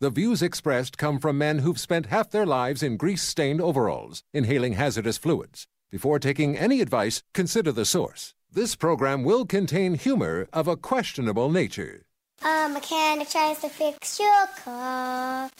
the 0.00 0.10
views 0.10 0.42
expressed 0.42 0.96
come 0.96 1.18
from 1.18 1.38
men 1.38 1.58
who've 1.58 1.80
spent 1.80 2.06
half 2.06 2.30
their 2.30 2.46
lives 2.46 2.82
in 2.82 2.96
grease 2.96 3.22
stained 3.22 3.60
overalls, 3.60 4.22
inhaling 4.32 4.74
hazardous 4.74 5.18
fluids. 5.18 5.66
Before 5.90 6.18
taking 6.18 6.56
any 6.56 6.80
advice, 6.80 7.22
consider 7.34 7.72
the 7.72 7.84
source. 7.84 8.34
This 8.52 8.76
program 8.76 9.24
will 9.24 9.44
contain 9.44 9.94
humor 9.94 10.48
of 10.52 10.68
a 10.68 10.76
questionable 10.76 11.50
nature. 11.50 12.02
A 12.42 12.68
mechanic 12.68 13.28
tries 13.28 13.58
to 13.60 13.68
fix 13.68 14.20
your 14.20 14.46
car. 14.64 15.50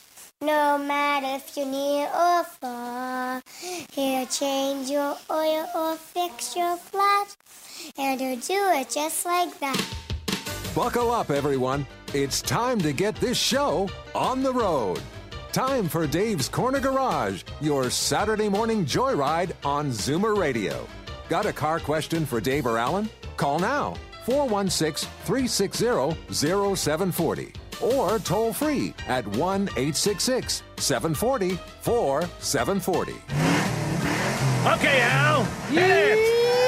No 0.41 0.77
matter 0.77 1.35
if 1.35 1.57
you're 1.57 1.65
near 1.65 2.07
or 2.07 2.43
far, 2.45 3.41
he'll 3.91 4.25
change 4.27 4.89
your 4.89 5.17
oil 5.29 5.67
or 5.75 5.95
fix 5.97 6.55
your 6.55 6.77
flat, 6.77 7.35
and 7.97 8.21
he'll 8.21 8.39
do 8.39 8.79
it 8.79 8.89
just 8.89 9.25
like 9.25 9.59
that. 9.59 9.85
Buckle 10.75 11.11
up, 11.11 11.31
everyone. 11.31 11.85
It's 12.13 12.41
time 12.41 12.79
to 12.81 12.93
get 12.93 13.15
this 13.15 13.37
show 13.37 13.89
on 14.13 14.43
the 14.43 14.53
road. 14.53 15.01
Time 15.51 15.89
for 15.89 16.05
Dave's 16.05 16.47
Corner 16.47 16.79
Garage, 16.79 17.43
your 17.59 17.89
Saturday 17.89 18.47
morning 18.47 18.85
joyride 18.85 19.51
on 19.65 19.89
Zoomer 19.89 20.37
Radio. 20.37 20.87
Got 21.27 21.47
a 21.47 21.53
car 21.53 21.79
question 21.79 22.25
for 22.25 22.39
Dave 22.39 22.67
or 22.67 22.77
Alan? 22.77 23.09
Call 23.35 23.59
now 23.59 23.95
416 24.25 25.09
360 25.25 26.35
0740 26.75 27.53
or 27.81 28.19
toll 28.19 28.53
free 28.53 28.93
at 29.07 29.25
1 29.27 29.63
866 29.75 30.63
740 30.77 31.57
4740. 31.81 33.13
Okay, 34.75 35.01
Al. 35.01 35.43
Hit 35.71 35.89
it. 35.89 36.58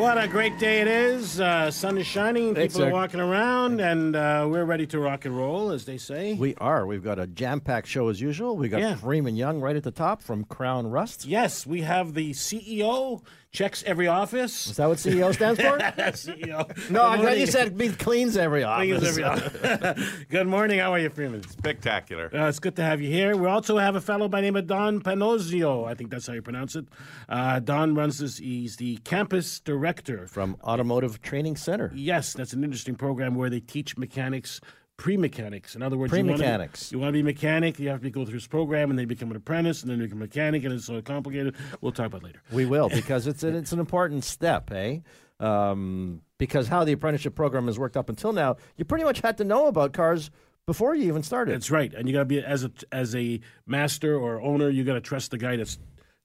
What 0.00 0.16
a 0.16 0.26
great 0.26 0.58
day 0.58 0.80
it 0.80 0.88
is. 0.88 1.40
Uh, 1.40 1.70
sun 1.70 1.98
is 1.98 2.06
shining. 2.06 2.54
Thanks, 2.54 2.72
people 2.72 2.86
are 2.86 2.90
sir. 2.90 2.94
walking 2.94 3.20
around, 3.20 3.80
and 3.82 4.16
uh, 4.16 4.46
we're 4.50 4.64
ready 4.64 4.86
to 4.86 4.98
rock 4.98 5.26
and 5.26 5.36
roll, 5.36 5.70
as 5.72 5.84
they 5.84 5.98
say. 5.98 6.32
We 6.32 6.54
are. 6.54 6.86
We've 6.86 7.04
got 7.04 7.18
a 7.18 7.26
jam-packed 7.26 7.86
show 7.86 8.08
as 8.08 8.18
usual. 8.18 8.56
We 8.56 8.70
got 8.70 8.80
Yeah. 8.80 8.94
Freeman 8.94 9.36
Young 9.36 9.60
right 9.60 9.76
at 9.76 9.82
the 9.82 9.90
top 9.90 10.22
from 10.22 10.46
Krown 10.46 10.90
Rust. 10.90 11.26
yes, 11.26 11.66
we 11.66 11.82
have 11.82 12.14
the 12.14 12.30
CEO 12.30 13.22
checks 13.52 13.82
every 13.84 14.06
office. 14.06 14.68
Is 14.68 14.76
that 14.76 14.88
what 14.88 14.98
CEO 14.98 15.34
stands 15.34 15.60
for? 15.60 15.78
CEO. 15.78 16.90
no, 16.90 17.02
I 17.04 17.16
Good 17.16 17.24
thought 17.24 17.38
you 17.38 17.46
said 17.46 17.76
be 17.76 17.88
cleans 17.88 18.36
every 18.36 18.62
office. 18.62 18.86
Cleans 18.86 19.04
every 19.04 19.24
office. 19.24 20.12
Good 20.28 20.46
morning. 20.46 20.78
How 20.78 20.92
are 20.92 20.98
you, 20.98 21.10
Freeman? 21.10 21.42
Spectacular. 21.48 22.30
Uh, 22.32 22.48
it's 22.48 22.58
good 22.60 22.76
to 22.76 22.82
have 22.82 23.00
you 23.00 23.10
here. 23.10 23.36
We 23.36 23.46
also 23.46 23.78
have 23.78 23.96
a 23.96 24.00
fellow 24.00 24.28
by 24.28 24.40
the 24.40 24.46
name 24.46 24.56
of 24.56 24.66
Don 24.66 25.00
Panozio. 25.00 25.86
I 25.88 25.94
think 25.94 26.10
that's 26.10 26.26
how 26.26 26.32
you 26.32 26.42
pronounce 26.42 26.76
it. 26.76 26.86
Uh, 27.28 27.58
Don 27.60 27.94
runs 27.94 28.18
this. 28.18 28.38
He's 28.38 28.76
the 28.76 28.96
campus 28.98 29.60
director 29.60 30.26
From 30.26 30.56
Automotive 30.62 31.20
Training 31.22 31.56
Center. 31.56 31.90
Yes, 31.94 32.32
that's 32.32 32.52
an 32.52 32.62
interesting 32.62 32.94
program 32.94 33.34
where 33.34 33.50
they 33.50 33.60
teach 33.60 33.96
mechanics, 33.96 34.60
pre-mechanics. 35.00 35.74
In 35.74 35.82
other 35.82 35.96
words, 35.96 36.10
Pre-mechanics. 36.10 36.92
You 36.92 36.98
want 36.98 37.08
to 37.08 37.12
be 37.14 37.22
mechanic, 37.22 37.78
you 37.78 37.88
have 37.88 38.02
to 38.02 38.10
go 38.10 38.26
through 38.26 38.34
this 38.34 38.46
program, 38.46 38.90
and 38.90 38.98
then 38.98 39.04
you 39.04 39.06
become 39.06 39.30
an 39.30 39.36
apprentice, 39.38 39.80
and 39.80 39.90
then 39.90 39.98
you 39.98 40.04
become 40.04 40.18
a 40.18 40.26
mechanic, 40.26 40.62
and 40.64 40.74
it's 40.74 40.84
so 40.84 41.00
complicated. 41.00 41.56
We'll 41.80 41.92
talk 41.92 42.06
about 42.06 42.20
it 42.20 42.24
later. 42.26 42.42
We 42.52 42.66
will 42.66 42.90
because 42.90 43.26
it's 43.26 43.42
an, 43.42 43.54
it's 43.56 43.72
an 43.72 43.80
important 43.80 44.24
step, 44.24 44.70
eh? 44.70 44.98
Um, 45.40 46.20
because 46.36 46.68
how 46.68 46.84
the 46.84 46.92
apprenticeship 46.92 47.34
program 47.34 47.64
has 47.66 47.78
worked 47.78 47.96
up 47.96 48.10
until 48.10 48.34
now, 48.34 48.58
you 48.76 48.84
pretty 48.84 49.04
much 49.04 49.20
had 49.20 49.38
to 49.38 49.44
know 49.44 49.68
about 49.68 49.94
cars 49.94 50.30
before 50.66 50.94
you 50.94 51.04
even 51.08 51.22
started. 51.22 51.54
That's 51.54 51.70
right, 51.70 51.94
and 51.94 52.06
you 52.06 52.12
got 52.12 52.20
to 52.20 52.24
be 52.26 52.44
as 52.44 52.64
a 52.64 52.70
as 52.92 53.14
a 53.16 53.40
master 53.66 54.18
or 54.18 54.42
owner, 54.42 54.68
you 54.68 54.84
got 54.84 54.94
to 54.94 55.00
trust 55.00 55.30
the 55.30 55.38
guy 55.38 55.56
that's 55.56 55.78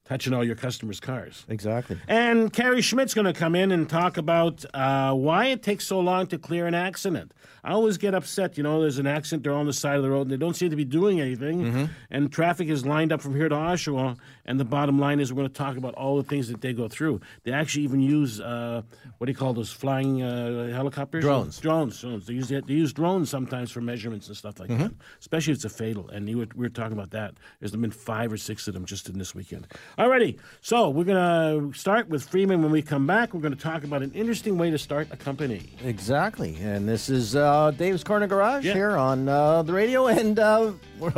touching 0.05 0.33
all 0.33 0.43
your 0.43 0.55
customers' 0.55 0.99
cars. 0.99 1.45
exactly. 1.49 1.97
And 2.07 2.53
Kerry 2.53 2.81
Schmidt's 2.81 3.13
going 3.13 3.25
to 3.25 3.33
come 3.33 3.55
in 3.55 3.71
and 3.71 3.89
talk 3.89 4.17
about 4.17 4.63
uh, 4.73 5.13
why 5.13 5.47
it 5.47 5.63
takes 5.63 5.85
so 5.85 5.99
long 5.99 6.27
to 6.27 6.37
clear 6.37 6.67
an 6.67 6.75
accident. 6.75 7.33
I 7.63 7.71
always 7.71 7.97
get 7.97 8.13
upset, 8.13 8.57
you 8.57 8.63
know, 8.63 8.81
there's 8.81 8.99
an 8.99 9.07
accident, 9.07 9.43
they're 9.43 9.53
on 9.53 9.65
the 9.65 9.73
side 9.73 9.97
of 9.97 10.03
the 10.03 10.11
road, 10.11 10.21
and 10.21 10.31
they 10.31 10.37
don't 10.37 10.55
seem 10.55 10.69
to 10.69 10.75
be 10.75 10.85
doing 10.85 11.19
anything. 11.19 11.63
Mm-hmm. 11.63 11.85
And 12.11 12.31
traffic 12.31 12.69
is 12.69 12.85
lined 12.85 13.11
up 13.11 13.21
from 13.21 13.35
here 13.35 13.49
to 13.49 13.55
Oshawa. 13.55 14.17
And 14.45 14.59
the 14.59 14.65
bottom 14.65 14.99
line 14.99 15.19
is, 15.19 15.33
we're 15.33 15.37
going 15.41 15.49
to 15.49 15.53
talk 15.53 15.75
about 15.77 15.95
all 15.95 16.17
the 16.17 16.23
things 16.23 16.47
that 16.49 16.61
they 16.61 16.71
go 16.73 16.87
through. 16.87 17.19
They 17.43 17.51
actually 17.51 17.83
even 17.83 17.99
use, 17.99 18.39
uh, 18.39 18.83
what 19.17 19.25
do 19.25 19.31
you 19.31 19.37
call 19.37 19.53
those 19.53 19.71
flying 19.71 20.21
uh, 20.21 20.67
helicopters? 20.73 21.23
Drones. 21.23 21.57
Drones. 21.59 21.99
Drones. 21.99 22.27
They 22.27 22.33
use, 22.33 22.49
they 22.49 22.61
use 22.67 22.93
drones 22.93 23.29
sometimes 23.29 23.71
for 23.71 23.81
measurements 23.81 24.27
and 24.27 24.37
stuff 24.37 24.59
like 24.59 24.69
Mm-hmm. 24.69 24.83
that, 24.83 24.93
especially 25.19 25.51
if 25.53 25.57
it's 25.57 25.65
a 25.65 25.69
fatal. 25.69 26.09
And 26.09 26.29
you 26.29 26.37
were, 26.39 26.47
we 26.55 26.65
were 26.65 26.69
talking 26.69 26.93
about 26.93 27.11
that. 27.11 27.35
There's 27.59 27.71
been 27.71 27.89
five 27.91 28.31
or 28.31 28.37
six 28.37 28.67
of 28.67 28.73
them 28.73 28.85
just 28.85 29.09
in 29.09 29.17
this 29.17 29.33
weekend. 29.33 29.67
Alrighty, 29.97 30.37
so 30.61 30.89
we're 30.89 31.03
going 31.05 31.71
to 31.71 31.77
start 31.77 32.07
with 32.09 32.23
Freeman. 32.27 32.61
When 32.61 32.71
we 32.71 32.81
come 32.81 33.07
back, 33.07 33.33
we're 33.33 33.41
going 33.41 33.55
to 33.55 33.59
talk 33.61 33.83
about 33.83 34.01
an 34.03 34.11
interesting 34.13 34.57
way 34.57 34.69
to 34.71 34.77
start 34.77 35.07
a 35.11 35.17
company. 35.17 35.61
Exactly. 35.83 36.55
And 36.61 36.87
this 36.87 37.09
is 37.09 37.35
uh, 37.35 37.71
Dave's 37.71 38.03
Corner 38.03 38.27
Garage 38.27 38.65
Yeah. 38.65 38.73
here 38.73 38.91
on 38.97 39.27
uh, 39.27 39.63
the 39.63 39.73
radio 39.73 40.07
and 40.07 40.37
uh, 40.37 40.71
we're- 40.99 41.13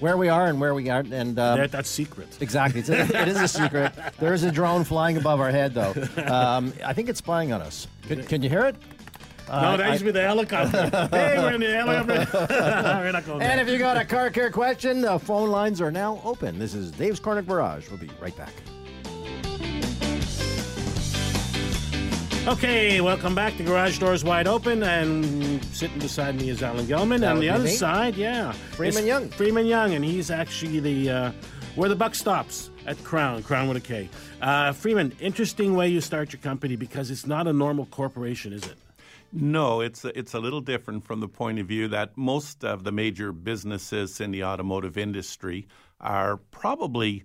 where 0.00 0.16
we 0.16 0.28
are 0.28 0.46
and 0.46 0.60
where 0.60 0.74
we 0.74 0.90
aren't. 0.90 1.12
And 1.12 1.38
um, 1.38 1.58
that, 1.58 1.70
that's 1.72 1.88
secret. 1.88 2.38
Exactly. 2.40 2.80
It's 2.80 2.88
a, 2.88 3.00
it 3.22 3.28
is 3.28 3.40
a 3.40 3.48
secret. 3.62 3.92
There 4.18 4.34
is 4.34 4.42
a 4.44 4.50
drone 4.50 4.84
flying 4.84 5.16
above 5.16 5.40
our 5.40 5.50
head, 5.50 5.74
though. 5.74 5.92
Um, 6.26 6.72
I 6.84 6.92
think 6.92 7.08
it's 7.08 7.18
spying 7.18 7.52
on 7.52 7.62
us. 7.62 7.86
Can, 8.02 8.22
can 8.24 8.42
you 8.42 8.48
hear 8.48 8.66
it? 8.66 8.76
no, 9.48 9.76
that 9.76 9.80
I- 9.82 9.88
used 9.90 9.98
to 10.00 10.04
be 10.06 10.10
the 10.10 10.22
helicopter. 10.22 10.88
hey, 11.10 11.38
we're 11.38 11.52
in 11.52 11.60
the 11.60 11.70
helicopter. 11.70 12.28
we're 13.02 13.12
not 13.12 13.26
going 13.26 13.42
And 13.42 13.58
there. 13.58 13.60
if 13.60 13.68
you 13.68 13.78
got 13.78 13.96
a 13.98 14.04
car 14.04 14.30
care 14.30 14.50
question, 14.50 15.00
the 15.02 15.18
phone 15.18 15.50
lines 15.50 15.80
are 15.80 15.90
now 15.90 16.20
open. 16.24 16.58
This 16.58 16.74
is 16.74 16.90
Dave's 16.92 17.20
Corner 17.20 17.42
Garage. 17.42 17.88
We'll 17.90 17.98
be 17.98 18.10
right 18.20 18.36
back. 18.36 18.52
Okay, 22.46 23.00
welcome 23.00 23.34
back. 23.34 23.56
The 23.56 23.64
garage 23.64 23.98
door 23.98 24.12
is 24.12 24.22
wide 24.22 24.46
open, 24.46 24.82
and 24.82 25.64
sitting 25.66 25.98
beside 25.98 26.34
me 26.34 26.50
is 26.50 26.62
Alan 26.62 26.84
Gelman. 26.84 27.20
That 27.20 27.32
On 27.32 27.40
the 27.40 27.48
other 27.48 27.64
me. 27.64 27.70
side, 27.70 28.16
yeah, 28.16 28.52
Freeman 28.72 29.06
Young. 29.06 29.30
Freeman 29.30 29.64
Young, 29.64 29.94
and 29.94 30.04
he's 30.04 30.30
actually 30.30 30.78
the 30.78 31.10
uh, 31.10 31.32
where 31.74 31.88
the 31.88 31.96
buck 31.96 32.14
stops 32.14 32.68
at 32.86 32.98
Krown. 32.98 33.42
Krown 33.42 33.66
with 33.66 33.78
a 33.78 33.80
K. 33.80 34.10
Uh, 34.42 34.72
Freeman, 34.72 35.12
interesting 35.20 35.74
way 35.74 35.88
you 35.88 36.02
start 36.02 36.34
your 36.34 36.40
company 36.42 36.76
because 36.76 37.10
it's 37.10 37.26
not 37.26 37.46
a 37.46 37.52
normal 37.52 37.86
corporation, 37.86 38.52
is 38.52 38.64
it? 38.64 38.76
No, 39.32 39.80
it's 39.80 40.04
a, 40.04 40.16
it's 40.16 40.34
a 40.34 40.38
little 40.38 40.60
different 40.60 41.06
from 41.06 41.20
the 41.20 41.28
point 41.28 41.58
of 41.58 41.66
view 41.66 41.88
that 41.88 42.14
most 42.14 42.62
of 42.62 42.84
the 42.84 42.92
major 42.92 43.32
businesses 43.32 44.20
in 44.20 44.32
the 44.32 44.44
automotive 44.44 44.98
industry 44.98 45.66
are 45.98 46.36
probably 46.50 47.24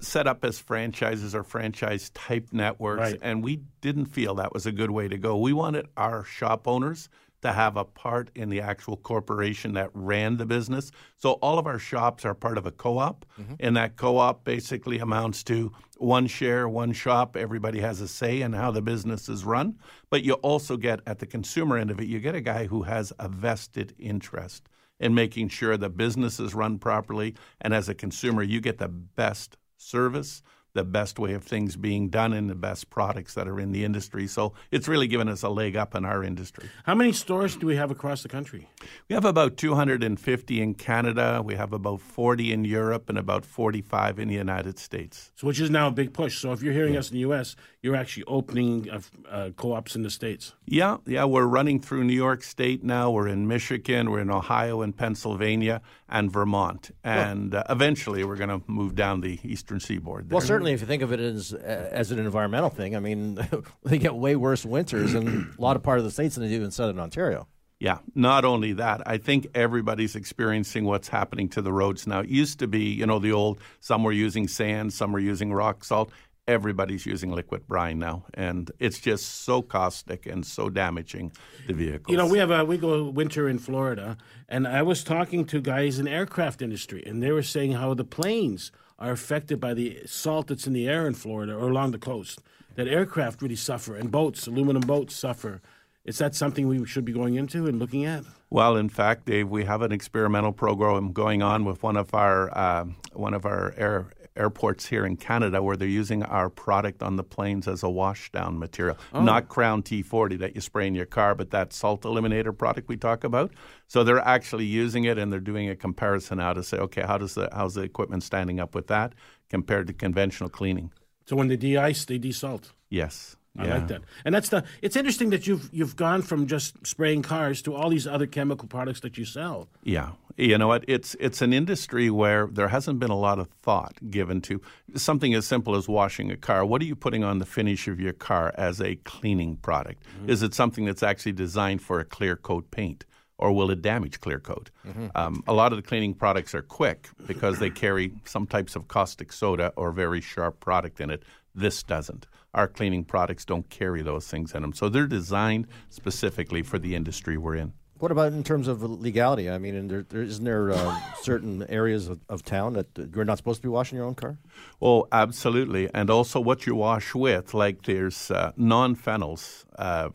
set 0.00 0.26
up 0.26 0.44
as 0.44 0.58
franchises 0.58 1.34
or 1.34 1.42
franchise 1.42 2.10
type 2.10 2.48
networks, 2.52 3.00
Right. 3.12 3.18
and 3.22 3.42
we 3.42 3.62
didn't 3.80 4.06
feel 4.06 4.34
that 4.36 4.52
was 4.52 4.66
a 4.66 4.72
good 4.72 4.90
way 4.90 5.08
to 5.08 5.18
go. 5.18 5.36
We 5.36 5.52
wanted 5.52 5.86
our 5.96 6.24
shop 6.24 6.68
owners 6.68 7.08
to 7.42 7.52
have 7.52 7.76
a 7.76 7.84
part 7.84 8.30
in 8.34 8.50
the 8.50 8.60
actual 8.60 8.96
corporation 8.96 9.72
that 9.72 9.90
ran 9.94 10.36
the 10.36 10.44
business. 10.44 10.90
So 11.16 11.32
all 11.34 11.58
of 11.58 11.66
our 11.66 11.78
shops 11.78 12.24
are 12.24 12.34
part 12.34 12.58
of 12.58 12.66
a 12.66 12.70
co-op, 12.70 13.24
mm-hmm. 13.40 13.54
and 13.58 13.76
that 13.76 13.96
co-op 13.96 14.44
basically 14.44 14.98
amounts 14.98 15.42
to 15.44 15.72
one 15.96 16.26
share, 16.26 16.68
one 16.68 16.92
shop. 16.92 17.36
Everybody 17.36 17.80
has 17.80 18.00
a 18.00 18.08
say 18.08 18.42
in 18.42 18.52
how 18.52 18.70
the 18.70 18.82
business 18.82 19.28
is 19.28 19.44
run, 19.44 19.78
but 20.10 20.22
you 20.22 20.34
also 20.34 20.76
get 20.76 21.00
at 21.06 21.18
the 21.18 21.26
consumer 21.26 21.78
end 21.78 21.90
of 21.90 21.98
it, 21.98 22.08
you 22.08 22.20
get 22.20 22.34
a 22.34 22.40
guy 22.40 22.66
who 22.66 22.82
has 22.82 23.12
a 23.18 23.28
vested 23.28 23.94
interest 23.98 24.68
in 24.98 25.14
making 25.14 25.48
sure 25.48 25.78
the 25.78 25.88
business 25.88 26.38
is 26.38 26.54
run 26.54 26.78
properly, 26.78 27.34
and 27.62 27.72
as 27.72 27.88
a 27.88 27.94
consumer, 27.94 28.42
you 28.42 28.60
get 28.60 28.76
the 28.76 28.88
best 28.88 29.56
service, 29.80 30.42
the 30.72 30.84
best 30.84 31.18
way 31.18 31.32
of 31.34 31.44
things 31.44 31.76
being 31.76 32.08
done, 32.08 32.32
and 32.32 32.48
the 32.48 32.54
best 32.54 32.90
products 32.90 33.34
that 33.34 33.48
are 33.48 33.58
in 33.58 33.72
the 33.72 33.84
industry. 33.84 34.26
So 34.26 34.52
it's 34.70 34.88
really 34.88 35.08
given 35.08 35.28
us 35.28 35.42
a 35.42 35.48
leg 35.48 35.76
up 35.76 35.94
in 35.94 36.04
our 36.04 36.22
industry. 36.22 36.68
How 36.84 36.94
many 36.94 37.12
stores 37.12 37.56
do 37.56 37.66
we 37.66 37.76
have 37.76 37.90
across 37.90 38.22
the 38.22 38.28
country? 38.28 38.68
We 39.08 39.14
have 39.14 39.24
about 39.24 39.56
250 39.56 40.62
in 40.62 40.74
Canada, 40.74 41.42
we 41.44 41.54
have 41.54 41.72
about 41.72 42.00
40 42.00 42.52
in 42.52 42.64
Europe, 42.64 43.08
and 43.08 43.18
about 43.18 43.44
45 43.44 44.18
in 44.18 44.28
the 44.28 44.34
United 44.34 44.78
States. 44.78 45.32
So, 45.34 45.46
which 45.46 45.60
is 45.60 45.70
now 45.70 45.88
a 45.88 45.90
big 45.90 46.12
push. 46.12 46.38
So, 46.38 46.52
if 46.52 46.62
you're 46.62 46.72
hearing 46.72 46.96
us 46.96 47.10
in 47.10 47.14
the 47.14 47.20
U.S., 47.20 47.56
you're 47.82 47.96
actually 47.96 48.24
opening 48.24 48.90
uh, 48.90 49.00
uh, 49.28 49.50
co-ops 49.56 49.96
in 49.96 50.02
the 50.02 50.10
states. 50.10 50.54
Yeah, 50.66 50.98
yeah, 51.06 51.24
we're 51.24 51.46
running 51.46 51.80
through 51.80 52.04
New 52.04 52.14
York 52.14 52.42
State 52.42 52.84
now. 52.84 53.10
We're 53.10 53.28
in 53.28 53.48
Michigan, 53.48 54.10
we're 54.10 54.20
in 54.20 54.30
Ohio 54.30 54.82
and 54.82 54.96
Pennsylvania 54.96 55.80
and 56.08 56.30
Vermont. 56.30 56.90
And 57.02 57.54
uh, 57.54 57.64
eventually 57.70 58.24
we're 58.24 58.36
going 58.36 58.50
to 58.50 58.62
move 58.66 58.94
down 58.94 59.20
the 59.20 59.38
eastern 59.42 59.80
seaboard. 59.80 60.28
There. 60.28 60.36
Well, 60.36 60.46
certainly, 60.60 60.72
if 60.72 60.80
you 60.80 60.86
think 60.86 61.02
of 61.02 61.12
it 61.12 61.20
as 61.20 61.52
as 61.54 62.10
an 62.10 62.18
environmental 62.18 62.70
thing, 62.70 62.94
I 62.94 63.00
mean, 63.00 63.38
they 63.84 63.98
get 63.98 64.14
way 64.14 64.36
worse 64.36 64.64
winters 64.64 65.14
in 65.14 65.54
a 65.58 65.60
lot 65.60 65.76
of 65.76 65.82
part 65.82 65.98
of 65.98 66.04
the 66.04 66.10
states 66.10 66.34
than 66.34 66.44
they 66.44 66.50
do 66.50 66.62
in 66.62 66.70
southern 66.70 66.98
Ontario. 66.98 67.48
Yeah, 67.78 67.98
not 68.14 68.44
only 68.44 68.74
that, 68.74 69.00
I 69.06 69.16
think 69.16 69.46
everybody's 69.54 70.14
experiencing 70.14 70.84
what's 70.84 71.08
happening 71.08 71.48
to 71.50 71.62
the 71.62 71.72
roads 71.72 72.06
now. 72.06 72.20
It 72.20 72.28
used 72.28 72.58
to 72.58 72.66
be, 72.66 72.84
you 72.90 73.06
know, 73.06 73.18
the 73.18 73.32
old 73.32 73.58
some 73.80 74.04
were 74.04 74.12
using 74.12 74.48
sand, 74.48 74.92
some 74.92 75.12
were 75.12 75.18
using 75.18 75.52
rock 75.52 75.82
salt. 75.84 76.10
Everybody's 76.46 77.06
using 77.06 77.30
liquid 77.30 77.66
brine 77.66 77.98
now, 77.98 78.24
and 78.34 78.70
it's 78.80 78.98
just 78.98 79.44
so 79.44 79.62
caustic 79.62 80.26
and 80.26 80.44
so 80.44 80.68
damaging 80.68 81.32
the 81.68 81.72
vehicles. 81.72 82.10
You 82.12 82.16
know, 82.18 82.26
we 82.26 82.38
have 82.38 82.50
a 82.50 82.64
we 82.64 82.76
go 82.76 83.08
winter 83.08 83.48
in 83.48 83.58
Florida, 83.58 84.18
and 84.48 84.66
I 84.66 84.82
was 84.82 85.04
talking 85.04 85.44
to 85.46 85.60
guys 85.60 85.98
in 85.98 86.08
aircraft 86.08 86.60
industry, 86.60 87.04
and 87.06 87.22
they 87.22 87.30
were 87.30 87.44
saying 87.44 87.72
how 87.72 87.94
the 87.94 88.04
planes 88.04 88.72
are 89.00 89.12
affected 89.12 89.58
by 89.58 89.74
the 89.74 90.00
salt 90.06 90.48
that's 90.48 90.66
in 90.66 90.72
the 90.72 90.86
air 90.86 91.06
in 91.06 91.14
Florida 91.14 91.54
or 91.54 91.68
along 91.68 91.92
the 91.92 91.98
coast. 91.98 92.40
That 92.76 92.86
aircraft 92.86 93.42
really 93.42 93.56
suffer, 93.56 93.96
and 93.96 94.10
boats, 94.10 94.46
aluminum 94.46 94.82
boats, 94.82 95.14
suffer. 95.14 95.60
Is 96.04 96.18
that 96.18 96.34
something 96.34 96.68
we 96.68 96.86
should 96.86 97.04
be 97.04 97.12
going 97.12 97.34
into 97.34 97.66
and 97.66 97.78
looking 97.78 98.04
at? 98.04 98.24
Well, 98.48 98.76
in 98.76 98.88
fact, 98.88 99.26
Dave, 99.26 99.48
we 99.48 99.64
have 99.64 99.82
an 99.82 99.92
experimental 99.92 100.52
program 100.52 101.12
going 101.12 101.42
on 101.42 101.64
with 101.64 101.82
one 101.82 101.96
of 101.96 102.14
our 102.14 102.56
uh, 102.56 102.86
one 103.12 103.34
of 103.34 103.44
our 103.44 103.74
air, 103.76 104.12
airports 104.40 104.86
here 104.86 105.04
in 105.04 105.16
Canada, 105.16 105.62
where 105.62 105.76
they're 105.76 105.86
using 105.86 106.22
our 106.22 106.48
product 106.48 107.02
on 107.02 107.16
the 107.16 107.22
planes 107.22 107.68
as 107.68 107.82
a 107.82 107.86
washdown 107.86 108.56
material, 108.56 108.96
oh. 109.12 109.22
not 109.22 109.48
Krown 109.48 109.82
T40 109.82 110.38
that 110.38 110.54
you 110.54 110.60
spray 110.60 110.86
in 110.86 110.94
your 110.94 111.06
car, 111.06 111.34
but 111.34 111.50
that 111.50 111.72
salt 111.72 112.02
eliminator 112.02 112.56
product 112.56 112.88
we 112.88 112.96
talk 112.96 113.22
about. 113.22 113.52
So 113.86 114.02
they're 114.02 114.18
actually 114.18 114.64
using 114.64 115.04
it, 115.04 115.18
and 115.18 115.32
they're 115.32 115.40
doing 115.40 115.68
a 115.68 115.76
comparison 115.76 116.38
now 116.38 116.54
to 116.54 116.62
say, 116.62 116.78
okay, 116.78 117.02
how 117.02 117.18
does 117.18 117.34
the 117.34 117.48
how's 117.52 117.74
the 117.74 117.82
equipment 117.82 118.22
standing 118.22 118.58
up 118.58 118.74
with 118.74 118.86
that 118.88 119.14
compared 119.48 119.86
to 119.88 119.92
conventional 119.92 120.48
cleaning? 120.48 120.90
So 121.26 121.36
when 121.36 121.48
they 121.48 121.56
de-ice, 121.56 122.04
they 122.06 122.18
desalt. 122.18 122.72
Yes. 122.88 123.36
I 123.58 123.66
Yeah. 123.66 123.74
like 123.74 123.88
that. 123.88 124.02
And 124.24 124.34
that's 124.34 124.48
the. 124.48 124.64
It's 124.80 124.94
interesting 124.96 125.30
that 125.30 125.46
you've 125.46 125.68
you've 125.72 125.96
gone 125.96 126.22
from 126.22 126.46
just 126.46 126.86
spraying 126.86 127.22
cars 127.22 127.60
to 127.62 127.74
all 127.74 127.90
these 127.90 128.06
other 128.06 128.26
chemical 128.26 128.68
products 128.68 129.00
that 129.00 129.18
you 129.18 129.24
sell. 129.24 129.68
Yeah, 129.82 130.10
you 130.36 130.56
know 130.56 130.68
what? 130.68 130.84
It's 130.86 131.16
it's 131.18 131.42
an 131.42 131.52
industry 131.52 132.10
where 132.10 132.46
there 132.46 132.68
hasn't 132.68 133.00
been 133.00 133.10
a 133.10 133.18
lot 133.18 133.38
of 133.40 133.48
thought 133.48 133.94
given 134.08 134.40
to 134.42 134.60
something 134.94 135.34
as 135.34 135.46
simple 135.46 135.74
as 135.74 135.88
washing 135.88 136.30
a 136.30 136.36
car. 136.36 136.64
What 136.64 136.80
are 136.80 136.84
you 136.84 136.94
putting 136.94 137.24
on 137.24 137.38
the 137.40 137.44
finish 137.46 137.88
of 137.88 137.98
your 137.98 138.12
car 138.12 138.54
as 138.56 138.80
a 138.80 138.94
cleaning 139.04 139.56
product? 139.56 140.04
Is 140.28 140.42
it 140.44 140.54
something 140.54 140.84
that's 140.84 141.02
actually 141.02 141.32
designed 141.32 141.82
for 141.82 141.98
a 141.98 142.04
clear 142.04 142.36
coat 142.36 142.70
paint? 142.70 143.04
Or 143.36 143.52
will 143.52 143.70
it 143.70 143.80
damage 143.80 144.20
clear 144.20 144.38
coat? 144.38 144.70
Um, 145.14 145.42
a 145.48 145.54
lot 145.54 145.72
of 145.72 145.76
the 145.76 145.82
cleaning 145.82 146.12
products 146.14 146.54
are 146.54 146.60
quick 146.62 147.08
because 147.26 147.58
they 147.58 147.70
carry 147.70 148.12
some 148.24 148.46
types 148.46 148.76
of 148.76 148.86
caustic 148.86 149.32
soda 149.32 149.72
or 149.76 149.92
very 149.92 150.20
sharp 150.20 150.60
product 150.60 151.00
in 151.00 151.08
it. 151.10 151.22
This 151.54 151.82
doesn't. 151.82 152.26
Our 152.52 152.66
cleaning 152.66 153.04
products 153.04 153.44
don't 153.44 153.68
carry 153.70 154.02
those 154.02 154.26
things 154.26 154.54
in 154.54 154.62
them. 154.62 154.72
So 154.72 154.88
they're 154.88 155.06
designed 155.06 155.68
specifically 155.88 156.62
for 156.62 156.78
the 156.78 156.94
industry 156.94 157.36
we're 157.38 157.56
in. 157.56 157.72
What 158.00 158.10
about 158.10 158.32
in 158.32 158.42
terms 158.42 158.66
of 158.66 158.82
legality? 158.82 159.50
I 159.50 159.58
mean, 159.58 159.74
and 159.74 159.90
there, 159.90 160.02
there, 160.02 160.22
isn't 160.22 160.44
there 160.44 160.72
uh, 160.72 160.98
certain 161.20 161.62
areas 161.68 162.08
of, 162.08 162.18
of 162.30 162.42
town 162.42 162.72
that 162.72 162.86
you're 163.14 163.26
not 163.26 163.36
supposed 163.36 163.58
to 163.58 163.62
be 163.62 163.68
washing 163.68 163.98
your 163.98 164.06
own 164.06 164.14
car? 164.14 164.38
Oh, 164.80 165.06
absolutely. 165.12 165.90
And 165.92 166.08
also 166.08 166.40
what 166.40 166.66
you 166.66 166.74
wash 166.74 167.14
with, 167.14 167.52
like 167.52 167.82
there's 167.82 168.30
uh, 168.30 168.52
nonylphenols. 168.58 169.64
Uh, 169.78 170.10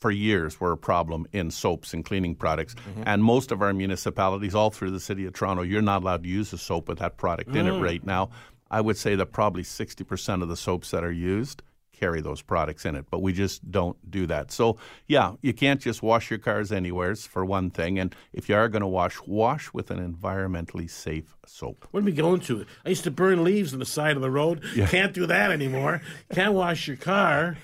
for 0.00 0.12
years 0.12 0.60
were 0.60 0.70
a 0.70 0.76
problem 0.76 1.26
in 1.32 1.50
soaps 1.50 1.92
and 1.92 2.04
cleaning 2.04 2.32
products. 2.36 2.76
And 3.04 3.24
most 3.24 3.50
of 3.50 3.62
our 3.62 3.72
municipalities, 3.72 4.54
all 4.54 4.70
through 4.70 4.92
the 4.92 5.00
city 5.00 5.26
of 5.26 5.32
Toronto, 5.32 5.62
you're 5.62 5.82
not 5.82 6.02
allowed 6.02 6.22
to 6.22 6.28
use 6.28 6.52
a 6.52 6.58
soap 6.58 6.88
with 6.88 7.00
that 7.00 7.16
product 7.16 7.56
in 7.56 7.66
it 7.66 7.80
right 7.80 8.06
now. 8.06 8.30
I 8.70 8.80
would 8.80 8.96
say 8.96 9.16
that 9.16 9.32
probably 9.32 9.64
60% 9.64 10.42
of 10.42 10.48
the 10.48 10.56
soaps 10.56 10.92
that 10.92 11.02
are 11.02 11.10
used 11.10 11.62
carry 11.98 12.20
those 12.20 12.42
products 12.42 12.84
in 12.84 12.94
it, 12.94 13.06
but 13.10 13.22
we 13.22 13.32
just 13.32 13.70
don't 13.70 13.96
do 14.10 14.26
that. 14.26 14.52
So, 14.52 14.76
yeah, 15.06 15.32
you 15.42 15.52
can't 15.52 15.80
just 15.80 16.02
wash 16.02 16.30
your 16.30 16.38
cars 16.38 16.70
anywhere, 16.70 17.14
for 17.16 17.44
one 17.44 17.70
thing. 17.70 17.98
And 17.98 18.14
if 18.32 18.48
you 18.48 18.54
are 18.54 18.68
going 18.68 18.82
to 18.82 18.86
wash, 18.86 19.18
wash 19.26 19.72
with 19.72 19.90
an 19.90 19.98
environmentally 19.98 20.90
safe 20.90 21.36
soap. 21.46 21.86
What 21.90 22.00
are 22.00 22.04
we 22.04 22.12
going 22.12 22.40
to? 22.42 22.66
I 22.84 22.90
used 22.90 23.04
to 23.04 23.10
burn 23.10 23.44
leaves 23.44 23.72
on 23.72 23.78
the 23.78 23.86
side 23.86 24.16
of 24.16 24.22
the 24.22 24.30
road. 24.30 24.62
Can't 24.88 25.14
do 25.14 25.26
that 25.26 25.50
anymore. 25.50 26.02
Can't 26.34 26.54
wash 26.54 26.86
your 26.86 26.96
car. 26.96 27.56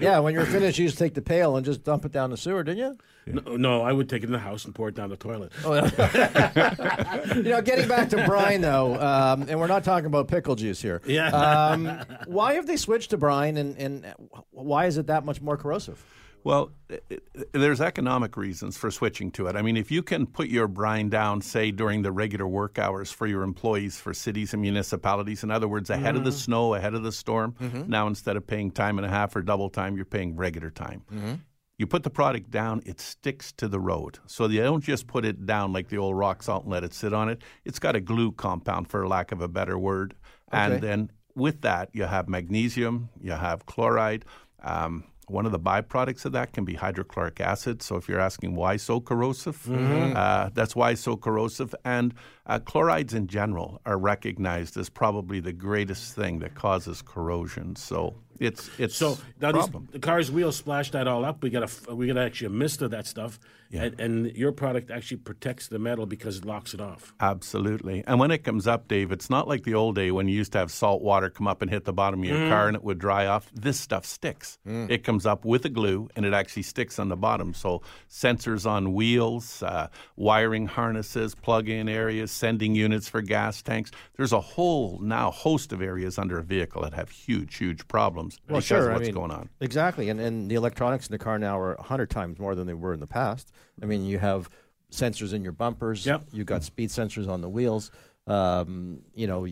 Yeah, 0.00 0.18
when 0.20 0.34
you're 0.34 0.46
finished, 0.46 0.78
you 0.78 0.86
just 0.86 0.98
take 0.98 1.14
the 1.14 1.22
pail 1.22 1.56
and 1.56 1.64
just 1.64 1.82
dump 1.84 2.04
it 2.04 2.12
down 2.12 2.30
the 2.30 2.36
sewer, 2.36 2.62
didn't 2.62 2.78
you? 2.78 2.98
No, 3.26 3.56
no, 3.56 3.82
I 3.82 3.92
would 3.92 4.08
take 4.08 4.22
it 4.22 4.26
in 4.26 4.32
the 4.32 4.38
house 4.38 4.64
and 4.66 4.74
pour 4.74 4.88
it 4.90 4.94
down 4.94 5.08
the 5.10 5.16
toilet. 5.16 5.52
You 7.34 7.42
know, 7.50 7.62
getting 7.62 7.88
back 7.88 8.10
to 8.10 8.24
brine 8.26 8.60
though, 8.60 8.94
um, 9.00 9.46
and 9.48 9.58
we're 9.58 9.66
not 9.66 9.82
talking 9.82 10.06
about 10.06 10.28
pickle 10.28 10.54
juice 10.56 10.80
here. 10.80 11.00
Yeah. 11.06 11.28
Um, 11.30 12.00
why 12.26 12.54
have 12.54 12.66
they 12.66 12.76
switched 12.76 13.10
to 13.10 13.16
brine, 13.16 13.56
and, 13.56 13.76
and 13.78 14.14
why 14.50 14.86
is 14.86 14.98
it 14.98 15.06
that 15.08 15.24
much 15.24 15.40
more 15.40 15.56
corrosive? 15.56 16.02
Well, 16.44 16.72
i- 16.90 17.00
i- 17.10 17.18
there's 17.52 17.80
economic 17.80 18.36
reasons 18.36 18.76
for 18.76 18.90
switching 18.90 19.30
to 19.32 19.46
it. 19.46 19.56
I 19.56 19.62
mean, 19.62 19.78
if 19.78 19.90
you 19.90 20.02
can 20.02 20.26
put 20.26 20.48
your 20.48 20.68
brine 20.68 21.08
down, 21.08 21.40
say, 21.40 21.70
during 21.70 22.02
the 22.02 22.12
regular 22.12 22.46
work 22.46 22.78
hours 22.78 23.10
for 23.10 23.26
your 23.26 23.42
employees 23.42 23.98
for 23.98 24.12
cities 24.12 24.52
and 24.52 24.60
municipalities, 24.60 25.42
in 25.42 25.50
other 25.50 25.66
words, 25.66 25.88
ahead 25.88 26.16
of 26.16 26.24
the 26.24 26.30
mm. 26.30 26.44
snow, 26.44 26.74
ahead 26.74 26.92
of 26.92 27.02
the 27.02 27.12
storm, 27.12 27.54
mm-hmm. 27.58 27.88
now 27.88 28.06
instead 28.06 28.36
of 28.36 28.46
paying 28.46 28.70
time 28.70 28.98
and 28.98 29.06
a 29.06 29.10
half 29.10 29.34
or 29.34 29.40
double 29.42 29.70
time, 29.70 29.96
you're 29.96 30.04
paying 30.04 30.36
regular 30.36 30.70
time. 30.70 31.02
Mm-hmm. 31.10 31.34
You 31.78 31.86
put 31.86 32.02
the 32.02 32.10
product 32.10 32.50
down, 32.50 32.82
it 32.84 33.00
sticks 33.00 33.50
to 33.52 33.66
the 33.66 33.80
road. 33.80 34.18
So 34.26 34.46
you 34.46 34.62
don't 34.62 34.84
just 34.84 35.06
put 35.06 35.24
it 35.24 35.44
down 35.46 35.72
like 35.72 35.88
the 35.88 35.98
old 35.98 36.16
rock 36.16 36.42
salt 36.42 36.64
and 36.64 36.72
let 36.72 36.84
it 36.84 36.94
sit 36.94 37.12
on 37.12 37.28
it. 37.28 37.42
It's 37.64 37.78
got 37.78 37.96
a 37.96 38.00
glue 38.00 38.30
compound, 38.30 38.88
for 38.88 39.08
lack 39.08 39.32
of 39.32 39.40
a 39.40 39.48
better 39.48 39.76
word. 39.76 40.14
And 40.52 40.80
then 40.80 41.10
with 41.34 41.62
that, 41.62 41.88
you 41.92 42.04
have 42.04 42.28
magnesium, 42.28 43.08
you 43.20 43.32
have 43.32 43.66
chloride. 43.66 44.24
Um, 44.62 45.04
one 45.26 45.46
of 45.46 45.52
the 45.52 45.58
byproducts 45.58 46.24
of 46.24 46.32
that 46.32 46.52
can 46.52 46.64
be 46.64 46.74
hydrochloric 46.74 47.40
acid. 47.40 47.82
So 47.82 47.96
if 47.96 48.08
you're 48.08 48.20
asking 48.20 48.54
why 48.54 48.76
so 48.76 49.00
corrosive, 49.00 49.70
uh, 49.70 50.50
that's 50.52 50.76
why 50.76 50.90
it's 50.92 51.00
so 51.00 51.16
corrosive. 51.16 51.74
And 51.84 52.14
uh, 52.46 52.58
chlorides 52.58 53.14
in 53.14 53.26
general 53.26 53.80
are 53.86 53.98
recognized 53.98 54.76
as 54.76 54.88
probably 54.88 55.40
the 55.40 55.52
greatest 55.52 56.14
thing 56.14 56.40
that 56.40 56.54
causes 56.54 57.02
corrosion. 57.02 57.76
So 57.76 58.14
it's 58.38 58.70
it's 58.78 58.96
So 58.96 59.18
a 59.40 59.52
now 59.52 59.52
these, 59.52 59.68
the 59.92 59.98
car's 59.98 60.30
wheels 60.30 60.56
splash 60.56 60.90
that 60.92 61.06
all 61.06 61.24
up. 61.24 61.42
We 61.42 61.50
got 61.50 61.62
a 61.88 61.94
we 61.94 62.06
got 62.06 62.18
actually 62.18 62.48
a 62.48 62.50
mist 62.50 62.82
of 62.82 62.90
that 62.90 63.06
stuff, 63.06 63.38
and, 63.72 64.00
and 64.00 64.36
your 64.36 64.52
product 64.52 64.90
actually 64.90 65.18
protects 65.18 65.68
the 65.68 65.78
metal 65.78 66.06
because 66.06 66.38
it 66.38 66.44
locks 66.44 66.74
it 66.74 66.80
off. 66.80 67.14
Absolutely. 67.20 68.04
And 68.06 68.18
when 68.18 68.30
it 68.30 68.44
comes 68.44 68.66
up, 68.66 68.88
Dave, 68.88 69.12
it's 69.12 69.30
not 69.30 69.48
like 69.48 69.64
the 69.64 69.74
old 69.74 69.96
day 69.96 70.10
when 70.10 70.28
you 70.28 70.34
used 70.34 70.52
to 70.52 70.58
have 70.58 70.70
salt 70.70 71.02
water 71.02 71.30
come 71.30 71.46
up 71.46 71.62
and 71.62 71.70
hit 71.70 71.84
the 71.84 71.92
bottom 71.92 72.22
of 72.22 72.28
your 72.28 72.48
car 72.48 72.68
and 72.68 72.76
it 72.76 72.84
would 72.84 72.98
dry 72.98 73.26
off. 73.26 73.50
This 73.52 73.78
stuff 73.78 74.04
sticks. 74.04 74.58
It 74.64 75.04
comes 75.04 75.26
up 75.26 75.44
with 75.44 75.64
a 75.64 75.68
glue 75.68 76.08
and 76.16 76.24
it 76.24 76.32
actually 76.32 76.62
sticks 76.62 76.98
on 76.98 77.08
the 77.08 77.16
bottom. 77.16 77.54
So 77.54 77.82
sensors 78.08 78.68
on 78.68 78.92
wheels, 78.92 79.62
uh, 79.62 79.88
wiring 80.16 80.66
harnesses, 80.66 81.34
plug-in 81.34 81.88
areas, 81.88 82.30
sending 82.30 82.74
units 82.74 83.08
for 83.08 83.22
gas 83.22 83.62
tanks. 83.62 83.90
There's 84.16 84.32
a 84.32 84.40
whole 84.40 84.98
now 85.00 85.30
host 85.30 85.72
of 85.72 85.82
areas 85.82 86.18
under 86.18 86.38
a 86.38 86.44
vehicle 86.44 86.82
that 86.82 86.94
have 86.94 87.10
huge, 87.10 87.56
huge 87.56 87.86
problems 87.88 88.23
because 88.46 88.70
of 88.70 88.92
what's 88.94 89.08
going 89.10 89.30
on. 89.30 89.48
Exactly, 89.60 90.08
and 90.10 90.20
and 90.20 90.50
the 90.50 90.54
electronics 90.54 91.06
in 91.06 91.12
the 91.12 91.18
car 91.18 91.38
now 91.38 91.58
are 91.58 91.76
hundred 91.80 92.10
times 92.10 92.38
more 92.38 92.54
than 92.54 92.66
they 92.66 92.74
were 92.74 92.92
in 92.94 93.00
the 93.00 93.06
past. 93.06 93.52
I 93.82 93.86
mean, 93.86 94.04
you 94.04 94.18
have 94.18 94.48
sensors 94.92 95.32
in 95.32 95.42
your 95.42 95.52
bumpers. 95.52 96.06
Yep. 96.06 96.24
you've 96.32 96.46
got 96.46 96.62
speed 96.62 96.88
sensors 96.90 97.28
on 97.28 97.40
the 97.40 97.48
wheels. 97.48 97.90
Um, 98.26 99.00
you 99.14 99.26
know, 99.26 99.46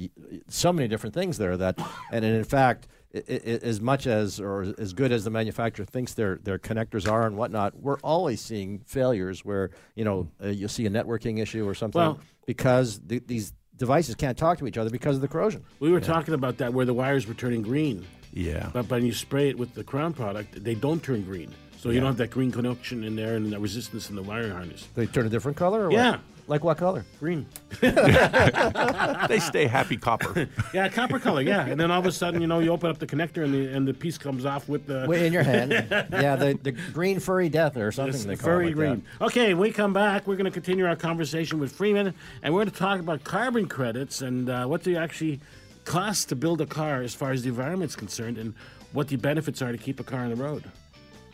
so 0.48 0.72
many 0.72 0.88
different 0.88 1.14
things 1.14 1.36
there 1.36 1.56
that, 1.58 1.78
and 2.10 2.24
in 2.24 2.42
fact, 2.44 2.88
i- 3.14 3.18
i- 3.28 3.60
as 3.62 3.82
much 3.82 4.06
as 4.06 4.40
or 4.40 4.74
as 4.78 4.94
good 4.94 5.12
as 5.12 5.24
the 5.24 5.30
manufacturer 5.30 5.84
thinks 5.84 6.14
their 6.14 6.36
their 6.36 6.58
connectors 6.58 7.10
are 7.10 7.26
and 7.26 7.36
whatnot, 7.36 7.78
we're 7.78 7.98
always 7.98 8.40
seeing 8.40 8.78
failures 8.86 9.44
where 9.44 9.70
you 9.94 10.04
know 10.04 10.28
uh, 10.42 10.48
you'll 10.48 10.70
see 10.70 10.86
a 10.86 10.90
networking 10.90 11.38
issue 11.38 11.68
or 11.68 11.74
something 11.74 12.00
Well- 12.00 12.20
because 12.46 12.98
th- 13.06 13.24
these 13.26 13.52
devices 13.76 14.14
can't 14.14 14.38
talk 14.38 14.58
to 14.58 14.66
each 14.66 14.78
other 14.78 14.90
because 14.90 15.16
of 15.16 15.22
the 15.22 15.28
corrosion. 15.28 15.62
We 15.80 15.90
were 15.90 16.00
talking 16.00 16.32
about 16.34 16.56
that 16.58 16.72
where 16.72 16.86
the 16.86 16.94
wires 16.94 17.26
were 17.26 17.34
turning 17.34 17.60
green, 17.62 18.04
Yeah. 18.32 18.70
but 18.72 18.88
when 18.88 19.04
you 19.04 19.12
spray 19.12 19.48
it 19.50 19.58
with 19.58 19.74
the 19.74 19.84
Krown 19.84 20.14
product, 20.14 20.62
they 20.64 20.74
don't 20.74 21.02
turn 21.02 21.22
green. 21.22 21.52
So 21.78 21.90
you 21.90 21.98
don't 22.00 22.06
have 22.06 22.16
that 22.18 22.30
green 22.30 22.52
connection 22.52 23.02
in 23.02 23.16
there 23.16 23.34
and 23.34 23.52
the 23.52 23.58
resistance 23.58 24.08
in 24.08 24.14
the 24.16 24.22
wiring 24.22 24.52
harness. 24.52 24.86
They 24.94 25.06
turn 25.06 25.26
a 25.26 25.28
different 25.28 25.56
color. 25.56 25.82
Or 25.86 25.88
what? 25.88 25.94
Yeah. 25.94 26.18
Like 26.46 26.62
what 26.64 26.76
color? 26.78 27.04
Green. 27.20 27.46
they 27.80 29.38
stay 29.40 29.66
happy 29.66 29.96
copper. 29.96 30.48
Yeah, 30.74 30.88
copper 30.88 31.18
color. 31.18 31.42
Yeah, 31.42 31.66
and 31.66 31.78
then 31.78 31.90
all 31.90 32.00
of 32.00 32.06
a 32.06 32.12
sudden, 32.12 32.40
you 32.40 32.46
know, 32.46 32.60
you 32.60 32.70
open 32.70 32.88
up 32.88 32.98
the 32.98 33.06
connector 33.06 33.44
and 33.44 33.52
the 33.52 33.66
and 33.68 33.86
the 33.86 33.92
piece 33.94 34.16
comes 34.16 34.46
off 34.46 34.68
with 34.68 34.86
the 34.86 35.04
Wait, 35.08 35.22
in 35.26 35.32
your 35.32 35.42
hand. 35.42 35.70
yeah, 35.90 36.36
the, 36.36 36.58
the 36.62 36.72
green 36.72 37.20
furry 37.20 37.48
death 37.48 37.76
or 37.76 37.92
something 37.92 38.14
It's 38.14 38.24
they 38.24 38.36
call 38.36 38.44
furry 38.44 38.66
it 38.66 38.68
like 38.68 38.76
that. 38.76 38.80
green. 38.94 39.02
Okay, 39.20 39.54
when 39.54 39.68
we 39.68 39.72
come 39.72 39.92
back, 39.92 40.26
we're 40.26 40.36
going 40.36 40.46
to 40.46 40.50
continue 40.50 40.86
our 40.86 40.96
conversation 40.96 41.58
with 41.60 41.72
Freeman, 41.72 42.14
and 42.42 42.54
we're 42.54 42.60
going 42.60 42.70
to 42.72 42.78
talk 42.78 43.00
about 43.00 43.22
carbon 43.24 43.68
credits 43.68 44.22
and 44.22 44.48
uh, 44.48 44.64
what 44.66 44.82
they 44.84 44.96
actually 44.96 45.40
cost 45.84 46.28
to 46.30 46.36
build 46.36 46.60
a 46.60 46.66
car 46.66 47.02
as 47.02 47.14
far 47.14 47.32
as 47.32 47.42
the 47.42 47.48
environment's 47.48 47.96
concerned, 47.96 48.38
and 48.38 48.54
what 48.92 49.08
the 49.08 49.16
benefits 49.16 49.62
are 49.62 49.72
to 49.72 49.78
keep 49.78 50.00
a 50.00 50.04
car 50.04 50.20
on 50.20 50.30
the 50.30 50.36
road. 50.36 50.64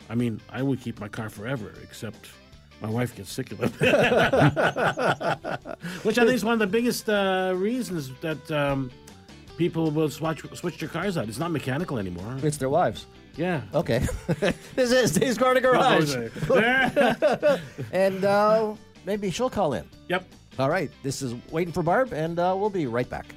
I 0.09 0.15
mean, 0.15 0.41
I 0.49 0.63
would 0.63 0.81
keep 0.81 0.99
my 0.99 1.07
car 1.07 1.29
forever, 1.29 1.73
except 1.83 2.29
my 2.81 2.89
wife 2.89 3.15
gets 3.15 3.31
sick 3.31 3.51
of 3.51 3.61
it. 3.61 3.71
Which 6.03 6.17
I 6.17 6.25
think 6.25 6.35
is 6.35 6.43
one 6.43 6.53
of 6.53 6.59
the 6.59 6.67
biggest 6.67 7.09
uh, 7.09 7.53
reasons 7.55 8.11
that 8.21 8.49
um, 8.51 8.89
people 9.57 9.91
will 9.91 10.09
switch, 10.09 10.41
switch 10.53 10.79
their 10.79 10.89
cars 10.89 11.17
out. 11.17 11.27
It's 11.27 11.37
not 11.37 11.51
mechanical 11.51 11.99
anymore. 11.99 12.37
It's 12.41 12.57
their 12.57 12.69
wives. 12.69 13.05
Yeah. 13.35 13.61
Okay. 13.73 14.05
this 14.75 14.91
is 14.91 15.11
Dave's 15.11 15.37
Car 15.37 15.53
to 15.53 15.61
Garage. 15.61 16.15
and 17.91 18.25
uh, 18.25 18.73
maybe 19.05 19.29
she'll 19.29 19.49
call 19.49 19.73
in. 19.73 19.85
yep. 20.07 20.25
All 20.57 20.69
right. 20.69 20.89
This 21.03 21.21
is 21.21 21.35
Waiting 21.51 21.71
for 21.71 21.83
Barb, 21.83 22.11
and 22.13 22.39
uh, 22.39 22.55
we'll 22.57 22.69
be 22.69 22.87
right 22.87 23.09
back. 23.09 23.27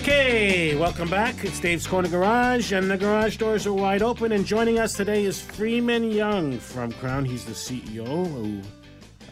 Okay, 0.00 0.74
welcome 0.76 1.10
back. 1.10 1.44
It's 1.44 1.60
Dave's 1.60 1.86
Corner 1.86 2.08
Garage, 2.08 2.72
and 2.72 2.90
the 2.90 2.96
garage 2.96 3.36
doors 3.36 3.66
are 3.66 3.72
wide 3.74 4.00
open. 4.00 4.32
And 4.32 4.46
joining 4.46 4.78
us 4.78 4.94
today 4.94 5.26
is 5.26 5.38
Freeman 5.38 6.10
Young 6.10 6.58
from 6.58 6.90
Krown. 6.92 7.26
He's 7.26 7.44
the 7.44 7.52
CEO 7.52 8.26
who, 8.26 8.62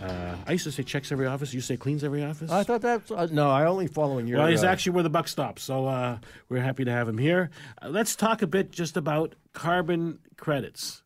uh, 0.05 0.37
I 0.47 0.53
used 0.53 0.65
to 0.65 0.71
say 0.71 0.83
checks 0.83 1.11
every 1.11 1.25
office. 1.27 1.55
You 1.55 1.63
say 1.63 1.79
cleans 1.79 2.05
every 2.05 2.23
office? 2.23 2.51
I 2.51 2.65
thought 2.65 2.83
that's 2.83 3.11
uh, 3.11 3.29
no. 3.33 3.49
I 3.49 3.65
only 3.65 3.87
follow 3.87 4.19
in 4.19 4.27
your. 4.27 4.41
well, 4.41 4.49
he's 4.49 4.63
uh, 4.63 4.67
actually 4.67 4.93
where 4.93 5.03
the 5.03 5.09
buck 5.09 5.29
stops. 5.29 5.63
So 5.63 5.87
uh, 5.87 6.19
we're 6.51 6.61
happy 6.61 6.85
to 6.85 6.91
have 6.91 7.09
him 7.09 7.17
here. 7.17 7.49
Uh, 7.81 7.89
let's 7.89 8.15
talk 8.15 8.43
a 8.43 8.47
bit 8.47 8.71
just 8.71 8.99
about 8.99 9.37
carbon 9.55 10.19
credits. 10.37 11.03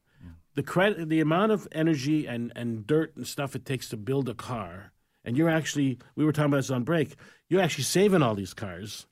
The 0.57 0.65
credit, 0.65 1.09
the 1.09 1.21
amount 1.21 1.53
of 1.53 1.69
energy 1.71 2.27
and, 2.27 2.53
and 2.57 2.85
dirt 2.85 3.17
and 3.17 3.25
stuff 3.29 3.55
it 3.55 3.65
takes 3.65 3.89
to 3.91 3.97
build 3.97 4.29
a 4.29 4.35
car, 4.35 4.93
and 5.25 5.37
you're 5.37 5.49
actually, 5.49 5.99
we 6.17 6.25
were 6.25 6.33
talking 6.33 6.51
about 6.51 6.57
this 6.59 6.71
on 6.71 6.83
break. 6.83 7.15
You're 7.49 7.63
actually 7.63 7.85
saving 7.85 8.23
all 8.23 8.35
these 8.35 8.55
cars. 8.55 9.07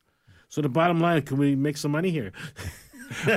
So 0.50 0.61
the 0.61 0.69
bottom 0.69 0.99
line, 1.00 1.23
can 1.23 1.37
we 1.38 1.54
make 1.54 1.76
some 1.76 1.92
money 1.92 2.11
here? 2.11 2.33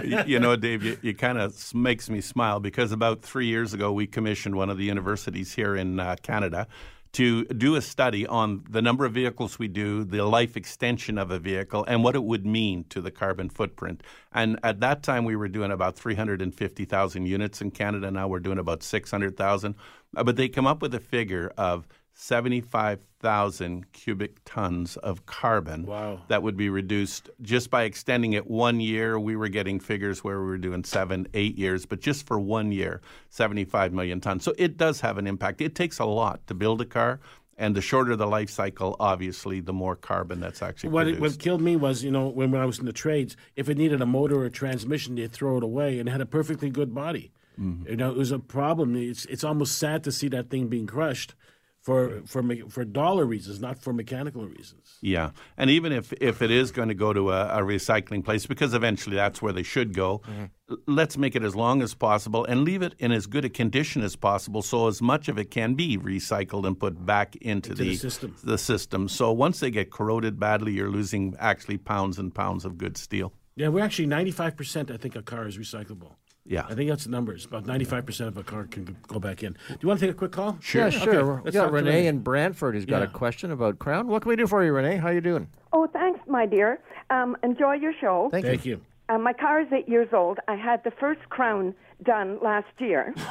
You 0.03 0.39
know, 0.39 0.55
Dave, 0.67 0.83
you, 0.83 0.97
you 1.03 1.13
kind 1.13 1.37
of 1.37 1.73
makes 1.75 2.09
me 2.09 2.21
smile 2.21 2.59
because 2.59 2.91
about 2.91 3.21
three 3.21 3.45
years 3.45 3.71
ago, 3.71 3.93
we 3.93 4.07
commissioned 4.07 4.55
one 4.55 4.71
of 4.71 4.79
the 4.79 4.85
universities 4.85 5.53
here 5.53 5.75
in 5.75 5.99
uh, 5.99 6.15
Canada 6.23 6.67
to 7.11 7.45
do 7.45 7.75
a 7.75 7.81
study 7.81 8.25
on 8.25 8.63
the 8.67 8.81
number 8.81 9.05
of 9.05 9.13
vehicles 9.13 9.59
we 9.59 9.67
do, 9.67 10.03
the 10.03 10.25
life 10.25 10.57
extension 10.57 11.19
of 11.19 11.29
a 11.29 11.37
vehicle, 11.37 11.85
and 11.87 12.03
what 12.03 12.15
it 12.15 12.23
would 12.23 12.47
mean 12.47 12.83
to 12.89 12.99
the 12.99 13.11
carbon 13.11 13.47
footprint. 13.47 14.01
And 14.33 14.59
at 14.63 14.79
that 14.79 15.03
time, 15.03 15.23
we 15.23 15.35
were 15.35 15.47
doing 15.47 15.69
about 15.69 15.95
350,000 15.95 17.27
units 17.27 17.61
in 17.61 17.69
Canada. 17.69 18.09
Now 18.09 18.27
we're 18.27 18.39
doing 18.39 18.57
about 18.57 18.81
600,000. 18.81 19.75
Uh, 20.17 20.23
But 20.23 20.35
they 20.35 20.49
come 20.49 20.65
up 20.65 20.81
with 20.81 20.95
a 20.95 20.99
figure 20.99 21.53
of 21.55 21.87
75,000 22.13 23.91
cubic 23.91 24.37
tons 24.45 24.97
of 24.97 25.25
carbon 25.25 25.85
Wow. 25.85 26.21
that 26.27 26.43
would 26.43 26.55
be 26.57 26.69
reduced 26.69 27.29
just 27.41 27.69
by 27.69 27.83
extending 27.83 28.33
it 28.33 28.47
one 28.47 28.79
year. 28.79 29.19
We 29.19 29.35
were 29.35 29.49
getting 29.49 29.79
figures 29.79 30.23
where 30.23 30.39
we 30.39 30.45
were 30.47 30.57
doing 30.57 30.83
seven, 30.83 31.27
eight 31.33 31.57
years, 31.57 31.85
but 31.85 31.99
just 32.01 32.25
for 32.25 32.39
one 32.39 32.71
year, 32.71 33.01
75 33.29 33.93
million 33.93 34.21
tons. 34.21 34.43
So 34.43 34.53
it 34.57 34.77
does 34.77 35.01
have 35.01 35.17
an 35.17 35.27
impact. 35.27 35.61
It 35.61 35.75
takes 35.75 35.99
a 35.99 36.05
lot 36.05 36.45
to 36.47 36.53
build 36.53 36.81
a 36.81 36.85
car. 36.85 37.19
And 37.55 37.75
the 37.75 37.81
shorter 37.81 38.15
the 38.15 38.25
life 38.25 38.49
cycle, 38.49 38.95
obviously, 38.99 39.59
the 39.59 39.73
more 39.73 39.95
carbon 39.95 40.39
that's 40.39 40.63
actually 40.63 40.89
What, 40.89 41.03
produced. 41.03 41.21
what 41.21 41.39
killed 41.39 41.61
me 41.61 41.75
was, 41.75 42.03
you 42.03 42.09
know, 42.09 42.27
when, 42.27 42.49
when 42.49 42.59
I 42.59 42.65
was 42.65 42.79
in 42.79 42.85
the 42.85 42.93
trades, 42.93 43.37
if 43.55 43.69
it 43.69 43.77
needed 43.77 44.01
a 44.01 44.07
motor 44.07 44.37
or 44.41 44.45
a 44.45 44.49
transmission, 44.49 45.13
they'd 45.15 45.31
throw 45.31 45.57
it 45.57 45.63
away 45.63 45.99
and 45.99 46.09
it 46.09 46.11
had 46.11 46.19
a 46.21 46.25
perfectly 46.25 46.71
good 46.71 46.95
body. 46.95 47.31
Mm-hmm. 47.61 47.91
You 47.91 47.95
know, 47.97 48.09
it 48.09 48.17
was 48.17 48.31
a 48.31 48.39
problem. 48.39 48.95
It's, 48.95 49.25
it's 49.25 49.43
almost 49.43 49.77
sad 49.77 50.03
to 50.05 50.11
see 50.11 50.27
that 50.29 50.49
thing 50.49 50.67
being 50.67 50.87
crushed 50.87 51.35
for, 51.83 52.21
for, 52.25 52.41
me- 52.41 52.63
for 52.69 52.85
dollar 52.85 53.25
reasons, 53.25 53.59
not 53.59 53.77
for 53.77 53.91
mechanical 53.91 54.47
reasons. 54.47 54.97
Yeah, 55.01 55.31
and 55.57 55.69
even 55.69 55.91
if, 55.91 56.13
if 56.13 56.41
it 56.41 56.49
is 56.49 56.71
going 56.71 56.87
to 56.87 56.93
go 56.93 57.11
to 57.11 57.31
a, 57.31 57.59
a 57.59 57.61
recycling 57.61 58.23
place, 58.23 58.45
because 58.45 58.73
eventually 58.73 59.17
that's 59.17 59.41
where 59.41 59.51
they 59.51 59.63
should 59.63 59.93
go, 59.93 60.19
mm-hmm. 60.19 60.45
l- 60.71 60.77
let's 60.87 61.17
make 61.17 61.35
it 61.35 61.43
as 61.43 61.57
long 61.57 61.81
as 61.81 61.93
possible 61.93 62.45
and 62.45 62.61
leave 62.61 62.81
it 62.81 62.95
in 62.99 63.11
as 63.11 63.27
good 63.27 63.43
a 63.43 63.49
condition 63.49 64.01
as 64.01 64.15
possible, 64.15 64.61
so 64.61 64.87
as 64.87 65.01
much 65.01 65.27
of 65.27 65.37
it 65.37 65.51
can 65.51 65.73
be 65.73 65.97
recycled 65.97 66.65
and 66.65 66.79
put 66.79 67.05
back 67.05 67.35
into, 67.35 67.73
the 67.73 67.97
system. 67.97 68.33
The 68.43 68.57
system. 68.57 69.09
So 69.09 69.33
once 69.33 69.59
they 69.59 69.69
get 69.69 69.91
corroded 69.91 70.39
badly, 70.39 70.71
you're 70.71 70.89
losing 70.89 71.35
actually 71.37 71.77
pounds 71.77 72.17
and 72.17 72.33
pounds 72.33 72.63
of 72.63 72.77
good 72.77 72.95
steel. 72.95 73.33
Yeah, 73.55 73.67
we're 73.67 73.83
actually 73.83 74.07
95%, 74.07 74.89
I 74.89 74.97
think, 74.97 75.15
a 75.15 75.21
car 75.21 75.47
is 75.47 75.57
recyclable. 75.57 76.15
Yeah. 76.45 76.65
I 76.69 76.75
think 76.75 76.89
that's 76.89 77.05
the 77.05 77.11
numbers. 77.11 77.45
About 77.45 77.65
95% 77.65 78.27
of 78.27 78.37
a 78.37 78.43
car 78.43 78.65
can 78.65 78.97
go 79.07 79.19
back 79.19 79.43
in. 79.43 79.53
Do 79.53 79.77
you 79.81 79.87
want 79.87 79.99
to 79.99 80.05
take 80.05 80.15
a 80.15 80.17
quick 80.17 80.31
call? 80.31 80.57
Yeah, 80.73 80.89
sure. 80.89 81.09
Okay, 81.09 81.23
we 81.23 81.41
let's 81.45 81.55
got 81.55 81.71
Renee 81.71 81.89
Renee. 81.89 82.07
in 82.07 82.19
Brantford 82.19 82.75
who's 82.75 82.85
got 82.85 83.01
a 83.01 83.07
question 83.07 83.51
about 83.51 83.79
Krown. 83.79 84.07
What 84.07 84.21
can 84.23 84.29
we 84.29 84.35
do 84.35 84.47
for 84.47 84.63
you, 84.63 84.73
Renee? 84.73 84.97
How 84.97 85.07
are 85.07 85.13
you 85.13 85.21
doing? 85.21 85.47
Oh, 85.71 85.87
thanks, 85.87 86.19
my 86.27 86.45
dear. 86.45 86.79
Um, 87.09 87.37
enjoy 87.43 87.73
your 87.73 87.93
show. 87.99 88.29
Thank, 88.31 88.45
Thank 88.45 88.65
you. 88.65 88.75
you. 88.75 88.81
Uh, 89.09 89.17
my 89.17 89.33
car 89.33 89.61
is 89.61 89.67
eight 89.71 89.87
years 89.87 90.09
old. 90.13 90.39
I 90.47 90.55
had 90.55 90.83
the 90.83 90.91
first 90.91 91.21
crown 91.29 91.75
done 92.03 92.39
last 92.41 92.67
year. 92.79 93.13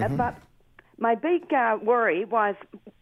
Uh, 0.00 0.06
but 0.06 0.36
my 0.98 1.16
big 1.16 1.52
uh, 1.52 1.76
worry 1.82 2.24
was 2.24 2.54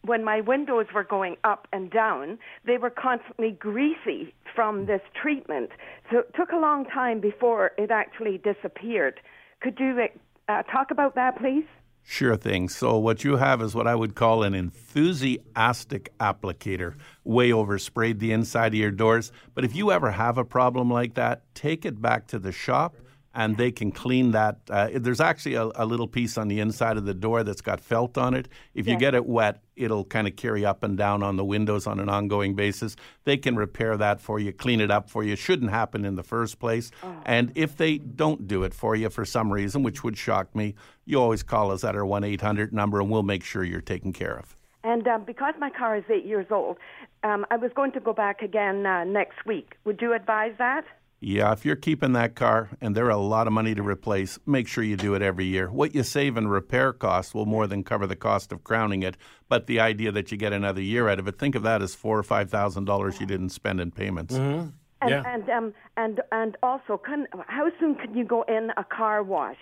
when 0.03 0.25
my 0.25 0.41
windows 0.41 0.87
were 0.95 1.05
going 1.05 1.37
up 1.45 1.69
and 1.71 1.91
down, 1.91 2.39
they 2.65 2.79
were 2.79 2.89
constantly 2.89 3.51
greasy 3.51 4.33
from 4.55 4.87
this 4.87 5.03
treatment. 5.21 5.69
So 6.11 6.21
it 6.21 6.35
took 6.35 6.51
a 6.51 6.57
long 6.57 6.87
time 6.87 7.21
before 7.21 7.73
it 7.77 7.91
actually 7.91 8.39
disappeared. 8.39 9.21
Could 9.61 9.79
you 9.81 10.09
uh, 10.49 10.63
talk 10.65 10.91
about 10.91 11.15
that, 11.15 11.39
please? 11.39 11.65
Sure 12.03 12.37
thing. 12.37 12.71
So 12.71 12.97
what 12.97 13.23
you 13.23 13.37
have 13.37 13.61
is 13.61 13.75
what 13.75 13.87
I 13.87 13.95
would 13.95 14.15
call 14.15 14.43
an 14.43 14.55
enthusiastic 14.55 16.17
applicator. 16.19 16.95
Way 17.23 17.51
oversprayed 17.51 18.19
the 18.19 18.33
inside 18.33 18.73
of 18.73 18.81
your 18.81 18.91
doors. 18.91 19.31
But 19.55 19.65
if 19.65 19.77
you 19.77 19.93
ever 19.93 20.13
have 20.13 20.39
a 20.39 20.45
problem 20.45 20.91
like 20.91 21.15
that, 21.15 21.43
take 21.55 21.85
it 21.85 22.01
back 22.01 22.27
to 22.29 22.39
the 22.39 22.51
shop 22.51 22.97
and 23.39 23.57
they 23.57 23.71
can 23.71 23.93
clean 23.93 24.33
that. 24.33 24.59
Uh, 24.69 24.89
there's 24.97 25.21
actually 25.21 25.55
a, 25.55 25.71
a 25.77 25.87
little 25.87 26.09
piece 26.09 26.37
on 26.37 26.49
the 26.49 26.59
inside 26.59 26.97
of 26.97 27.05
the 27.05 27.15
door 27.15 27.45
that's 27.45 27.61
got 27.61 27.81
felt 27.81 28.19
on 28.19 28.35
it. 28.35 28.49
If 28.75 28.89
you 28.89 28.97
get 28.97 29.15
it 29.15 29.27
wet, 29.27 29.63
it'll 29.77 30.05
kind 30.05 30.27
of 30.27 30.35
carry 30.35 30.65
up 30.65 30.83
and 30.83 30.99
down 30.99 31.23
on 31.23 31.37
the 31.37 31.45
windows 31.45 31.87
on 31.87 32.01
an 32.01 32.09
ongoing 32.09 32.57
basis. 32.57 32.97
They 33.23 33.37
can 33.37 33.55
repair 33.55 33.97
that 33.97 34.21
for 34.21 34.41
you, 34.41 34.53
clean 34.53 34.81
it 34.81 34.91
up 34.91 35.09
for 35.09 35.23
you. 35.23 35.35
It 35.35 35.39
shouldn't 35.39 35.71
happen 35.71 36.05
in 36.05 36.17
the 36.17 36.25
first 36.25 36.59
place. 36.59 36.91
And 37.25 37.53
if 37.55 37.77
they 37.77 37.99
don't 37.99 38.49
do 38.49 38.65
it 38.65 38.75
for 38.75 38.97
you 38.97 39.09
for 39.09 39.25
some 39.25 39.53
reason, 39.53 39.85
which 39.85 40.03
would 40.03 40.19
shock 40.19 40.57
me, 40.57 40.75
you 41.05 41.21
always 41.21 41.45
call 41.45 41.71
us 41.71 41.85
at 41.85 41.95
our 41.95 42.05
1 42.05 42.25
800 42.25 42.73
number 42.73 43.01
and 43.01 43.09
we'll 43.09 43.23
make 43.23 43.45
sure 43.45 43.63
you're 43.63 43.81
taken 43.81 44.13
care 44.13 44.37
of. 44.37 44.57
And 44.83 45.07
um, 45.07 45.23
because 45.25 45.55
my 45.61 45.71
car 45.71 45.97
is 45.97 46.05
eight 46.11 46.27
years 46.27 46.47
old, 46.51 46.77
um, 47.23 47.47
I 47.53 47.57
was 47.57 47.71
going 47.77 47.93
to 47.93 48.01
go 48.01 48.13
back 48.13 48.43
again 48.43 48.85
uh, 48.85 49.05
next 49.05 49.47
week. 49.47 49.77
Would 49.85 50.01
you 50.03 50.13
advise 50.13 50.55
that? 50.59 50.85
Yeah, 51.21 51.53
if 51.53 51.65
you're 51.65 51.75
keeping 51.75 52.13
that 52.13 52.37
car 52.37 52.71
and 52.81 52.95
they're 52.95 53.09
a 53.09 53.17
lot 53.17 53.49
of 53.49 53.53
money 53.53 53.75
to 53.75 53.83
replace, 53.83 54.39
make 54.47 54.69
sure 54.69 54.85
you 54.85 54.97
do 54.97 55.15
it 55.15 55.23
every 55.23 55.47
year. 55.47 55.69
What 55.69 55.93
you 55.93 56.05
save 56.05 56.37
in 56.37 56.47
repair 56.47 56.93
costs 56.93 57.35
will 57.35 57.47
more 57.47 57.67
than 57.67 57.83
cover 57.83 58.07
the 58.07 58.15
cost 58.15 58.53
of 58.53 58.63
crowning 58.63 59.03
it. 59.03 59.17
But 59.49 59.67
the 59.67 59.81
idea 59.81 60.13
that 60.13 60.31
you 60.31 60.39
get 60.39 60.53
another 60.53 60.81
year 60.81 61.09
out 61.09 61.19
of 61.19 61.27
it, 61.27 61.37
think 61.37 61.57
of 61.57 61.65
that 61.65 61.83
as 61.83 61.95
four 61.95 62.17
or 62.17 62.23
five 62.23 62.51
thousand 62.51 62.85
dollars 62.85 63.21
you 63.21 63.27
didn't 63.27 63.49
spend 63.49 63.81
in 63.81 63.91
payments. 63.91 64.35
And 64.35 64.73
Yeah. 65.03 65.23
and 65.27 65.49
um 65.51 65.75
and 65.97 66.21
and 66.31 66.57
also, 66.63 66.97
can, 66.97 67.27
how 67.49 67.69
soon 67.81 67.97
can 67.97 68.15
you 68.15 68.25
go 68.25 68.43
in 68.43 68.71
a 68.77 68.85
car 68.85 69.23
wash? 69.25 69.57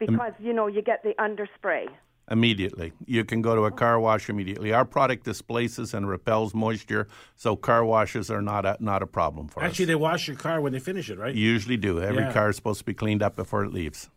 Because 0.00 0.32
you 0.40 0.52
know 0.52 0.66
you 0.66 0.82
get 0.82 1.04
the 1.04 1.14
underspray. 1.20 1.86
Immediately, 2.30 2.92
you 3.06 3.24
can 3.24 3.42
go 3.42 3.56
to 3.56 3.62
a 3.64 3.72
car 3.72 3.98
wash 3.98 4.28
immediately. 4.30 4.72
Our 4.72 4.84
product 4.84 5.24
displaces 5.24 5.92
and 5.94 6.08
repels 6.08 6.54
moisture, 6.54 7.08
so 7.34 7.56
car 7.56 7.84
washes 7.84 8.30
are 8.30 8.40
not 8.40 8.64
a 8.64 8.76
not 8.78 9.02
a 9.02 9.06
problem 9.06 9.48
for 9.48 9.58
Actually, 9.58 9.66
us. 9.66 9.70
Actually, 9.72 9.84
they 9.86 9.94
wash 9.96 10.28
your 10.28 10.36
car 10.36 10.60
when 10.60 10.72
they 10.72 10.78
finish 10.78 11.10
it, 11.10 11.18
right? 11.18 11.34
You 11.34 11.44
usually 11.50 11.76
do. 11.76 12.00
Every 12.00 12.22
Yeah. 12.22 12.32
car 12.32 12.50
is 12.50 12.54
supposed 12.56 12.78
to 12.78 12.84
be 12.84 12.94
cleaned 12.94 13.20
up 13.20 13.34
before 13.34 13.64
it 13.64 13.72
leaves. 13.72 14.10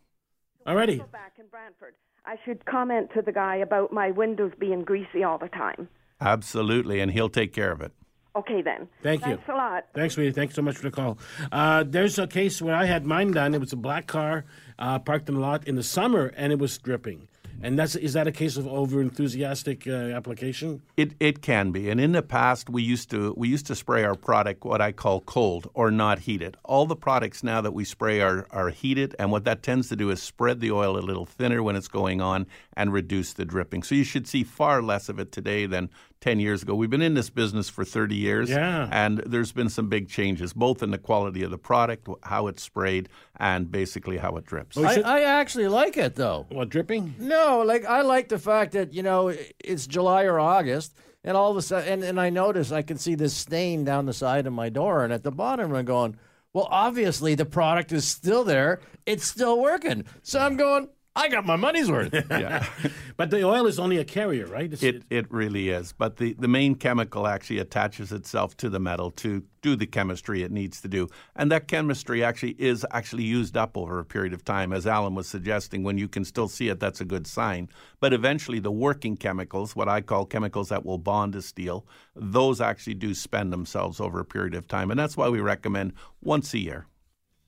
Already. 0.68 0.98
Back 1.12 1.34
in 1.40 1.48
Brantford. 1.48 1.96
I 2.24 2.36
should 2.46 2.64
comment 2.66 3.10
to 3.16 3.24
the 3.24 3.32
guy 3.32 3.56
about 3.56 3.92
my 3.92 4.12
windows 4.12 4.52
being 4.60 4.84
greasy 4.84 5.24
all 5.24 5.40
the 5.40 5.50
time. 5.50 5.90
Absolutely, 6.22 7.00
and 7.00 7.12
he'll 7.12 7.30
take 7.30 7.52
care 7.52 7.72
of 7.72 7.82
it. 7.82 7.94
Okay 8.36 8.62
then. 8.62 8.88
Thank 9.02 9.22
you. 9.22 9.38
Thanks 9.38 9.50
a 9.50 9.54
lot. 9.54 9.86
Thanks, 9.96 10.14
sweetie. 10.14 10.32
Thanks 10.32 10.54
so 10.54 10.62
much 10.62 10.76
for 10.78 10.84
the 10.84 10.92
call. 10.92 11.18
Uh, 11.52 11.84
there's 11.86 12.20
a 12.20 12.28
case 12.28 12.62
where 12.62 12.76
I 12.76 12.86
had 12.86 13.06
mine 13.08 13.32
done. 13.32 13.56
It 13.56 13.60
was 13.60 13.74
a 13.74 13.76
black 13.78 14.06
car 14.06 14.46
uh, 14.78 15.00
parked 15.00 15.30
in 15.30 15.36
the 15.36 15.42
lot 15.42 15.68
in 15.68 15.76
the 15.76 15.84
summer, 15.84 16.32
and 16.38 16.54
it 16.54 16.60
was 16.60 16.78
dripping. 16.78 17.28
And 17.62 17.80
that's 17.80 17.96
is 17.96 18.14
that 18.14 18.28
a 18.28 18.32
case 18.32 18.58
of 18.58 18.68
over 18.68 19.02
enthusiastic 19.02 19.88
uh, 19.88 19.92
application? 19.92 20.82
It 20.98 21.14
it 21.20 21.42
can 21.42 21.72
be, 21.72 21.90
and 21.90 22.00
in 22.00 22.12
the 22.12 22.22
past 22.22 22.70
we 22.70 22.82
used 22.82 23.10
to 23.12 23.34
we 23.38 23.48
used 23.48 23.68
to 23.68 23.76
spray 23.76 24.04
our 24.04 24.16
product 24.16 24.66
what 24.66 24.82
I 24.82 24.92
call 24.92 25.22
cold 25.22 25.70
or 25.74 25.92
not 25.92 26.20
heated. 26.20 26.58
All 26.64 26.86
the 26.86 26.96
products 26.96 27.44
now 27.44 27.62
that 27.62 27.74
we 27.74 27.86
spray 27.86 28.22
are 28.22 28.48
are 28.52 28.70
heated, 28.70 29.16
and 29.20 29.32
what 29.32 29.46
that 29.46 29.64
tends 29.64 29.90
to 29.90 29.96
do 29.96 30.10
is 30.10 30.22
spread 30.22 30.60
the 30.60 30.72
oil 30.72 30.98
a 30.98 31.00
little 31.00 31.26
thinner 31.26 31.64
when 31.64 31.76
it's 31.76 31.88
going 31.88 32.22
on 32.22 32.48
and 32.76 32.92
reduce 32.92 33.34
the 33.34 33.46
dripping. 33.46 33.84
So 33.84 33.96
you 33.96 34.04
should 34.04 34.28
see 34.28 34.44
far 34.44 34.82
less 34.82 35.10
of 35.10 35.20
it 35.20 35.32
today 35.32 35.66
than 35.66 35.90
ten 36.24 36.40
years 36.40 36.64
ago. 36.64 36.74
We've 36.74 36.90
been 36.90 37.02
in 37.02 37.16
this 37.16 37.30
business 37.30 37.70
for 37.70 37.84
thirty 37.84 38.16
years, 38.16 38.50
Yeah. 38.50 38.88
and 38.92 39.20
there's 39.26 39.52
been 39.52 39.68
some 39.70 39.90
big 39.90 40.08
changes, 40.08 40.54
both 40.54 40.82
in 40.82 40.92
the 40.92 40.98
quality 40.98 41.44
of 41.44 41.52
the 41.52 41.58
product, 41.58 42.08
how 42.24 42.48
it's 42.48 42.64
sprayed, 42.64 43.10
and 43.38 43.70
basically 43.70 44.18
how 44.18 44.38
it 44.38 44.46
drips. 44.46 44.78
We 44.78 44.86
I, 44.86 45.02
I 45.04 45.22
actually 45.24 45.68
like 45.68 45.98
it 45.98 46.16
though. 46.16 46.46
What 46.50 46.70
dripping? 46.70 47.16
No, 47.20 47.62
like 47.66 47.84
I 47.86 48.02
like 48.04 48.30
the 48.30 48.40
fact 48.40 48.72
that 48.72 48.94
you 48.94 49.04
know 49.04 49.34
it's 49.60 49.86
July 49.86 50.24
or 50.24 50.40
August, 50.40 50.96
and 51.26 51.36
all 51.36 51.52
of 51.52 51.58
a 51.58 51.62
sudden, 51.62 51.92
and, 51.92 52.04
and 52.06 52.20
I 52.22 52.30
notice 52.30 52.72
I 52.72 52.84
can 52.84 52.98
see 52.98 53.16
this 53.16 53.34
stain 53.36 53.84
down 53.84 54.06
the 54.06 54.14
side 54.14 54.48
of 54.48 54.54
my 54.54 54.70
door, 54.70 55.04
and 55.04 55.12
at 55.12 55.24
the 55.24 55.32
bottom 55.32 55.76
I'm 55.76 55.84
going, 55.86 56.16
well, 56.54 56.70
obviously 56.72 57.36
the 57.36 57.46
product 57.46 57.92
is 57.92 58.06
still 58.06 58.46
there, 58.46 58.80
it's 59.06 59.26
still 59.26 59.60
working. 59.62 60.06
So 60.22 60.40
I'm 60.40 60.56
going, 60.56 60.88
I 61.16 61.30
got 61.30 61.46
my 61.46 61.56
money's 61.56 61.92
worth. 61.92 62.14
Yeah. 62.32 62.66
But 63.16 63.30
the 63.30 63.44
oil 63.44 63.68
is 63.68 63.78
only 63.78 64.00
a 64.00 64.04
carrier, 64.04 64.48
right? 64.48 64.74
It's, 64.74 64.82
It, 64.82 65.04
it 65.12 65.32
really 65.32 65.70
is. 65.70 65.94
But 65.94 66.18
the, 66.18 66.34
the 66.34 66.48
main 66.48 66.74
chemical 66.74 67.28
actually 67.28 67.60
attaches 67.60 68.12
itself 68.12 68.58
to 68.58 68.70
the 68.70 68.80
metal 68.80 69.12
to 69.12 69.44
do 69.62 69.76
the 69.76 69.86
chemistry 69.86 70.42
it 70.42 70.52
needs 70.52 70.82
to 70.82 70.88
do. 70.88 71.08
And 71.36 71.52
that 71.52 71.68
chemistry 71.68 72.24
actually 72.24 72.56
is 72.58 72.84
actually 72.90 73.24
used 73.26 73.56
up 73.56 73.78
over 73.78 74.00
a 74.00 74.04
period 74.04 74.34
of 74.34 74.44
time. 74.44 74.74
As 74.74 74.88
Alan 74.88 75.14
was 75.14 75.28
suggesting, 75.28 75.84
when 75.84 76.00
you 76.00 76.08
can 76.08 76.26
still 76.26 76.48
see 76.48 76.70
it, 76.70 76.80
that's 76.80 77.02
a 77.02 77.06
good 77.06 77.28
sign. 77.28 77.70
But 78.00 78.14
eventually, 78.14 78.58
the 78.60 78.72
working 78.72 79.16
chemicals, 79.16 79.76
what 79.76 79.88
I 79.88 80.02
call 80.02 80.26
chemicals 80.26 80.70
that 80.70 80.84
will 80.84 80.98
bond 80.98 81.34
to 81.34 81.44
steel, 81.44 81.86
those 82.16 82.60
actually 82.60 82.96
do 82.96 83.14
spend 83.14 83.54
themselves 83.54 84.00
over 84.00 84.20
a 84.20 84.26
period 84.26 84.56
of 84.56 84.68
time. 84.68 84.90
And 84.90 85.00
that's 85.00 85.16
why 85.16 85.30
we 85.30 85.40
recommend 85.40 85.94
once 86.22 86.52
a 86.56 86.60
year. 86.60 86.88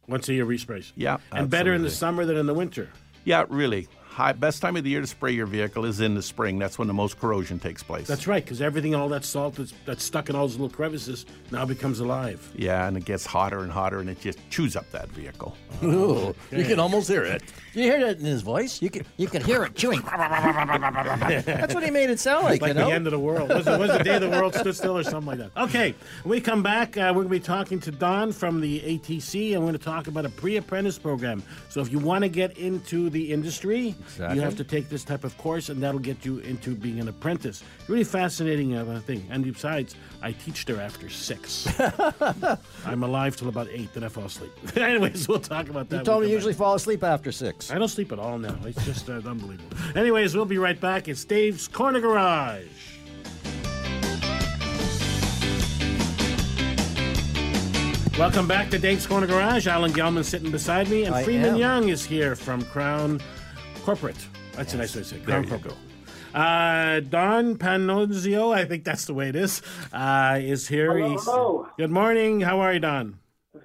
once 0.07 0.29
a 0.29 0.33
year 0.35 0.45
resprays. 0.45 0.91
Yeah, 0.95 1.17
and 1.31 1.49
better 1.49 1.73
in 1.73 1.81
the 1.81 1.89
summer 1.89 2.23
than 2.25 2.37
in 2.37 2.45
the 2.45 2.53
winter. 2.53 2.91
Yeah, 3.25 3.45
really. 3.49 3.87
High, 4.15 4.31
best 4.31 4.61
time 4.61 4.77
of 4.77 4.85
the 4.85 4.89
year 4.89 5.01
to 5.01 5.07
spray 5.07 5.33
your 5.33 5.45
vehicle 5.45 5.83
is 5.83 5.99
in 5.99 6.15
the 6.15 6.21
spring. 6.21 6.57
That's 6.57 6.79
when 6.79 6.87
the 6.87 6.93
most 6.93 7.19
corrosion 7.19 7.59
takes 7.59 7.83
place. 7.83 8.07
That's 8.07 8.27
right, 8.27 8.41
because 8.41 8.61
everything, 8.61 8.95
all 8.95 9.09
that 9.09 9.25
salt 9.25 9.55
that's, 9.55 9.73
that's 9.83 10.05
stuck 10.05 10.29
in 10.29 10.37
all 10.37 10.47
those 10.47 10.53
little 10.53 10.69
crevices, 10.69 11.25
now 11.51 11.65
becomes 11.65 11.99
alive. 11.99 12.49
Yeah, 12.55 12.87
and 12.87 12.95
it 12.95 13.03
gets 13.03 13.25
hotter 13.25 13.59
and 13.59 13.69
hotter, 13.69 13.99
and 13.99 14.09
it 14.09 14.21
just 14.21 14.39
chews 14.49 14.77
up 14.77 14.89
that 14.91 15.09
vehicle. 15.09 15.57
Ooh, 15.83 16.33
you 16.49 16.63
can 16.63 16.79
almost 16.79 17.09
hear 17.09 17.23
it. 17.23 17.43
You 17.73 17.83
hear 17.83 17.99
that 18.05 18.19
in 18.19 18.23
his 18.23 18.41
voice? 18.41 18.81
You 18.81 18.89
can 18.89 19.05
you 19.17 19.27
can 19.27 19.43
hear 19.43 19.65
it 19.65 19.75
chewing. 19.75 19.99
That's 20.05 21.73
what 21.73 21.83
he 21.83 21.91
made 21.91 22.09
it 22.09 22.21
sound 22.21 22.45
like, 22.45 22.61
like 22.61 22.69
you 22.69 22.75
know? 22.75 22.87
the 22.87 22.93
end 22.93 23.07
of 23.07 23.11
the 23.11 23.19
world. 23.19 23.49
Was 23.49 23.67
it 23.67 23.77
was 23.77 23.91
the 23.91 24.01
day 24.01 24.17
the 24.17 24.29
world 24.29 24.55
stood 24.55 24.77
still 24.77 24.97
or 24.97 25.03
something 25.03 25.37
like 25.37 25.39
that? 25.39 25.61
Okay, 25.61 25.93
when 26.23 26.37
we 26.37 26.39
come 26.39 26.63
back, 26.63 26.95
uh, 26.95 27.11
we're 27.13 27.23
going 27.23 27.27
to 27.27 27.29
be 27.31 27.39
talking 27.41 27.81
to 27.81 27.91
Don 27.91 28.31
from 28.31 28.61
the 28.61 28.79
ATC, 28.79 29.51
and 29.51 29.59
we're 29.59 29.71
going 29.71 29.77
to 29.77 29.83
talk 29.83 30.07
about 30.07 30.25
a 30.25 30.29
pre-apprentice 30.29 30.97
program. 30.97 31.43
So 31.67 31.81
if 31.81 31.91
you 31.91 31.99
want 31.99 32.23
to 32.23 32.29
get 32.29 32.57
into 32.57 33.09
the 33.09 33.33
industry, 33.33 33.93
Exactly. 34.05 34.37
you 34.37 34.41
have 34.43 34.55
to 34.57 34.63
take 34.63 34.89
this 34.89 35.03
type 35.03 35.23
of 35.23 35.37
course, 35.37 35.69
and 35.69 35.81
that'll 35.81 35.99
get 35.99 36.25
you 36.25 36.39
into 36.39 36.75
being 36.75 36.99
an 36.99 37.07
apprentice. 37.07 37.63
Really 37.87 38.03
fascinating 38.03 38.75
uh, 38.75 39.01
thing. 39.05 39.25
And 39.29 39.43
besides, 39.43 39.95
I 40.21 40.31
teach 40.31 40.65
there 40.65 40.81
after 40.81 41.09
six. 41.09 41.67
I'm 42.85 43.03
alive 43.03 43.35
till 43.35 43.49
about 43.49 43.67
eight, 43.69 43.93
then 43.93 44.03
I 44.03 44.09
fall 44.09 44.25
asleep. 44.25 44.51
Anyways, 44.77 45.27
we'll 45.27 45.39
talk 45.39 45.69
about 45.69 45.89
that. 45.89 45.97
You 45.99 46.03
told 46.03 46.21
me 46.23 46.29
you 46.29 46.33
usually 46.33 46.53
back. 46.53 46.59
fall 46.59 46.75
asleep 46.75 47.03
after 47.03 47.31
six. 47.31 47.71
I 47.71 47.77
don't 47.77 47.89
sleep 47.89 48.11
at 48.11 48.19
all 48.19 48.37
now. 48.37 48.55
It's 48.65 48.83
just 48.85 49.09
uh, 49.09 49.13
unbelievable. 49.13 49.77
Anyways, 49.95 50.35
we'll 50.35 50.45
be 50.45 50.57
right 50.57 50.79
back. 50.79 51.07
It's 51.07 51.25
Dave's 51.25 51.67
Corner 51.67 51.99
Garage. 51.99 52.65
Welcome 58.17 58.47
back 58.47 58.69
to 58.69 58.79
Dave's 58.79 59.05
Corner 59.05 59.27
Garage. 59.27 59.67
Alan 59.67 59.91
Gelman 59.91 60.23
sitting 60.23 60.49
beside 60.49 60.87
me, 60.87 61.03
and 61.03 61.13
I 61.13 61.23
Freeman 61.25 61.55
am. 61.55 61.57
Young 61.57 61.89
is 61.89 62.05
here 62.05 62.33
from 62.33 62.63
Krown 62.63 63.21
Corporate. 63.85 64.27
That's 64.53 64.73
a 64.73 64.77
nice 64.77 64.95
way 64.95 65.03
to 65.03 65.07
say 65.07 65.17
it. 65.17 65.25
Krown 65.25 65.43
you 65.43 65.49
Corporate. 65.49 65.75
Uh, 66.33 67.01
Don 67.01 67.55
Panozio, 67.55 68.51
I 68.51 68.65
think 68.65 68.83
that's 68.83 69.05
the 69.05 69.13
way 69.13 69.29
it 69.29 69.35
is, 69.35 69.61
uh, 69.93 70.39
is 70.41 70.67
here. 70.67 70.97
Hello, 70.97 71.17
hello. 71.17 71.67
Good 71.77 71.91
morning. 71.91 72.41
How 72.41 72.61
are 72.61 72.73
you, 72.73 72.79
Don? 72.79 73.19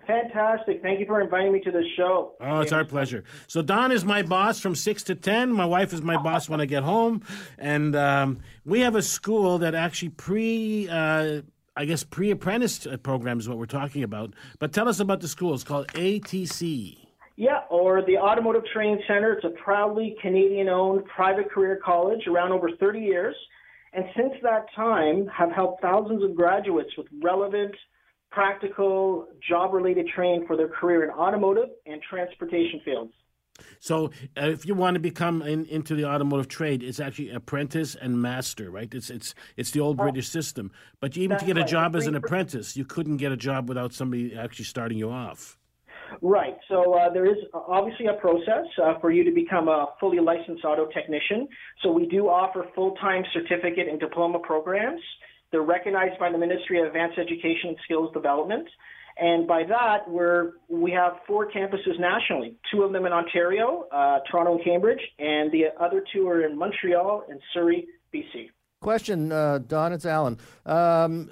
Fantastic. 0.07 0.83
Thank 0.83 1.01
you 1.01 1.07
for 1.07 1.23
inviting 1.23 1.55
me 1.55 1.61
to 1.61 1.71
the 1.71 1.83
show. 1.97 2.35
Oh, 2.39 2.61
it's 2.61 2.71
our 2.71 2.85
pleasure. 2.85 3.25
So 3.47 3.63
Don 3.63 3.93
is 3.93 4.05
my 4.05 4.21
boss 4.21 4.61
from 4.61 4.75
six 4.75 5.03
to 5.05 5.15
ten. 5.15 5.51
My 5.55 5.65
wife 5.65 5.95
is 5.95 6.03
my 6.03 6.19
boss 6.19 6.51
when 6.51 6.61
I 6.61 6.67
get 6.67 6.83
home, 6.83 7.23
and 7.57 7.97
um, 7.97 8.41
we 8.67 8.81
have 8.81 8.97
a 8.97 9.03
school 9.03 9.57
that 9.59 9.75
actually 9.75 10.11
pre, 10.11 10.87
uh, 10.91 11.41
I 11.77 11.85
guess, 11.87 12.05
pre-apprentice 12.05 12.87
uh, 12.87 12.99
program 12.99 13.39
is 13.39 13.49
what 13.49 13.57
we're 13.57 13.65
talking 13.65 14.03
about. 14.03 14.35
But 14.59 14.75
tell 14.75 14.87
us 14.87 15.01
about 15.01 15.21
the 15.21 15.29
school. 15.29 15.55
It's 15.55 15.65
called 15.65 15.89
ATC. 15.95 17.10
Yeah, 17.37 17.61
or 17.71 18.03
the 18.05 18.19
Automotive 18.19 18.65
Training 18.73 19.01
Center. 19.07 19.33
It's 19.33 19.45
a 19.45 19.63
proudly 19.63 20.17
Canadian 20.21 20.69
owned 20.69 21.05
private 21.07 21.51
career 21.51 21.81
college 21.83 22.27
around 22.27 22.53
over 22.53 22.71
30 22.79 23.01
years. 23.01 23.35
And 23.93 24.05
since 24.17 24.35
that 24.43 24.67
time, 24.77 25.27
have 25.29 25.51
helped 25.51 25.83
thousands 25.83 26.23
of 26.23 26.35
graduates 26.37 26.91
with 26.97 27.07
relevant, 27.23 27.75
practical, 28.31 29.27
job 29.49 29.73
related 29.73 30.07
training 30.15 30.45
for 30.47 30.57
their 30.57 30.69
career 30.69 31.05
in 31.05 31.11
automotive 31.11 31.71
and 31.87 32.01
transportation 32.09 32.81
fields. 32.85 33.13
So 33.79 34.07
uh, 34.37 34.47
if 34.47 34.65
you 34.65 34.75
want 34.75 34.95
to 34.95 35.01
become 35.01 35.43
in, 35.43 35.67
into 35.67 35.95
the 35.95 36.07
automotive 36.07 36.49
trade, 36.49 36.83
it's 36.83 37.01
actually 37.01 37.31
apprentice 37.31 37.95
and 37.95 38.21
master, 38.21 38.71
right? 38.71 38.93
It's 38.93 39.11
it's 39.11 39.35
it's 39.57 39.71
the 39.73 39.81
old 39.81 39.97
British 39.97 40.29
system. 40.29 40.71
But 41.01 41.17
even 41.17 41.39
to 41.39 41.45
get 41.45 41.57
a 41.57 41.61
right. 41.61 41.69
job 41.69 41.97
as 41.97 42.07
an 42.07 42.15
apprentice, 42.15 42.77
you 42.77 42.85
couldn't 42.85 43.19
get 43.19 43.33
a 43.33 43.37
job 43.37 43.69
without 43.69 43.93
somebody 43.93 44.37
actually 44.37 44.65
starting 44.65 44.99
you 44.99 45.11
off. 45.11 45.59
Right. 46.23 46.57
So 46.69 46.95
uh, 46.95 47.13
there 47.13 47.27
is 47.27 47.37
obviously 47.55 48.07
a 48.07 48.15
process 48.15 48.67
uh, 48.83 48.99
for 49.01 49.11
you 49.11 49.25
to 49.25 49.33
become 49.33 49.69
a 49.69 49.89
fully 49.99 50.21
licensed 50.21 50.65
auto 50.65 50.87
technician. 50.87 51.49
So 51.83 51.91
we 51.91 52.07
do 52.07 52.29
offer 52.29 52.67
full-time 52.75 53.25
certificate 53.33 53.89
and 53.89 53.99
diploma 54.01 54.39
programs. 54.41 55.01
They're 55.51 55.63
recognized 55.63 56.19
by 56.19 56.31
the 56.31 56.39
Ministry 56.39 56.81
of 56.81 56.87
Advanced 56.87 57.19
Education 57.19 57.71
and 57.71 57.77
Skills 57.85 58.13
Development. 58.13 58.69
And 59.19 59.47
by 59.47 59.65
that, 59.65 60.09
we're, 60.09 60.53
we 60.69 60.93
have 60.93 61.15
four 61.27 61.51
campuses 61.51 61.99
nationally, 61.99 62.57
two 62.73 62.83
of 62.83 62.93
them 62.93 63.05
in 63.07 63.13
Ontario, 63.13 63.87
uh, 63.93 64.21
Toronto 64.31 64.55
and 64.55 64.65
Cambridge, 64.65 65.01
and 65.19 65.53
the 65.53 65.65
other 65.79 66.03
two 66.13 66.27
are 66.29 66.47
in 66.47 66.57
Montreal 66.57 67.25
and 67.29 67.41
Surrey, 67.53 67.87
BC. 68.15 68.51
Question, 68.81 69.31
uh, 69.31 69.59
Don, 69.59 69.93
it's 69.93 70.07
Alan. 70.07 70.39
Um, 70.65 71.31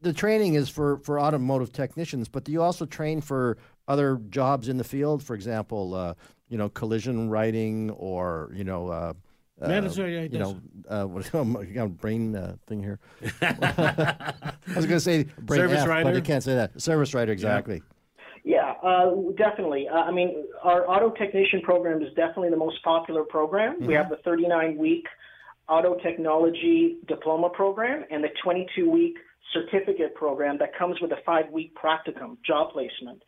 the 0.00 0.12
training 0.12 0.54
is 0.54 0.70
for, 0.70 0.98
for 0.98 1.20
automotive 1.20 1.72
technicians, 1.72 2.28
but 2.28 2.44
do 2.44 2.52
you 2.52 2.62
also 2.62 2.86
train 2.86 3.20
for 3.20 3.58
other 3.88 4.20
jobs 4.30 4.68
in 4.68 4.76
the 4.76 4.84
field? 4.84 5.22
For 5.22 5.34
example, 5.34 5.94
uh, 5.94 6.14
you 6.48 6.58
know, 6.58 6.68
collision 6.68 7.30
writing 7.30 7.90
or, 7.90 8.50
you 8.54 8.64
know, 8.64 8.88
uh, 8.88 9.12
uh, 9.60 9.68
Mandatory, 9.68 10.14
yeah, 10.14 10.22
you 10.24 10.38
know, 10.38 10.60
uh, 10.88 11.04
what, 11.04 11.34
I 11.34 11.64
got 11.74 11.96
brain 11.96 12.36
uh, 12.36 12.56
thing 12.66 12.82
here. 12.82 12.98
I 13.40 14.44
was 14.74 14.84
going 14.84 14.88
to 14.96 15.00
say 15.00 15.24
brain 15.40 15.60
Service 15.60 15.78
F, 15.78 15.86
but 15.86 15.90
writer? 15.90 16.16
I 16.18 16.20
can't 16.20 16.44
say 16.44 16.54
that. 16.54 16.80
Service 16.80 17.14
writer, 17.14 17.32
exactly. 17.32 17.82
Yeah, 18.44 18.74
uh, 18.82 19.12
definitely. 19.36 19.88
Uh, 19.88 19.96
I 19.96 20.12
mean, 20.12 20.44
our 20.62 20.88
auto 20.88 21.10
technician 21.10 21.62
program 21.62 22.02
is 22.02 22.08
definitely 22.14 22.50
the 22.50 22.56
most 22.56 22.82
popular 22.84 23.24
program. 23.24 23.84
We 23.84 23.94
have 23.94 24.10
the 24.10 24.18
39 24.18 24.76
week 24.76 25.06
auto 25.68 25.94
technology 25.96 26.98
diploma 27.08 27.48
program 27.48 28.04
and 28.10 28.22
the 28.22 28.28
22 28.44 28.88
week 28.88 29.16
certificate 29.52 30.14
program 30.14 30.58
that 30.58 30.76
comes 30.76 31.00
with 31.00 31.12
a 31.12 31.18
five 31.24 31.50
week 31.50 31.74
practicum 31.74 32.36
job 32.44 32.72
placement. 32.72 33.22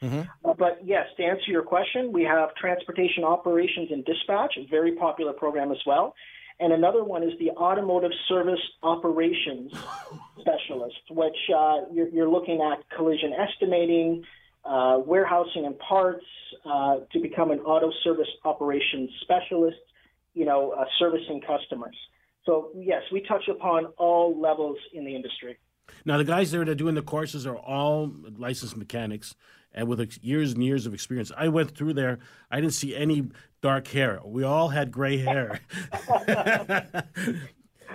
Uh, 0.44 0.54
but 0.54 0.80
yes, 0.84 1.06
to 1.16 1.22
answer 1.24 1.50
your 1.50 1.62
question, 1.62 2.12
we 2.12 2.22
have 2.24 2.54
transportation 2.54 3.24
operations 3.24 3.90
and 3.90 4.04
dispatch, 4.04 4.54
a 4.58 4.66
very 4.68 4.92
popular 4.96 5.32
program 5.32 5.70
as 5.70 5.78
well. 5.86 6.14
And 6.60 6.72
another 6.72 7.04
one 7.04 7.22
is 7.22 7.32
the 7.38 7.50
automotive 7.50 8.10
service 8.28 8.60
operations 8.82 9.72
specialist, 10.40 10.96
which 11.10 11.36
uh, 11.56 11.82
you're, 11.92 12.08
you're 12.08 12.28
looking 12.28 12.60
at 12.60 12.88
collision 12.96 13.32
estimating, 13.32 14.24
uh, 14.64 14.98
warehousing 15.04 15.66
and 15.66 15.78
parts 15.78 16.24
uh, 16.64 16.96
to 17.12 17.20
become 17.20 17.52
an 17.52 17.60
auto 17.60 17.92
service 18.02 18.28
operations 18.44 19.10
specialist, 19.22 19.78
you 20.34 20.44
know, 20.44 20.72
uh, 20.72 20.84
servicing 20.98 21.40
customers. 21.40 21.96
So, 22.44 22.70
yes, 22.74 23.02
we 23.12 23.22
touch 23.22 23.46
upon 23.48 23.86
all 23.96 24.38
levels 24.40 24.78
in 24.92 25.04
the 25.04 25.14
industry. 25.14 25.58
Now, 26.04 26.18
the 26.18 26.24
guys 26.24 26.50
there 26.50 26.64
that 26.64 26.70
are 26.70 26.74
doing 26.74 26.94
the 26.94 27.02
courses 27.02 27.46
are 27.46 27.56
all 27.56 28.12
licensed 28.36 28.76
mechanics 28.76 29.34
and 29.72 29.88
with 29.88 30.18
years 30.22 30.52
and 30.52 30.64
years 30.64 30.86
of 30.86 30.94
experience. 30.94 31.30
I 31.36 31.48
went 31.48 31.76
through 31.76 31.94
there. 31.94 32.18
I 32.50 32.60
didn't 32.60 32.74
see 32.74 32.96
any 32.96 33.28
dark 33.60 33.88
hair. 33.88 34.20
We 34.24 34.42
all 34.42 34.68
had 34.68 34.90
gray 34.90 35.18
hair. 35.18 35.60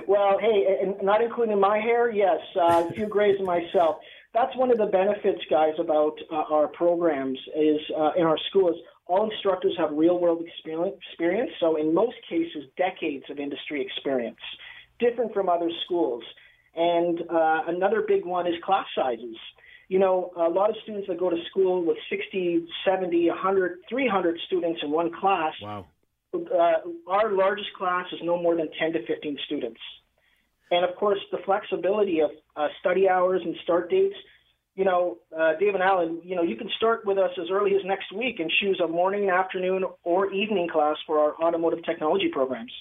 Well, 0.08 0.38
hey, 0.40 0.96
not 1.02 1.22
including 1.22 1.60
my 1.60 1.78
hair, 1.78 2.12
yes, 2.12 2.40
uh, 2.56 2.88
a 2.90 2.94
few 2.94 3.08
grays 3.08 3.40
myself. 3.42 3.98
That's 4.34 4.56
one 4.58 4.72
of 4.72 4.78
the 4.78 4.88
benefits, 4.88 5.42
guys, 5.50 5.74
about 5.80 6.18
uh, 6.32 6.44
our 6.52 6.68
programs 6.68 7.40
is 7.56 7.80
uh, 7.98 8.12
in 8.18 8.24
our 8.24 8.38
schools. 8.50 8.76
All 9.06 9.30
instructors 9.30 9.76
have 9.78 9.92
real 9.92 10.20
world 10.20 10.44
experience, 10.46 11.52
so 11.60 11.76
in 11.76 11.94
most 11.94 12.16
cases, 12.28 12.64
decades 12.78 13.26
of 13.30 13.40
industry 13.40 13.82
experience, 13.82 14.40
different 15.00 15.34
from 15.34 15.50
other 15.50 15.70
schools. 15.86 16.24
And 16.76 17.22
uh, 17.30 17.64
another 17.68 18.04
big 18.08 18.26
one 18.26 18.48
is 18.48 18.54
class 18.64 18.86
sizes. 18.96 19.36
You 19.90 20.00
know, 20.00 20.32
a 20.36 20.50
lot 20.50 20.70
of 20.70 20.76
students 20.84 21.08
that 21.08 21.20
go 21.20 21.30
to 21.30 21.38
school 21.52 21.86
with 21.86 21.98
60, 22.10 22.66
70, 22.86 23.30
100, 23.30 23.80
300 23.90 24.40
students 24.48 24.80
in 24.82 24.90
one 24.92 25.12
class 25.20 25.54
wow. 25.62 25.86
uh, 26.34 26.74
our 27.08 27.32
largest 27.32 27.70
class 27.78 28.06
is 28.12 28.20
no 28.24 28.42
more 28.42 28.56
than 28.56 28.70
10 28.80 28.94
to 28.94 29.06
15 29.06 29.38
students. 29.46 29.80
And 30.72 30.84
of 30.84 30.96
course, 30.96 31.20
the 31.32 31.38
flexibility 31.46 32.22
of 32.22 32.32
uh, 32.56 32.68
study 32.80 33.08
hours 33.08 33.42
and 33.46 33.56
start 33.64 33.92
dates. 33.92 34.16
You 34.76 34.86
know, 34.86 35.18
uh, 35.38 35.52
Dave 35.60 35.76
and 35.76 35.84
Alan, 35.84 36.20
you 36.24 36.36
know, 36.36 36.42
you 36.42 36.56
can 36.56 36.70
start 36.78 37.06
with 37.06 37.20
us 37.20 37.30
as 37.40 37.52
early 37.52 37.76
as 37.76 37.82
next 37.86 38.12
week 38.12 38.40
and 38.40 38.52
choose 38.60 38.82
a 38.84 38.88
morning, 38.88 39.30
afternoon, 39.30 39.84
or 40.04 40.34
evening 40.34 40.68
class 40.68 40.96
for 41.06 41.20
our 41.20 41.36
automotive 41.44 41.86
technology 41.86 42.30
programs. 42.34 42.72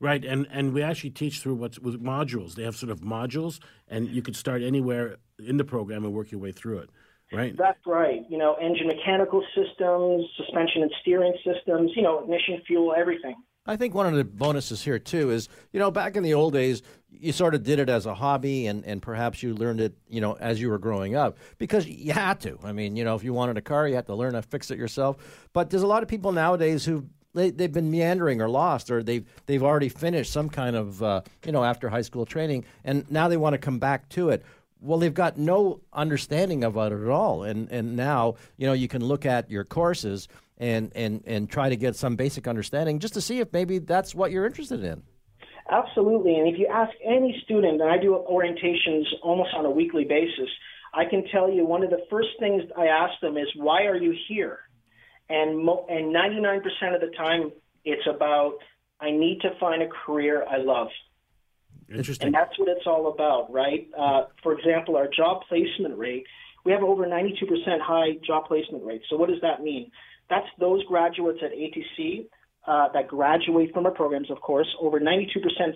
Right, 0.00 0.24
and 0.24 0.46
and 0.50 0.72
we 0.72 0.82
actually 0.82 1.10
teach 1.10 1.40
through 1.40 1.54
what's 1.54 1.78
with 1.78 2.02
modules. 2.02 2.54
They 2.54 2.64
have 2.64 2.76
sort 2.76 2.90
of 2.90 3.00
modules, 3.00 3.60
and 3.88 4.08
you 4.08 4.22
could 4.22 4.36
start 4.36 4.62
anywhere 4.62 5.16
in 5.38 5.56
the 5.56 5.64
program 5.64 6.04
and 6.04 6.12
work 6.12 6.30
your 6.30 6.40
way 6.40 6.52
through 6.52 6.78
it. 6.78 6.90
Right. 7.32 7.56
That's 7.56 7.78
right. 7.86 8.22
You 8.28 8.38
know, 8.38 8.54
engine 8.54 8.86
mechanical 8.86 9.42
systems, 9.54 10.24
suspension 10.36 10.82
and 10.82 10.92
steering 11.00 11.34
systems, 11.44 11.90
you 11.96 12.02
know, 12.02 12.20
ignition, 12.20 12.60
fuel, 12.66 12.94
everything. 12.96 13.34
I 13.66 13.76
think 13.76 13.94
one 13.94 14.06
of 14.06 14.14
the 14.14 14.24
bonuses 14.24 14.84
here 14.84 14.98
too 14.98 15.30
is, 15.30 15.48
you 15.72 15.80
know, 15.80 15.90
back 15.90 16.16
in 16.16 16.22
the 16.22 16.34
old 16.34 16.52
days, 16.52 16.82
you 17.10 17.32
sort 17.32 17.54
of 17.54 17.62
did 17.62 17.78
it 17.78 17.88
as 17.88 18.04
a 18.04 18.14
hobby, 18.14 18.66
and, 18.66 18.84
and 18.84 19.00
perhaps 19.00 19.42
you 19.42 19.54
learned 19.54 19.80
it, 19.80 19.94
you 20.06 20.20
know, 20.20 20.34
as 20.34 20.60
you 20.60 20.68
were 20.68 20.78
growing 20.78 21.16
up 21.16 21.38
because 21.56 21.86
you 21.86 22.12
had 22.12 22.40
to. 22.40 22.58
I 22.62 22.72
mean, 22.72 22.94
you 22.94 23.04
know, 23.04 23.14
if 23.14 23.24
you 23.24 23.32
wanted 23.32 23.56
a 23.56 23.62
car, 23.62 23.88
you 23.88 23.94
had 23.94 24.06
to 24.06 24.14
learn 24.14 24.34
to 24.34 24.42
fix 24.42 24.70
it 24.70 24.78
yourself. 24.78 25.48
But 25.54 25.70
there's 25.70 25.82
a 25.82 25.86
lot 25.86 26.02
of 26.02 26.08
people 26.10 26.30
nowadays 26.32 26.84
who 26.84 27.06
they, 27.34 27.50
they've 27.50 27.72
been 27.72 27.90
meandering 27.90 28.40
or 28.40 28.48
lost, 28.48 28.90
or 28.90 29.02
they've 29.02 29.24
they've 29.46 29.62
already 29.62 29.88
finished 29.88 30.32
some 30.32 30.48
kind 30.48 30.76
of, 30.76 31.02
uh, 31.02 31.22
you 31.44 31.52
know, 31.52 31.64
after 31.64 31.88
high 31.88 32.02
school 32.02 32.26
training, 32.26 32.64
and 32.84 33.10
now 33.10 33.28
they 33.28 33.36
want 33.36 33.54
to 33.54 33.58
come 33.58 33.78
back 33.78 34.08
to 34.10 34.30
it 34.30 34.44
well 34.80 34.98
they've 34.98 35.14
got 35.14 35.38
no 35.38 35.80
understanding 35.94 36.62
of 36.62 36.76
it 36.76 36.92
at 36.92 37.08
all 37.08 37.42
and 37.42 37.70
and 37.70 37.96
now 37.96 38.34
you 38.58 38.66
know 38.66 38.74
you 38.74 38.86
can 38.86 39.02
look 39.02 39.24
at 39.24 39.50
your 39.50 39.64
courses 39.64 40.28
and 40.58 40.92
and 40.94 41.22
and 41.26 41.48
try 41.48 41.70
to 41.70 41.76
get 41.76 41.96
some 41.96 42.16
basic 42.16 42.46
understanding 42.46 42.98
just 42.98 43.14
to 43.14 43.20
see 43.20 43.40
if 43.40 43.50
maybe 43.50 43.78
that's 43.78 44.14
what 44.14 44.30
you're 44.30 44.44
interested 44.44 44.84
in 44.84 45.02
Absolutely. 45.70 46.36
And 46.36 46.48
if 46.48 46.58
you 46.58 46.66
ask 46.66 46.92
any 47.04 47.40
student, 47.44 47.80
and 47.80 47.90
I 47.90 47.98
do 47.98 48.22
orientations 48.30 49.04
almost 49.22 49.54
on 49.56 49.64
a 49.64 49.70
weekly 49.70 50.04
basis, 50.04 50.48
I 50.92 51.04
can 51.06 51.24
tell 51.32 51.50
you 51.50 51.64
one 51.64 51.82
of 51.82 51.90
the 51.90 52.04
first 52.10 52.28
things 52.38 52.62
I 52.76 52.86
ask 52.86 53.18
them 53.20 53.36
is, 53.36 53.46
why 53.56 53.84
are 53.84 53.96
you 53.96 54.14
here? 54.28 54.58
And, 55.28 55.58
mo- 55.64 55.86
and 55.88 56.14
99% 56.14 56.58
of 56.94 57.00
the 57.00 57.10
time, 57.16 57.52
it's 57.84 58.06
about, 58.06 58.54
I 59.00 59.10
need 59.10 59.40
to 59.42 59.50
find 59.58 59.82
a 59.82 59.88
career 59.88 60.44
I 60.48 60.58
love. 60.58 60.88
Interesting. 61.88 62.26
And 62.26 62.34
that's 62.34 62.58
what 62.58 62.68
it's 62.68 62.86
all 62.86 63.12
about, 63.12 63.52
right? 63.52 63.88
Uh, 63.98 64.24
for 64.42 64.58
example, 64.58 64.96
our 64.96 65.08
job 65.08 65.42
placement 65.48 65.98
rate, 65.98 66.24
we 66.64 66.72
have 66.72 66.82
over 66.82 67.06
92% 67.06 67.32
high 67.80 68.12
job 68.26 68.46
placement 68.46 68.84
rate. 68.84 69.02
So 69.10 69.16
what 69.16 69.28
does 69.28 69.40
that 69.42 69.62
mean? 69.62 69.90
That's 70.30 70.46
those 70.58 70.82
graduates 70.84 71.40
at 71.42 71.52
ATC 71.52 72.26
uh, 72.66 72.88
that 72.94 73.08
graduate 73.08 73.72
from 73.74 73.84
our 73.84 73.92
programs, 73.92 74.30
of 74.30 74.40
course, 74.40 74.68
over 74.80 74.98
92% 74.98 75.26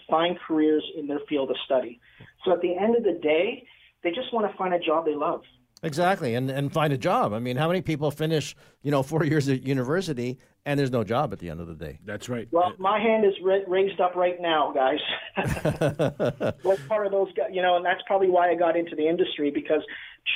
find 0.09 0.39
careers 0.47 0.85
in 0.97 1.07
their 1.07 1.21
field 1.29 1.51
of 1.51 1.57
study. 1.67 2.01
So 2.45 2.53
at 2.53 2.63
the 2.63 2.75
end 2.75 2.97
of 2.97 3.05
the 3.05 3.19
day, 3.23 3.67
they 4.03 4.11
just 4.11 4.33
want 4.33 4.51
to 4.51 4.57
find 4.57 4.73
a 4.73 4.79
job 4.79 5.05
they 5.05 5.15
love. 5.15 5.43
Exactly, 5.83 6.35
and 6.35 6.51
and 6.51 6.73
find 6.73 6.93
a 6.93 6.99
job. 6.99 7.33
I 7.33 7.38
mean, 7.38 7.57
how 7.57 7.69
many 7.69 7.83
people 7.83 8.11
finish, 8.11 8.57
you 8.83 8.91
know, 8.91 9.03
four 9.03 9.25
years 9.25 9.49
at 9.49 9.62
university 9.62 10.38
and 10.67 10.79
there's 10.79 10.91
no 10.91 11.05
job 11.05 11.33
at 11.33 11.38
the 11.38 11.51
end 11.51 11.61
of 11.61 11.69
the 11.69 11.75
day? 11.75 11.99
That's 12.05 12.29
right. 12.29 12.49
Well, 12.51 12.73
my 12.79 12.99
hand 12.99 13.25
is 13.25 13.35
ra- 13.43 13.61
raised 13.67 14.01
up 14.01 14.17
right 14.17 14.41
now, 14.41 14.73
guys. 14.75 14.99
was 16.64 16.81
part 16.88 17.07
of 17.07 17.12
those 17.12 17.33
guys, 17.35 17.51
you 17.53 17.62
know, 17.62 17.77
and 17.77 17.85
that's 17.85 18.03
probably 18.07 18.29
why 18.29 18.51
I 18.51 18.55
got 18.55 18.77
into 18.77 18.97
the 18.97 19.09
industry 19.09 19.51
because 19.51 19.83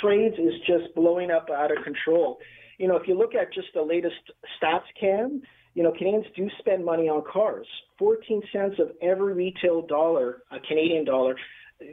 trades 0.00 0.36
is 0.38 0.54
just 0.66 0.94
blowing 0.94 1.30
up 1.30 1.48
out 1.50 1.76
of 1.76 1.82
control. 1.82 2.38
You 2.78 2.88
know, 2.88 2.96
if 2.96 3.08
you 3.08 3.18
look 3.18 3.34
at 3.34 3.52
just 3.52 3.68
the 3.74 3.82
latest 3.82 4.14
stats 4.62 4.86
cam, 4.98 5.42
you 5.74 5.82
know, 5.82 5.92
Canadians 5.92 6.26
do 6.36 6.48
spend 6.58 6.84
money 6.84 7.08
on 7.08 7.22
cars. 7.30 7.66
14 7.98 8.42
cents 8.52 8.76
of 8.78 8.92
every 9.00 9.32
retail 9.32 9.86
dollar, 9.86 10.42
a 10.50 10.60
Canadian 10.60 11.04
dollar, 11.04 11.36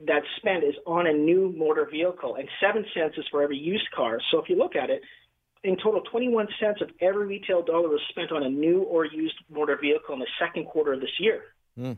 that's 0.07 0.25
spent 0.37 0.63
is 0.63 0.75
on 0.85 1.07
a 1.07 1.13
new 1.13 1.53
motor 1.57 1.87
vehicle, 1.89 2.35
and 2.35 2.47
7 2.61 2.85
cents 2.93 3.15
is 3.17 3.25
for 3.31 3.41
every 3.41 3.57
used 3.57 3.89
car. 3.95 4.19
So 4.31 4.39
if 4.39 4.49
you 4.49 4.57
look 4.57 4.75
at 4.75 4.89
it, 4.89 5.01
in 5.63 5.75
total, 5.75 6.01
21 6.01 6.47
cents 6.59 6.81
of 6.81 6.89
every 7.01 7.25
retail 7.25 7.61
dollar 7.61 7.89
was 7.89 8.01
spent 8.09 8.31
on 8.31 8.43
a 8.43 8.49
new 8.49 8.83
or 8.83 9.05
used 9.05 9.35
motor 9.49 9.77
vehicle 9.79 10.13
in 10.13 10.19
the 10.19 10.27
second 10.39 10.65
quarter 10.65 10.93
of 10.93 11.01
this 11.01 11.19
year. 11.19 11.41
Mm. 11.77 11.97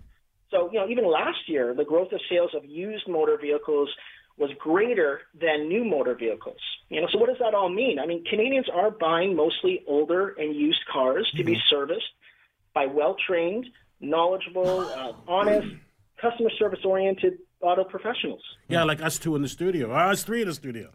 So, 0.49 0.69
you 0.71 0.79
know, 0.79 0.87
even 0.89 1.09
last 1.09 1.47
year, 1.47 1.73
the 1.73 1.85
growth 1.85 2.11
of 2.11 2.19
sales 2.29 2.51
of 2.55 2.65
used 2.65 3.07
motor 3.07 3.37
vehicles 3.37 3.89
was 4.37 4.49
greater 4.59 5.21
than 5.39 5.67
new 5.67 5.83
motor 5.83 6.15
vehicles. 6.15 6.59
You 6.89 7.01
know, 7.01 7.07
so 7.11 7.19
what 7.19 7.29
does 7.29 7.37
that 7.39 7.53
all 7.53 7.69
mean? 7.69 7.99
I 7.99 8.05
mean, 8.05 8.23
Canadians 8.25 8.67
are 8.73 8.89
buying 8.89 9.35
mostly 9.35 9.83
older 9.87 10.29
and 10.29 10.55
used 10.55 10.81
cars 10.91 11.31
to 11.37 11.43
be 11.43 11.57
serviced 11.69 12.11
by 12.73 12.87
well-trained, 12.87 13.67
knowledgeable, 13.99 14.81
uh, 14.81 15.13
honest, 15.27 15.67
customer 16.21 16.49
service-oriented 16.59 17.39
auto 17.61 17.83
professionals. 17.83 18.41
Yeah, 18.67 18.83
like 18.83 19.01
us 19.01 19.17
two 19.17 19.35
in 19.35 19.41
the 19.41 19.47
studio. 19.47 19.89
Or 19.89 19.97
us 19.97 20.23
three 20.23 20.41
in 20.41 20.47
the 20.47 20.53
studio. 20.53 20.91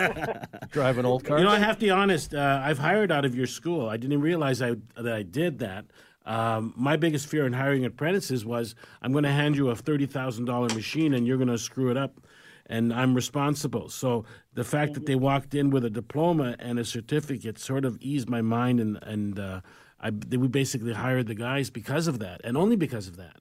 Driving 0.70 1.04
old 1.04 1.24
cars. 1.24 1.40
You 1.40 1.46
know, 1.46 1.52
I 1.52 1.58
have 1.58 1.76
to 1.76 1.86
be 1.86 1.90
honest. 1.90 2.34
Uh, 2.34 2.60
I've 2.64 2.78
hired 2.78 3.10
out 3.10 3.24
of 3.24 3.34
your 3.34 3.46
school. 3.46 3.88
I 3.88 3.96
didn't 3.96 4.20
realize 4.20 4.62
I, 4.62 4.76
that 4.96 5.12
I 5.12 5.22
did 5.22 5.58
that. 5.60 5.86
Um, 6.26 6.74
my 6.76 6.96
biggest 6.96 7.26
fear 7.26 7.46
in 7.46 7.52
hiring 7.52 7.84
apprentices 7.84 8.44
was 8.44 8.74
I'm 9.02 9.12
going 9.12 9.24
to 9.24 9.32
hand 9.32 9.56
you 9.56 9.70
a 9.70 9.76
thirty 9.76 10.06
thousand 10.06 10.44
dollar 10.44 10.68
machine 10.74 11.14
and 11.14 11.26
you're 11.26 11.38
going 11.38 11.48
to 11.48 11.58
screw 11.58 11.90
it 11.90 11.96
up, 11.96 12.20
and 12.66 12.92
I'm 12.92 13.14
responsible. 13.14 13.88
So 13.88 14.24
the 14.54 14.64
fact 14.64 14.94
that 14.94 15.06
they 15.06 15.14
walked 15.14 15.54
in 15.54 15.70
with 15.70 15.84
a 15.84 15.90
diploma 15.90 16.56
and 16.58 16.78
a 16.78 16.84
certificate 16.84 17.58
sort 17.58 17.84
of 17.84 17.96
eased 18.00 18.28
my 18.28 18.42
mind, 18.42 18.80
and 18.80 18.98
and 19.02 19.38
uh, 19.38 19.60
I, 19.98 20.10
we 20.10 20.46
basically 20.46 20.92
hired 20.92 21.26
the 21.26 21.34
guys 21.34 21.70
because 21.70 22.06
of 22.06 22.18
that, 22.18 22.42
and 22.44 22.56
only 22.56 22.76
because 22.76 23.08
of 23.08 23.16
that. 23.16 23.36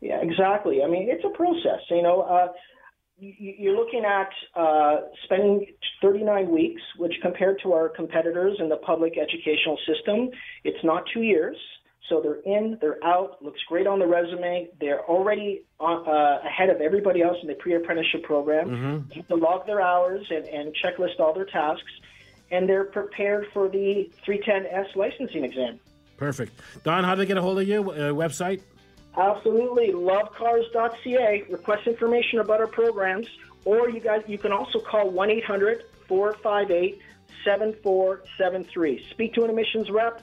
Yeah, 0.00 0.20
exactly. 0.22 0.82
I 0.82 0.88
mean, 0.88 1.08
it's 1.10 1.24
a 1.24 1.30
process. 1.36 1.80
You 1.90 2.02
know, 2.02 2.22
uh, 2.22 2.48
you- 3.18 3.54
you're 3.58 3.76
looking 3.76 4.04
at 4.04 4.30
uh, 4.56 5.02
spending 5.24 5.66
39 6.00 6.50
weeks, 6.50 6.80
which 6.96 7.14
compared 7.20 7.60
to 7.62 7.72
our 7.74 7.88
competitors 7.90 8.56
in 8.60 8.68
the 8.70 8.76
public 8.78 9.18
educational 9.18 9.78
system, 9.86 10.30
it's 10.64 10.82
not 10.82 11.04
two 11.12 11.22
years. 11.22 11.56
So 12.08 12.20
they're 12.20 12.40
in, 12.56 12.76
they're 12.80 12.98
out, 13.04 13.40
looks 13.40 13.60
great 13.68 13.86
on 13.86 14.00
the 14.00 14.06
resume. 14.06 14.68
They're 14.80 15.02
already 15.04 15.62
on, 15.78 16.08
uh, 16.08 16.40
ahead 16.44 16.68
of 16.70 16.80
everybody 16.80 17.22
else 17.22 17.36
in 17.42 17.46
the 17.46 17.54
pre-apprenticeship 17.54 18.24
program. 18.24 19.04
They 19.10 19.16
have 19.16 19.28
to 19.28 19.36
log 19.36 19.66
their 19.66 19.80
hours 19.80 20.26
and, 20.30 20.44
and 20.48 20.74
checklist 20.82 21.20
all 21.20 21.32
their 21.34 21.44
tasks, 21.44 21.92
and 22.50 22.68
they're 22.68 22.84
prepared 22.86 23.46
for 23.52 23.68
the 23.68 24.10
310S 24.26 24.96
licensing 24.96 25.44
exam. 25.44 25.78
Perfect. 26.16 26.52
Don, 26.82 27.04
how 27.04 27.14
do 27.14 27.20
they 27.20 27.26
get 27.26 27.36
a 27.36 27.42
hold 27.42 27.60
of 27.60 27.68
you? 27.68 27.90
Uh, 27.92 27.94
website? 28.12 28.62
Absolutely. 29.16 29.88
Lovecars.ca. 29.92 31.44
Request 31.50 31.86
information 31.86 32.38
about 32.38 32.60
our 32.60 32.66
programs, 32.66 33.26
or 33.64 33.88
you 33.90 34.00
guys 34.00 34.22
you 34.26 34.38
can 34.38 34.52
also 34.52 34.78
call 34.78 35.10
1 35.10 35.30
800 35.30 35.84
458 36.06 37.00
7473. 37.44 39.06
Speak 39.10 39.34
to 39.34 39.44
an 39.44 39.50
admissions 39.50 39.90
rep. 39.90 40.22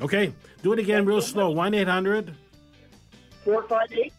Okay, 0.00 0.32
do 0.62 0.72
it 0.72 0.78
again 0.78 1.04
real 1.04 1.20
slow. 1.20 1.50
1 1.50 1.74
800. 1.74 2.34
458 3.44 4.12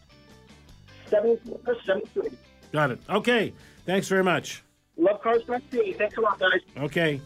7473. 1.08 2.38
Got 2.72 2.90
it. 2.92 3.00
Okay, 3.10 3.52
thanks 3.84 4.08
very 4.08 4.24
much. 4.24 4.62
Lovecars.ca. 4.98 5.92
Thanks 5.94 6.16
a 6.16 6.20
lot, 6.20 6.38
guys. 6.38 6.60
Okay. 6.84 7.20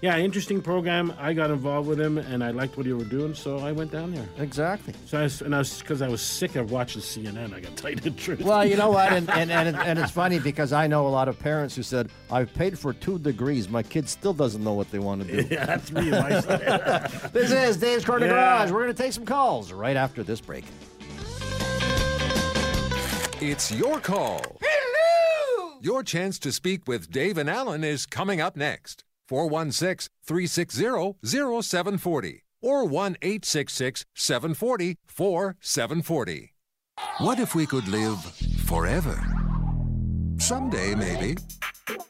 Yeah, 0.00 0.16
interesting 0.18 0.62
program. 0.62 1.12
I 1.18 1.32
got 1.32 1.50
involved 1.50 1.88
with 1.88 2.00
him, 2.00 2.18
and 2.18 2.44
I 2.44 2.50
liked 2.50 2.76
what 2.76 2.86
he 2.86 2.92
were 2.92 3.04
doing, 3.04 3.34
so 3.34 3.58
I 3.58 3.72
went 3.72 3.90
down 3.90 4.14
there. 4.14 4.28
Exactly. 4.38 4.94
So 5.06 5.18
I 5.18 5.22
was, 5.24 5.42
and 5.42 5.54
I 5.54 5.58
was 5.58 5.80
because 5.80 6.02
I 6.02 6.08
was 6.08 6.20
sick 6.22 6.54
of 6.56 6.70
watching 6.70 7.02
CNN. 7.02 7.52
I 7.52 7.60
got 7.60 7.76
to 7.76 7.82
tell 7.82 7.90
you 7.90 7.96
the 7.96 8.10
truth. 8.12 8.40
Well, 8.42 8.64
you 8.64 8.76
know 8.76 8.90
what, 8.90 9.12
and, 9.12 9.28
and, 9.40 9.50
and, 9.50 9.76
and 9.76 9.98
it's 9.98 10.12
funny 10.12 10.38
because 10.38 10.72
I 10.72 10.86
know 10.86 11.06
a 11.06 11.08
lot 11.08 11.28
of 11.28 11.38
parents 11.38 11.74
who 11.74 11.82
said, 11.82 12.10
I've 12.30 12.52
paid 12.54 12.78
for 12.78 12.92
two 12.92 13.18
degrees. 13.18 13.68
My 13.68 13.82
kid 13.82 14.08
still 14.08 14.32
doesn't 14.34 14.62
know 14.62 14.74
what 14.74 14.90
they 14.90 14.98
want 15.00 15.26
to 15.26 15.42
do. 15.42 15.48
yeah, 15.54 15.66
that's 15.66 15.90
me. 15.90 16.00
and 16.00 16.10
my 16.10 16.40
son. 16.40 16.60
this 17.32 17.50
is 17.50 17.76
Dave's 17.78 18.04
Corner 18.04 18.26
Yeah. 18.26 18.32
Garage. 18.32 18.70
We're 18.70 18.84
going 18.84 18.94
to 18.94 19.02
take 19.02 19.12
some 19.12 19.26
calls 19.26 19.72
right 19.72 19.96
after 19.96 20.22
this 20.22 20.40
break. 20.40 20.64
It's 23.40 23.70
your 23.70 24.00
call. 24.00 24.42
Hello! 24.60 25.72
Your 25.80 26.02
chance 26.02 26.38
to 26.40 26.52
speak 26.52 26.88
with 26.88 27.10
Dave 27.10 27.38
and 27.38 27.48
Alan 27.48 27.84
is 27.84 28.04
coming 28.04 28.40
up 28.40 28.56
next. 28.56 29.04
416 29.28 30.08
360 30.24 31.16
0740 31.22 32.42
or 32.60 32.84
1 32.84 33.16
866 33.22 34.04
740 34.14 34.98
4740. 35.06 36.54
What 37.18 37.38
if 37.38 37.54
we 37.54 37.66
could 37.66 37.86
live 37.88 38.18
forever? 38.66 39.22
Someday, 40.38 40.94
maybe. 40.94 41.36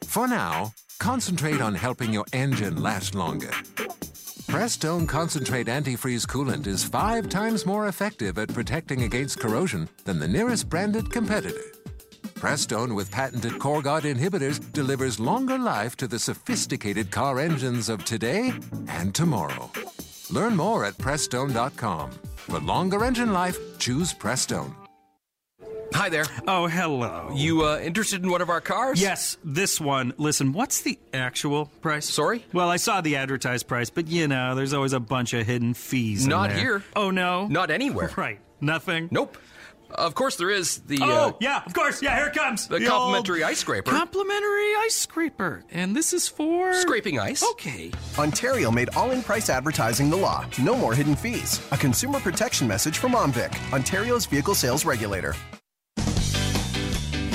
For 0.05 0.27
now, 0.27 0.73
concentrate 0.99 1.61
on 1.61 1.75
helping 1.75 2.13
your 2.13 2.25
engine 2.33 2.83
last 2.83 3.15
longer. 3.15 3.51
Prestone 4.49 5.07
Concentrate 5.07 5.67
Antifreeze 5.67 6.27
Coolant 6.27 6.67
is 6.67 6.83
five 6.83 7.29
times 7.29 7.67
more 7.67 7.89
effective 7.89 8.39
at 8.39 8.49
protecting 8.49 9.03
against 9.03 9.39
corrosion 9.39 9.89
than 10.05 10.19
the 10.19 10.27
nearest 10.27 10.71
branded 10.71 11.13
competitor. 11.13 11.61
Prestone 12.41 12.95
with 12.95 13.11
patented 13.11 13.59
Cor-Guard 13.59 14.05
inhibitors 14.05 14.61
delivers 14.73 15.19
longer 15.19 15.59
life 15.59 15.97
to 15.97 16.07
the 16.07 16.19
sophisticated 16.19 17.11
car 17.11 17.41
engines 17.41 17.89
of 17.89 18.05
today 18.05 18.53
and 18.89 19.13
tomorrow. 19.15 19.71
Learn 20.31 20.55
more 20.57 20.85
at 20.85 20.97
Prestone.com. 20.99 22.11
For 22.37 22.61
longer 22.61 23.05
engine 23.05 23.33
life, 23.33 23.59
choose 23.79 24.13
Prestone. 24.13 24.73
Hi 25.95 26.11
there. 26.11 26.27
Oh, 26.47 26.67
hello. 26.69 27.31
You 27.35 27.65
uh, 27.65 27.81
interested 27.81 28.23
in 28.23 28.31
one 28.31 28.41
of 28.43 28.51
our 28.51 28.61
cars? 28.61 29.01
Yes, 29.01 29.37
this 29.43 29.81
one. 29.81 30.13
Listen, 30.19 30.53
what's 30.53 30.83
the 30.83 30.99
actual 31.13 31.67
price? 31.81 32.09
Sorry? 32.09 32.45
Well, 32.53 32.69
I 32.69 32.77
saw 32.77 33.01
the 33.01 33.17
advertised 33.17 33.67
price, 33.67 33.91
but 33.91 34.07
you 34.07 34.29
know, 34.29 34.55
there's 34.55 34.75
always 34.75 34.93
a 34.93 35.01
bunch 35.01 35.33
of 35.33 35.45
hidden 35.47 35.75
fees. 35.75 36.25
in 36.25 36.31
Not 36.31 36.51
there. 36.51 36.59
here. 36.59 36.85
Oh 36.95 37.11
no. 37.11 37.49
Not 37.49 37.71
anywhere. 37.71 38.11
Right. 38.17 38.39
Nothing. 38.61 39.09
Nope. 39.11 39.39
Of 39.91 40.15
course, 40.15 40.37
there 40.37 40.51
is 40.51 40.79
the 40.81 40.99
Oh, 41.01 41.09
uh, 41.11 41.33
yeah, 41.41 41.63
of 41.65 41.73
course. 41.73 42.03
Yeah, 42.03 42.15
here 42.17 42.27
it 42.27 42.35
comes. 42.35 42.67
the 42.69 42.77
old 42.77 42.87
complimentary 42.87 43.43
ice 43.43 43.59
scraper. 43.59 43.91
Complimentary 43.91 44.75
ice 44.81 44.95
scraper. 44.95 45.65
And 45.71 45.97
this 45.97 46.13
is 46.13 46.29
for. 46.29 46.75
Scraping 46.75 47.19
ice. 47.19 47.43
Okay. 47.53 47.91
Ontario 48.19 48.71
made 48.71 48.91
all 48.97 49.11
in 49.13 49.23
price 49.23 49.49
advertising 49.49 50.11
the 50.11 50.17
law. 50.17 50.45
No 50.63 50.77
more 50.77 50.95
hidden 50.95 51.17
fees. 51.17 51.61
A 51.73 51.77
consumer 51.77 52.21
protection 52.21 52.69
message 52.69 52.99
from 52.99 53.13
OMVIC, 53.13 53.73
Ontario's 53.73 54.27
vehicle 54.27 54.55
sales 54.55 54.85
regulator. 54.85 55.35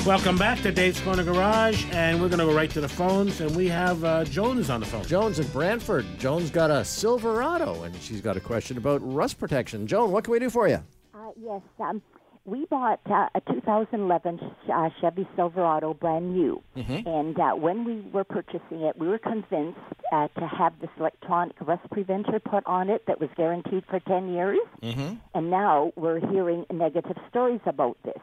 Welcome 0.06 0.36
back 0.36 0.60
to 0.60 0.70
Dave's 0.70 1.00
Corner 1.00 1.24
Garage, 1.24 1.86
and 1.90 2.20
we're 2.20 2.28
going 2.28 2.38
to 2.38 2.44
go 2.44 2.54
right 2.54 2.70
to 2.70 2.80
the 2.82 2.88
phones, 2.88 3.40
and 3.40 3.56
we 3.56 3.66
have 3.68 4.04
uh, 4.04 4.24
Joan's 4.24 4.68
on 4.68 4.80
the 4.80 4.86
phone. 4.86 5.02
Joan's 5.06 5.38
in 5.38 5.46
Brantford. 5.48 6.04
Joan's 6.18 6.50
got 6.50 6.70
a 6.70 6.84
Silverado, 6.84 7.84
and 7.84 7.96
she's 8.02 8.20
got 8.20 8.36
a 8.36 8.40
question 8.40 8.76
about 8.76 8.98
rust 9.02 9.38
protection. 9.38 9.86
Joan, 9.86 10.12
what 10.12 10.22
can 10.24 10.32
we 10.32 10.38
do 10.40 10.50
for 10.50 10.68
you? 10.68 10.84
Uh, 11.14 11.30
yes, 11.40 11.62
um, 11.80 12.02
we 12.46 12.66
bought 12.66 13.00
uh, 13.06 13.28
a 13.34 13.40
2011 13.52 14.38
uh, 14.72 14.90
Chevy 15.00 15.26
Silverado, 15.34 15.94
brand 15.94 16.34
new. 16.34 16.62
Mm-hmm. 16.76 17.08
And 17.08 17.38
uh, 17.38 17.52
when 17.52 17.84
we 17.84 18.02
were 18.12 18.24
purchasing 18.24 18.82
it, 18.82 18.98
we 18.98 19.08
were 19.08 19.18
convinced 19.18 19.78
uh, 20.12 20.28
to 20.28 20.46
have 20.46 20.72
this 20.80 20.90
electronic 20.98 21.56
rust 21.60 21.88
preventer 21.90 22.38
put 22.38 22.64
on 22.66 22.90
it 22.90 23.06
that 23.06 23.20
was 23.20 23.30
guaranteed 23.36 23.84
for 23.88 23.98
10 24.00 24.32
years. 24.32 24.58
Mm-hmm. 24.82 25.14
And 25.34 25.50
now 25.50 25.92
we're 25.96 26.20
hearing 26.20 26.66
negative 26.72 27.16
stories 27.30 27.60
about 27.66 27.96
this. 28.04 28.20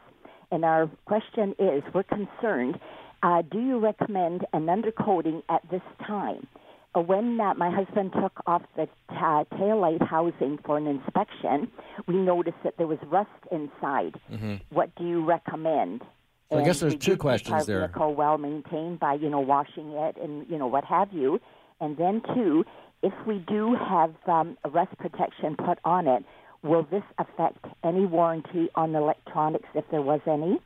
And 0.52 0.64
our 0.64 0.88
question 1.06 1.54
is 1.58 1.82
we're 1.92 2.04
concerned 2.04 2.78
uh, 3.22 3.42
do 3.42 3.60
you 3.60 3.78
recommend 3.78 4.44
an 4.52 4.66
undercoating 4.66 5.42
at 5.48 5.62
this 5.70 5.82
time? 6.06 6.46
Uh, 6.94 7.00
when 7.00 7.40
uh, 7.40 7.54
my 7.54 7.70
husband 7.70 8.12
took 8.12 8.42
off 8.46 8.62
the 8.76 8.86
ta- 9.08 9.44
taillight 9.54 10.06
housing 10.06 10.58
for 10.64 10.76
an 10.76 10.86
inspection, 10.86 11.70
we 12.06 12.16
noticed 12.16 12.58
that 12.64 12.76
there 12.76 12.86
was 12.86 12.98
rust 13.06 13.30
inside. 13.50 14.20
Mm-hmm. 14.30 14.56
What 14.70 14.94
do 14.96 15.06
you 15.06 15.24
recommend? 15.24 16.02
So 16.50 16.58
I 16.58 16.64
guess 16.64 16.80
there's 16.80 16.96
two 16.96 17.12
you 17.12 17.16
keep 17.16 17.20
questions 17.20 17.54
our 17.54 17.64
there. 17.64 17.86
Vehicle 17.86 18.14
well 18.14 18.36
maintained 18.36 19.00
by 19.00 19.14
you 19.14 19.30
know 19.30 19.40
washing 19.40 19.92
it 19.92 20.16
and 20.22 20.46
you 20.50 20.58
know 20.58 20.66
what 20.66 20.84
have 20.84 21.10
you, 21.12 21.40
and 21.80 21.96
then 21.96 22.20
two, 22.34 22.64
if 23.02 23.14
we 23.26 23.38
do 23.38 23.74
have 23.74 24.14
um, 24.26 24.58
a 24.64 24.68
rust 24.68 24.96
protection 24.98 25.56
put 25.56 25.78
on 25.84 26.06
it, 26.06 26.24
will 26.62 26.86
this 26.90 27.04
affect 27.18 27.64
any 27.82 28.04
warranty 28.04 28.68
on 28.74 28.92
the 28.92 28.98
electronics 28.98 29.68
if 29.74 29.84
there 29.90 30.02
was 30.02 30.20
any? 30.26 30.60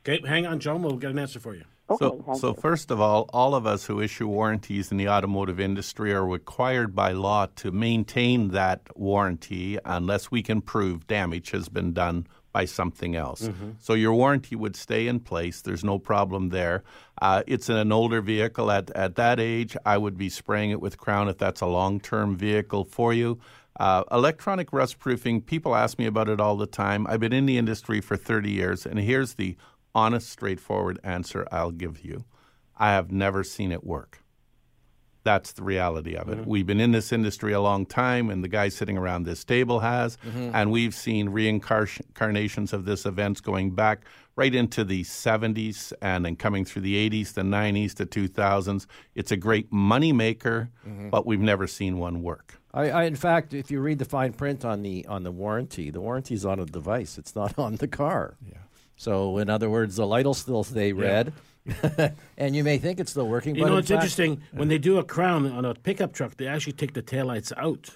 Okay, 0.00 0.26
hang 0.26 0.46
on, 0.46 0.60
Joan. 0.60 0.82
We'll 0.82 0.96
get 0.96 1.10
an 1.10 1.18
answer 1.18 1.40
for 1.40 1.54
you. 1.54 1.64
So, 1.98 2.24
so 2.38 2.52
first 2.54 2.90
of 2.90 3.00
all, 3.00 3.30
all 3.32 3.54
of 3.54 3.66
us 3.66 3.86
who 3.86 4.00
issue 4.00 4.26
warranties 4.28 4.90
in 4.90 4.98
the 4.98 5.08
automotive 5.08 5.58
industry 5.58 6.12
are 6.12 6.26
required 6.26 6.94
by 6.94 7.12
law 7.12 7.46
to 7.56 7.70
maintain 7.70 8.48
that 8.48 8.82
warranty 8.94 9.78
unless 9.84 10.30
we 10.30 10.42
can 10.42 10.60
prove 10.60 11.06
damage 11.06 11.50
has 11.52 11.68
been 11.68 11.92
done 11.94 12.26
by 12.52 12.64
something 12.64 13.14
else. 13.14 13.48
Mhm. 13.48 13.74
So 13.78 13.94
your 13.94 14.12
warranty 14.14 14.56
would 14.56 14.74
stay 14.76 15.06
in 15.06 15.20
place. 15.20 15.60
There's 15.62 15.84
no 15.84 15.98
problem 15.98 16.48
there. 16.48 16.82
Uh, 17.22 17.42
it's 17.46 17.68
in 17.68 17.76
an 17.76 17.92
older 17.92 18.20
vehicle. 18.20 18.70
At, 18.70 18.90
at 18.90 19.16
that 19.16 19.38
age, 19.38 19.76
I 19.86 19.96
would 19.98 20.16
be 20.18 20.28
spraying 20.28 20.70
it 20.70 20.80
with 20.80 20.98
Krown 20.98 21.28
if 21.28 21.38
that's 21.38 21.60
a 21.60 21.66
long 21.66 22.00
term 22.00 22.36
vehicle 22.36 22.84
for 22.84 23.12
you. 23.12 23.38
Uh, 23.78 24.02
electronic 24.10 24.72
rust 24.72 24.98
proofing, 24.98 25.40
people 25.40 25.74
ask 25.76 25.98
me 25.98 26.06
about 26.06 26.28
it 26.28 26.40
all 26.40 26.56
the 26.56 26.66
time. 26.66 27.06
I've 27.08 27.20
been 27.20 27.32
in 27.32 27.46
the 27.46 27.58
industry 27.58 28.00
for 28.00 28.16
30 28.16 28.50
years, 28.50 28.84
and 28.84 28.98
here's 28.98 29.34
the 29.34 29.56
honest, 29.98 30.30
straightforward 30.30 30.98
answer 31.02 31.46
I'll 31.50 31.72
give 31.72 32.04
you 32.04 32.24
I 32.80 32.92
have 32.92 33.10
never 33.10 33.42
seen 33.42 33.72
it 33.72 33.82
work. 33.82 34.22
That's 35.24 35.50
the 35.52 35.64
reality 35.64 36.14
of 36.14 36.28
it. 36.28 36.38
Mhm. 36.38 36.46
We've 36.46 36.64
been 36.66 36.80
in 36.80 36.92
this 36.92 37.12
industry 37.12 37.52
a 37.52 37.60
long 37.60 37.84
time, 37.86 38.30
and 38.30 38.42
the 38.44 38.48
guy 38.48 38.68
sitting 38.68 38.96
around 38.96 39.24
this 39.24 39.42
table 39.44 39.80
has, 39.80 40.16
Mhm. 40.24 40.52
and 40.54 40.70
we've 40.70 40.94
seen 40.94 41.28
reincarnations 41.30 42.72
of 42.72 42.84
this 42.84 43.04
events 43.04 43.40
going 43.40 43.72
back 43.72 44.04
right 44.36 44.54
into 44.54 44.84
the 44.84 45.02
70s 45.02 45.92
and 46.00 46.24
then 46.24 46.36
coming 46.36 46.64
through 46.64 46.82
the 46.82 46.94
80s, 46.94 47.32
the 47.32 47.42
90s, 47.42 47.94
the 47.94 48.06
2000s. 48.06 48.86
It's 49.16 49.32
a 49.32 49.36
great 49.36 49.72
money 49.72 50.12
maker, 50.12 50.70
Mhm. 50.88 51.10
but 51.10 51.26
we've 51.26 51.40
never 51.40 51.66
seen 51.66 51.98
one 51.98 52.22
work. 52.22 52.54
I, 52.72 52.90
I, 52.90 53.04
in 53.04 53.16
fact, 53.16 53.52
if 53.52 53.70
you 53.72 53.80
read 53.80 53.98
the 53.98 54.04
fine 54.04 54.32
print 54.34 54.64
on 54.64 54.82
the 54.82 55.04
on 55.08 55.24
the 55.24 55.32
warranty, 55.32 55.90
the 55.90 56.00
warranty's 56.00 56.44
on 56.44 56.60
a 56.60 56.64
device. 56.64 57.18
It's 57.18 57.34
not 57.34 57.58
on 57.58 57.74
the 57.76 57.88
car. 57.88 58.36
Yeah. 58.46 58.58
So, 58.98 59.38
in 59.38 59.48
other 59.48 59.70
words, 59.70 59.96
the 59.96 60.06
light 60.06 60.26
will 60.26 60.34
still 60.34 60.64
stay 60.64 60.92
red, 60.92 61.32
and 62.36 62.54
you 62.54 62.64
may 62.64 62.78
think 62.78 62.98
it's 63.00 63.12
still 63.12 63.28
working. 63.28 63.54
You 63.54 63.62
but 63.62 63.68
know, 63.68 63.74
in 63.74 63.78
it's 63.80 63.88
fact- 63.88 64.02
interesting. 64.02 64.42
When 64.52 64.68
they 64.68 64.78
do 64.78 64.98
a 64.98 65.04
crown 65.04 65.50
on 65.50 65.64
a 65.64 65.74
pickup 65.74 66.12
truck, 66.12 66.36
they 66.36 66.46
actually 66.46 66.72
take 66.74 66.92
the 66.94 67.02
taillights 67.02 67.52
out. 67.56 67.90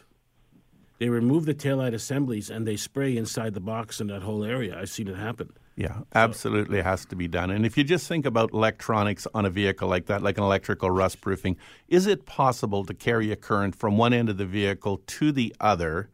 They 0.99 1.09
remove 1.09 1.45
the 1.47 1.55
taillight 1.55 1.93
assemblies 1.95 2.49
and 2.49 2.65
they 2.67 2.77
spray 2.77 3.17
inside 3.17 3.55
the 3.55 3.61
box 3.61 4.01
in 4.01 4.07
that 4.07 4.23
whole 4.23 4.45
area. 4.45 4.79
I've 4.79 4.89
seen 4.91 5.09
it 5.09 5.17
happen. 5.17 5.53
Yeah, 5.75 6.03
absolutely 6.15 6.81
has 6.81 7.05
to 7.07 7.17
be 7.17 7.27
done. 7.27 7.51
And 7.51 7.67
if 7.67 7.77
you 7.77 7.83
just 7.83 8.07
think 8.07 8.25
about 8.25 8.53
electronics 8.53 9.27
on 9.35 9.45
a 9.45 9.51
vehicle 9.51 9.89
like 9.89 10.07
that, 10.07 10.23
like 10.23 10.39
an 10.39 10.45
electrical 10.45 10.91
rust 10.91 11.21
proofing, 11.21 11.57
is 11.89 12.07
it 12.07 12.25
possible 12.25 12.85
to 12.85 12.95
carry 12.95 13.33
a 13.33 13.37
current 13.37 13.75
from 13.75 13.99
one 13.99 14.13
end 14.13 14.29
of 14.29 14.37
the 14.37 14.47
vehicle 14.47 14.99
to 15.09 15.33
the 15.33 15.53
other 15.59 16.09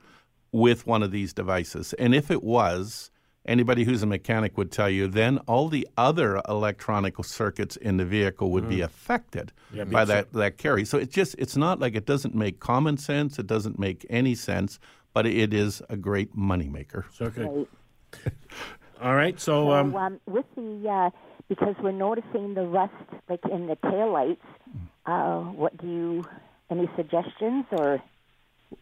with 0.53 0.87
one 0.87 1.03
of 1.03 1.11
these 1.11 1.35
devices? 1.35 1.93
And 1.95 2.15
if 2.15 2.31
it 2.31 2.43
was, 2.43 3.11
anybody 3.47 3.85
who's 3.85 4.03
a 4.03 4.07
mechanic 4.07 4.57
would 4.59 4.71
tell 4.71 4.91
you, 4.91 5.09
then 5.09 5.39
all 5.47 5.69
the 5.69 5.89
other 5.97 6.41
electronic 6.49 7.15
circuits 7.25 7.77
in 7.77 7.97
the 7.97 8.05
vehicle 8.05 8.51
would 8.51 8.69
be 8.69 8.79
Mhm. 8.79 8.85
affected 8.85 9.53
Yeah, 9.73 9.85
by 9.85 10.01
makes 10.01 10.09
that, 10.09 10.33
that 10.35 10.59
carry. 10.59 10.85
So 10.85 10.99
it's 10.99 11.15
just 11.15 11.35
it's 11.39 11.57
not 11.57 11.81
like 11.81 11.95
it 11.95 12.07
doesn't 12.07 12.35
make 12.35 12.61
common 12.61 12.97
sense, 12.97 13.39
it 13.39 13.47
doesn't 13.47 13.79
make 13.79 14.05
any 14.11 14.35
sense, 14.35 14.79
but 15.15 15.27
it 15.27 15.53
is 15.55 15.83
a 15.89 15.97
great 15.97 16.37
moneymaker. 16.37 17.05
Okay. 17.21 17.67
All 19.03 19.15
right. 19.15 19.39
So, 19.39 19.65
So 19.67 19.73
um, 19.73 19.95
um, 19.97 20.21
with 20.27 20.47
the 20.57 20.89
uh, 20.89 21.11
because 21.49 21.75
we're 21.83 21.93
noticing 21.93 22.55
the 22.55 22.67
rust 22.67 22.93
like 23.29 23.41
in 23.51 23.67
the 23.67 23.77
taillights, 23.77 24.39
uh, 25.07 25.41
what 25.41 25.77
do 25.79 25.87
you 25.87 26.25
any 26.71 26.89
suggestions 26.97 27.65
or? 27.73 28.03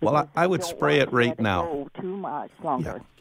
Well, 0.01 0.17
I, 0.17 0.27
I 0.35 0.47
would 0.49 0.65
spray 0.65 0.99
it 0.99 1.13
right 1.13 1.39
now. 1.39 1.87
too 2.01 2.17
much 2.17 2.51
longer. 2.65 2.97
Yeah. 2.97 3.16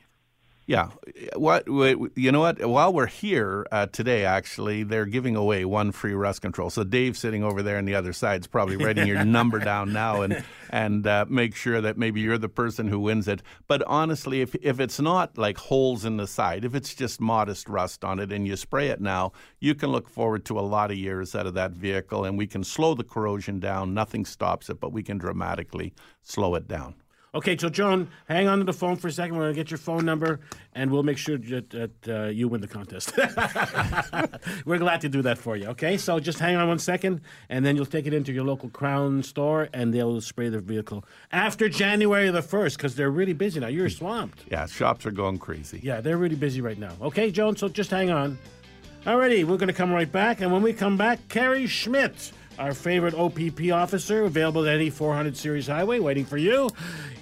What 1.35 1.67
you 1.67 2.31
know 2.31 2.39
what? 2.39 2.65
While 2.65 2.91
we're 2.91 3.05
here 3.05 3.67
uh, 3.71 3.85
today, 3.85 4.25
actually, 4.25 4.81
they're 4.81 5.05
giving 5.05 5.35
away 5.35 5.63
one 5.63 5.91
free 5.91 6.13
rust 6.13 6.41
control. 6.41 6.71
So 6.71 6.83
Dave, 6.83 7.17
sitting 7.17 7.43
over 7.43 7.61
there 7.61 7.77
on 7.77 7.85
the 7.85 7.93
other 7.93 8.13
side, 8.13 8.41
is 8.41 8.47
probably 8.47 8.75
writing 8.75 9.05
your 9.05 9.23
number 9.25 9.59
down 9.59 9.93
now 9.93 10.21
and 10.21 10.43
and 10.71 11.05
uh, 11.05 11.25
make 11.29 11.55
sure 11.55 11.81
that 11.81 11.97
maybe 11.97 12.19
you're 12.21 12.39
the 12.39 12.49
person 12.49 12.87
who 12.87 12.99
wins 12.99 13.27
it. 13.27 13.43
But 13.67 13.83
honestly, 13.83 14.41
if 14.41 14.55
if 14.55 14.79
it's 14.79 14.99
not 14.99 15.37
like 15.37 15.57
holes 15.57 16.03
in 16.03 16.17
the 16.17 16.27
side, 16.27 16.65
if 16.65 16.73
it's 16.73 16.95
just 16.95 17.21
modest 17.21 17.69
rust 17.69 18.03
on 18.03 18.19
it, 18.19 18.31
and 18.31 18.47
you 18.47 18.55
spray 18.55 18.87
it 18.87 18.99
now, 18.99 19.33
you 19.59 19.75
can 19.75 19.91
look 19.91 20.09
forward 20.09 20.45
to 20.45 20.59
a 20.59 20.61
lot 20.61 20.89
of 20.89 20.97
years 20.97 21.35
out 21.35 21.45
of 21.45 21.53
that 21.53 21.71
vehicle, 21.73 22.25
and 22.25 22.39
we 22.39 22.47
can 22.47 22.63
slow 22.63 22.95
the 22.95 23.03
corrosion 23.03 23.59
down. 23.59 23.93
Nothing 23.93 24.25
stops 24.25 24.69
it, 24.69 24.79
but 24.79 24.91
we 24.91 25.03
can 25.03 25.19
dramatically 25.19 25.93
slow 26.23 26.55
it 26.55 26.67
down. 26.67 26.95
Okay, 27.35 27.57
so 27.57 27.67
Joan, 27.67 28.07
hang 28.29 28.47
on 28.47 28.59
to 28.59 28.63
the 28.63 28.71
phone 28.71 28.95
for 28.95 29.09
a 29.09 29.11
second. 29.11 29.35
We're 29.35 29.43
going 29.43 29.55
to 29.55 29.59
get 29.59 29.69
your 29.69 29.77
phone 29.77 30.05
number 30.05 30.39
and 30.73 30.89
we'll 30.89 31.03
make 31.03 31.17
sure 31.17 31.37
that, 31.37 31.69
that 31.69 32.07
uh, 32.07 32.27
you 32.29 32.47
win 32.47 32.61
the 32.61 32.67
contest. 32.67 33.11
We're 34.65 34.77
glad 34.77 35.01
to 35.01 35.09
do 35.09 35.21
that 35.23 35.37
for 35.37 35.57
you. 35.57 35.67
Okay, 35.67 35.97
so 35.97 36.17
just 36.17 36.39
hang 36.39 36.55
on 36.55 36.69
one 36.69 36.79
second 36.79 37.19
and 37.49 37.65
then 37.65 37.75
you'll 37.75 37.85
take 37.85 38.07
it 38.07 38.13
into 38.13 38.31
your 38.31 38.45
local 38.45 38.69
Krown 38.69 39.21
store 39.21 39.67
and 39.73 39.93
they'll 39.93 40.21
spray 40.21 40.47
the 40.47 40.61
vehicle 40.61 41.03
after 41.33 41.67
January 41.67 42.29
the 42.29 42.39
1st 42.39 42.77
because 42.77 42.95
they're 42.95 43.11
really 43.11 43.33
busy 43.33 43.59
now. 43.59 43.67
You're 43.67 43.89
swamped. 43.89 44.45
Yeah, 44.49 44.65
shops 44.65 45.05
are 45.05 45.11
going 45.11 45.37
crazy. 45.37 45.81
Yeah, 45.83 45.99
they're 45.99 46.17
really 46.17 46.37
busy 46.37 46.61
right 46.61 46.79
now. 46.79 46.93
Okay, 47.01 47.31
Joan, 47.31 47.57
so 47.57 47.67
just 47.67 47.91
hang 47.91 48.11
on. 48.11 48.37
Alrighty, 49.05 49.43
we're 49.43 49.57
going 49.57 49.67
to 49.67 49.73
come 49.73 49.91
right 49.91 50.11
back. 50.11 50.39
And 50.39 50.53
when 50.53 50.61
we 50.61 50.71
come 50.71 50.95
back, 50.95 51.27
Kerry 51.27 51.67
Schmidt, 51.67 52.31
our 52.59 52.73
favorite 52.73 53.13
OPP 53.13 53.71
officer, 53.71 54.25
available 54.25 54.67
at 54.67 54.75
any 54.75 54.89
400 54.89 55.35
series 55.35 55.67
highway, 55.67 55.99
waiting 55.99 56.25
for 56.25 56.37
you. 56.37 56.69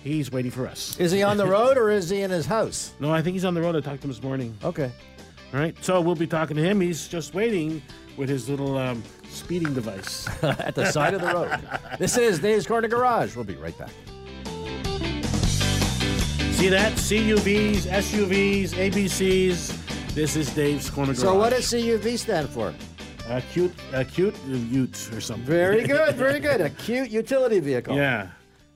He's 0.04 0.32
waiting 0.32 0.52
for 0.52 0.68
us. 0.68 0.98
Is 1.00 1.12
he 1.12 1.24
on 1.24 1.38
the 1.38 1.48
road 1.58 1.78
or 1.78 1.90
is 1.90 2.10
he 2.10 2.22
in 2.22 2.32
his 2.32 2.46
house? 2.46 2.94
No, 3.00 3.12
I 3.12 3.22
think 3.22 3.34
he's 3.34 3.46
on 3.46 3.54
the 3.54 3.62
road. 3.62 3.76
I 3.76 3.80
talked 3.82 4.02
to 4.02 4.08
him 4.08 4.14
this 4.14 4.24
morning. 4.24 4.56
Okay. 4.64 4.92
All 5.54 5.60
right, 5.60 5.76
so 5.84 6.02
we'll 6.02 6.16
be 6.16 6.28
talking 6.28 6.58
to 6.58 6.64
him. 6.64 6.82
He's 6.82 7.08
just 7.08 7.34
waiting 7.36 7.82
with 8.18 8.28
his 8.28 8.50
little 8.50 8.78
um, 8.78 9.04
speeding 9.30 9.74
device 9.74 10.28
At 10.44 10.76
the 10.76 10.92
side 10.92 11.14
of 11.14 11.22
the 11.22 11.28
road. 11.28 11.60
This 12.00 12.18
is 12.18 12.40
Dave's 12.40 12.66
Corner 12.66 12.88
Garage. 12.88 13.36
We'll 13.36 13.46
be 13.46 13.56
right 13.56 13.78
back. 13.78 13.92
See 16.54 16.70
that? 16.70 16.94
CUVs, 16.94 17.82
SUVs, 17.82 18.70
ABCs. 18.70 20.14
This 20.14 20.36
is 20.36 20.54
Dave's 20.54 20.90
Corner 20.90 21.14
Garage. 21.14 21.22
So, 21.22 21.36
what 21.36 21.50
does 21.50 21.66
CUV 21.66 22.18
stand 22.18 22.50
for? 22.50 22.74
Acute, 23.30 23.74
acute 23.94 24.36
ute 24.46 25.10
or 25.14 25.22
something. 25.22 25.46
Very 25.46 25.84
good, 25.88 26.16
very 26.16 26.40
good. 26.40 26.60
A 26.62 26.70
cute 26.70 27.10
utility 27.10 27.60
vehicle. 27.60 27.96
Yeah. 27.96 28.30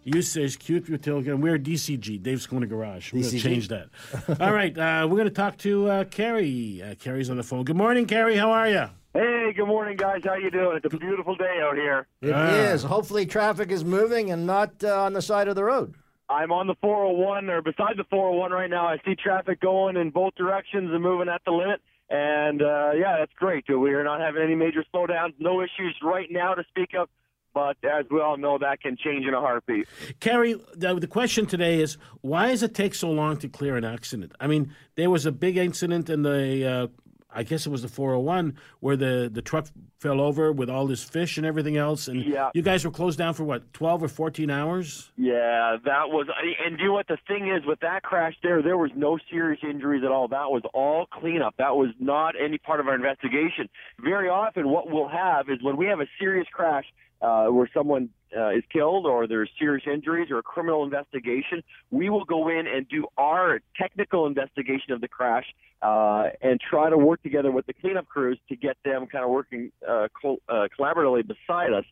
You 0.05 0.21
says 0.21 0.55
cute 0.55 0.87
utility. 0.87 1.29
and 1.29 1.43
We're 1.43 1.59
DCG, 1.59 2.23
Dave's 2.23 2.47
Corner 2.47 2.65
Garage. 2.65 3.11
We're 3.11 3.23
going 3.23 3.31
to 3.33 3.39
change 3.39 3.67
that. 3.67 3.89
All 4.39 4.53
right, 4.53 4.75
uh, 4.77 5.05
we're 5.05 5.17
going 5.17 5.27
to 5.27 5.33
talk 5.33 5.57
to 5.59 5.89
uh, 5.89 6.03
Kerry. 6.05 6.81
Uh, 6.81 6.95
Kerry's 6.95 7.29
on 7.29 7.35
the 7.35 7.43
phone. 7.43 7.65
Good 7.65 7.75
morning, 7.75 8.05
Kerry. 8.05 8.37
How 8.37 8.51
are 8.51 8.69
you? 8.69 8.85
Hey, 9.13 9.51
good 9.53 9.65
morning, 9.67 9.97
guys. 9.97 10.21
How 10.23 10.35
you 10.35 10.49
doing? 10.49 10.79
It's 10.81 10.93
a 10.93 10.97
beautiful 10.97 11.35
day 11.35 11.59
out 11.61 11.75
here. 11.75 12.07
It 12.21 12.29
is. 12.29 12.83
Hopefully, 12.83 13.25
traffic 13.25 13.69
is 13.69 13.83
moving 13.83 14.31
and 14.31 14.47
not 14.47 14.81
uh, 14.81 15.03
on 15.03 15.11
the 15.11 15.21
side 15.21 15.49
of 15.49 15.55
the 15.55 15.65
road. 15.65 15.93
I'm 16.29 16.53
on 16.53 16.67
the 16.67 16.75
401 16.81 17.49
or 17.49 17.61
beside 17.61 17.97
the 17.97 18.05
401 18.09 18.51
right 18.51 18.69
now. 18.69 18.87
I 18.87 18.97
see 19.03 19.15
traffic 19.15 19.59
going 19.59 19.97
in 19.97 20.11
both 20.11 20.35
directions 20.35 20.89
and 20.93 21.03
moving 21.03 21.27
at 21.27 21.41
the 21.45 21.51
limit. 21.51 21.81
And 22.09 22.61
uh, 22.61 22.91
yeah, 22.95 23.17
that's 23.19 23.33
great. 23.33 23.65
We 23.67 23.93
are 23.93 24.03
not 24.03 24.21
having 24.21 24.41
any 24.41 24.55
major 24.55 24.83
slowdowns, 24.93 25.33
no 25.39 25.61
issues 25.61 25.95
right 26.01 26.27
now 26.31 26.53
to 26.53 26.63
speak 26.69 26.91
of. 26.97 27.09
But 27.53 27.77
as 27.83 28.05
we 28.11 28.21
all 28.21 28.37
know, 28.37 28.59
that 28.59 28.81
can 28.81 28.97
change 28.97 29.25
in 29.25 29.33
a 29.33 29.41
heartbeat. 29.41 29.87
Kerry, 30.19 30.61
the, 30.75 30.93
the 30.99 31.07
question 31.07 31.47
today 31.47 31.81
is 31.81 31.97
why 32.21 32.49
does 32.49 32.61
it 32.61 32.75
take 32.75 32.93
so 32.93 33.09
long 33.09 33.37
to 33.37 33.49
clear 33.49 33.75
an 33.75 33.83
accident? 33.83 34.33
I 34.39 34.45
mean, 34.45 34.75
there 34.95 35.09
was 35.09 35.25
a 35.25 35.31
big 35.31 35.57
incident 35.57 36.07
in 36.07 36.21
the 36.21 36.65
uh, 36.65 36.87
I 37.29 37.43
guess 37.43 37.65
it 37.65 37.69
was 37.69 37.81
the 37.81 37.87
401 37.87 38.57
where 38.79 38.95
the, 38.95 39.29
the 39.31 39.41
truck 39.41 39.67
fell 39.99 40.21
over 40.21 40.51
with 40.51 40.69
all 40.69 40.85
this 40.85 41.03
fish 41.03 41.37
and 41.37 41.45
everything 41.45 41.77
else. 41.77 42.07
And 42.07 42.23
yeah. 42.23 42.51
you 42.53 42.61
guys 42.61 42.85
were 42.85 42.91
closed 42.91 43.17
down 43.17 43.33
for 43.33 43.43
what, 43.43 43.73
12 43.73 44.03
or 44.03 44.07
14 44.07 44.49
hours? 44.49 45.11
Yeah, 45.17 45.77
that 45.85 46.09
was. 46.09 46.27
And 46.65 46.79
you 46.79 46.87
know 46.87 46.93
what 46.93 47.07
the 47.07 47.17
thing 47.27 47.47
is 47.47 47.65
with 47.65 47.79
that 47.79 48.03
crash 48.03 48.35
there, 48.43 48.61
there 48.61 48.77
was 48.77 48.91
no 48.95 49.17
serious 49.29 49.59
injuries 49.63 50.03
at 50.05 50.11
all. 50.11 50.27
That 50.27 50.51
was 50.51 50.63
all 50.73 51.07
cleanup. 51.07 51.55
That 51.57 51.75
was 51.75 51.89
not 51.99 52.35
any 52.39 52.57
part 52.57 52.79
of 52.79 52.87
our 52.87 52.95
investigation. 52.95 53.69
Very 53.99 54.29
often, 54.29 54.69
what 54.69 54.89
we'll 54.89 55.09
have 55.09 55.49
is 55.49 55.57
when 55.61 55.77
we 55.77 55.87
have 55.87 55.99
a 55.99 56.07
serious 56.19 56.47
crash 56.51 56.85
uh, 57.21 57.45
where 57.47 57.69
someone 57.73 58.09
uh, 58.35 58.49
is 58.49 58.63
killed 58.71 59.05
or 59.05 59.27
there's 59.27 59.49
serious 59.57 59.85
injuries 59.91 60.29
or 60.29 60.39
a 60.39 60.43
criminal 60.43 60.83
investigation, 60.83 61.63
we 61.91 62.09
will 62.09 62.25
go 62.25 62.49
in 62.49 62.67
and 62.67 62.87
do 62.89 63.07
our 63.17 63.59
technical 63.79 64.27
investigation 64.27 64.91
of 64.91 65.01
the 65.01 65.07
crash 65.07 65.45
uh, 65.81 66.25
and 66.41 66.59
try 66.59 66.89
to 66.89 66.97
work 66.97 67.21
together 67.23 67.51
with 67.51 67.65
the 67.65 67.73
cleanup 67.73 68.07
crews 68.07 68.39
to 68.49 68.55
get 68.55 68.75
them 68.83 69.07
kind 69.07 69.23
of 69.23 69.29
working 69.29 69.71
uh, 69.87 70.07
uh, 70.49 70.67
collaboratively 70.77 71.27
beside 71.27 71.73
us. 71.73 71.85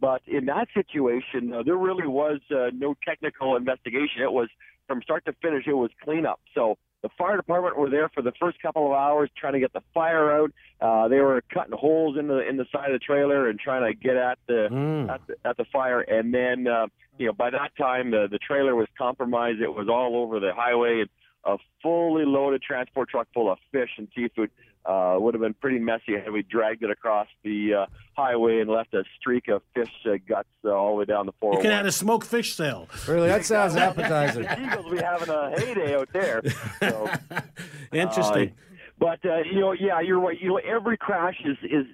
But 0.00 0.22
in 0.26 0.46
that 0.46 0.68
situation, 0.72 1.52
uh, 1.52 1.62
there 1.62 1.76
really 1.76 2.06
was 2.06 2.40
uh, 2.50 2.70
no 2.72 2.94
technical 3.06 3.56
investigation. 3.56 4.22
It 4.22 4.32
was 4.32 4.48
from 4.86 5.02
start 5.02 5.24
to 5.26 5.34
finish, 5.42 5.64
it 5.66 5.74
was 5.74 5.90
cleanup. 6.02 6.40
So 6.54 6.78
the 7.02 7.10
fire 7.16 7.36
department 7.36 7.76
were 7.78 7.90
there 7.90 8.08
for 8.08 8.22
the 8.22 8.32
first 8.40 8.60
couple 8.60 8.86
of 8.86 8.92
hours 8.92 9.30
trying 9.36 9.52
to 9.52 9.60
get 9.60 9.72
the 9.72 9.82
fire 9.94 10.32
out. 10.32 10.52
Uh, 10.80 11.08
they 11.08 11.20
were 11.20 11.42
cutting 11.52 11.76
holes 11.76 12.16
in 12.18 12.28
the 12.28 12.46
in 12.46 12.56
the 12.56 12.66
side 12.72 12.90
of 12.90 12.98
the 12.98 13.04
trailer 13.04 13.48
and 13.48 13.58
trying 13.58 13.90
to 13.90 13.98
get 13.98 14.16
at 14.16 14.38
the 14.48 14.68
mm. 14.70 15.08
at 15.08 15.20
the, 15.26 15.34
at 15.44 15.56
the 15.56 15.64
fire. 15.72 16.00
And 16.00 16.34
then 16.34 16.66
uh, 16.66 16.86
you 17.18 17.26
know 17.26 17.32
by 17.32 17.50
that 17.50 17.70
time 17.78 18.10
the 18.10 18.26
the 18.30 18.38
trailer 18.38 18.74
was 18.74 18.88
compromised. 18.98 19.60
It 19.60 19.72
was 19.72 19.88
all 19.88 20.16
over 20.16 20.40
the 20.40 20.52
highway. 20.54 21.00
And 21.00 21.10
a 21.44 21.56
fully 21.82 22.24
loaded 22.26 22.62
transport 22.62 23.08
truck 23.08 23.26
full 23.32 23.50
of 23.50 23.58
fish 23.72 23.90
and 23.96 24.08
seafood 24.14 24.50
uh, 24.84 25.16
would 25.18 25.34
have 25.34 25.40
been 25.40 25.54
pretty 25.54 25.78
messy 25.78 26.14
had 26.14 26.32
we 26.32 26.42
dragged 26.42 26.82
it 26.82 26.90
across 26.90 27.28
the 27.44 27.74
uh, 27.74 27.86
highway 28.16 28.60
and 28.60 28.70
left 28.70 28.94
a 28.94 29.04
streak 29.18 29.48
of 29.48 29.62
fish 29.74 29.92
uh, 30.06 30.16
guts 30.28 30.48
uh, 30.64 30.70
all 30.70 30.90
the 30.90 30.96
way 30.96 31.04
down 31.04 31.26
the 31.26 31.32
401. 31.40 31.58
You 31.58 31.62
could 31.62 31.70
have 31.72 31.78
had 31.84 31.86
a 31.86 31.92
smoked 31.92 32.26
fish 32.26 32.54
sale. 32.54 32.88
Really, 33.06 33.28
that 33.28 33.44
sounds 33.44 33.76
appetizing. 33.76 34.42
the 34.42 34.62
Eagles 34.66 34.84
will 34.84 34.92
be 34.92 35.02
having 35.02 35.28
a 35.28 35.50
heyday 35.58 35.96
out 35.96 36.08
there. 36.12 36.42
So, 36.80 37.10
Interesting. 37.92 38.48
uh, 38.48 38.52
but 38.98 39.24
uh, 39.24 39.38
you 39.50 39.60
know, 39.60 39.72
yeah, 39.72 40.00
you're 40.00 40.20
right. 40.20 40.38
You 40.40 40.48
know, 40.48 40.56
every 40.58 40.96
crash 40.96 41.40
is 41.44 41.56
is 41.62 41.86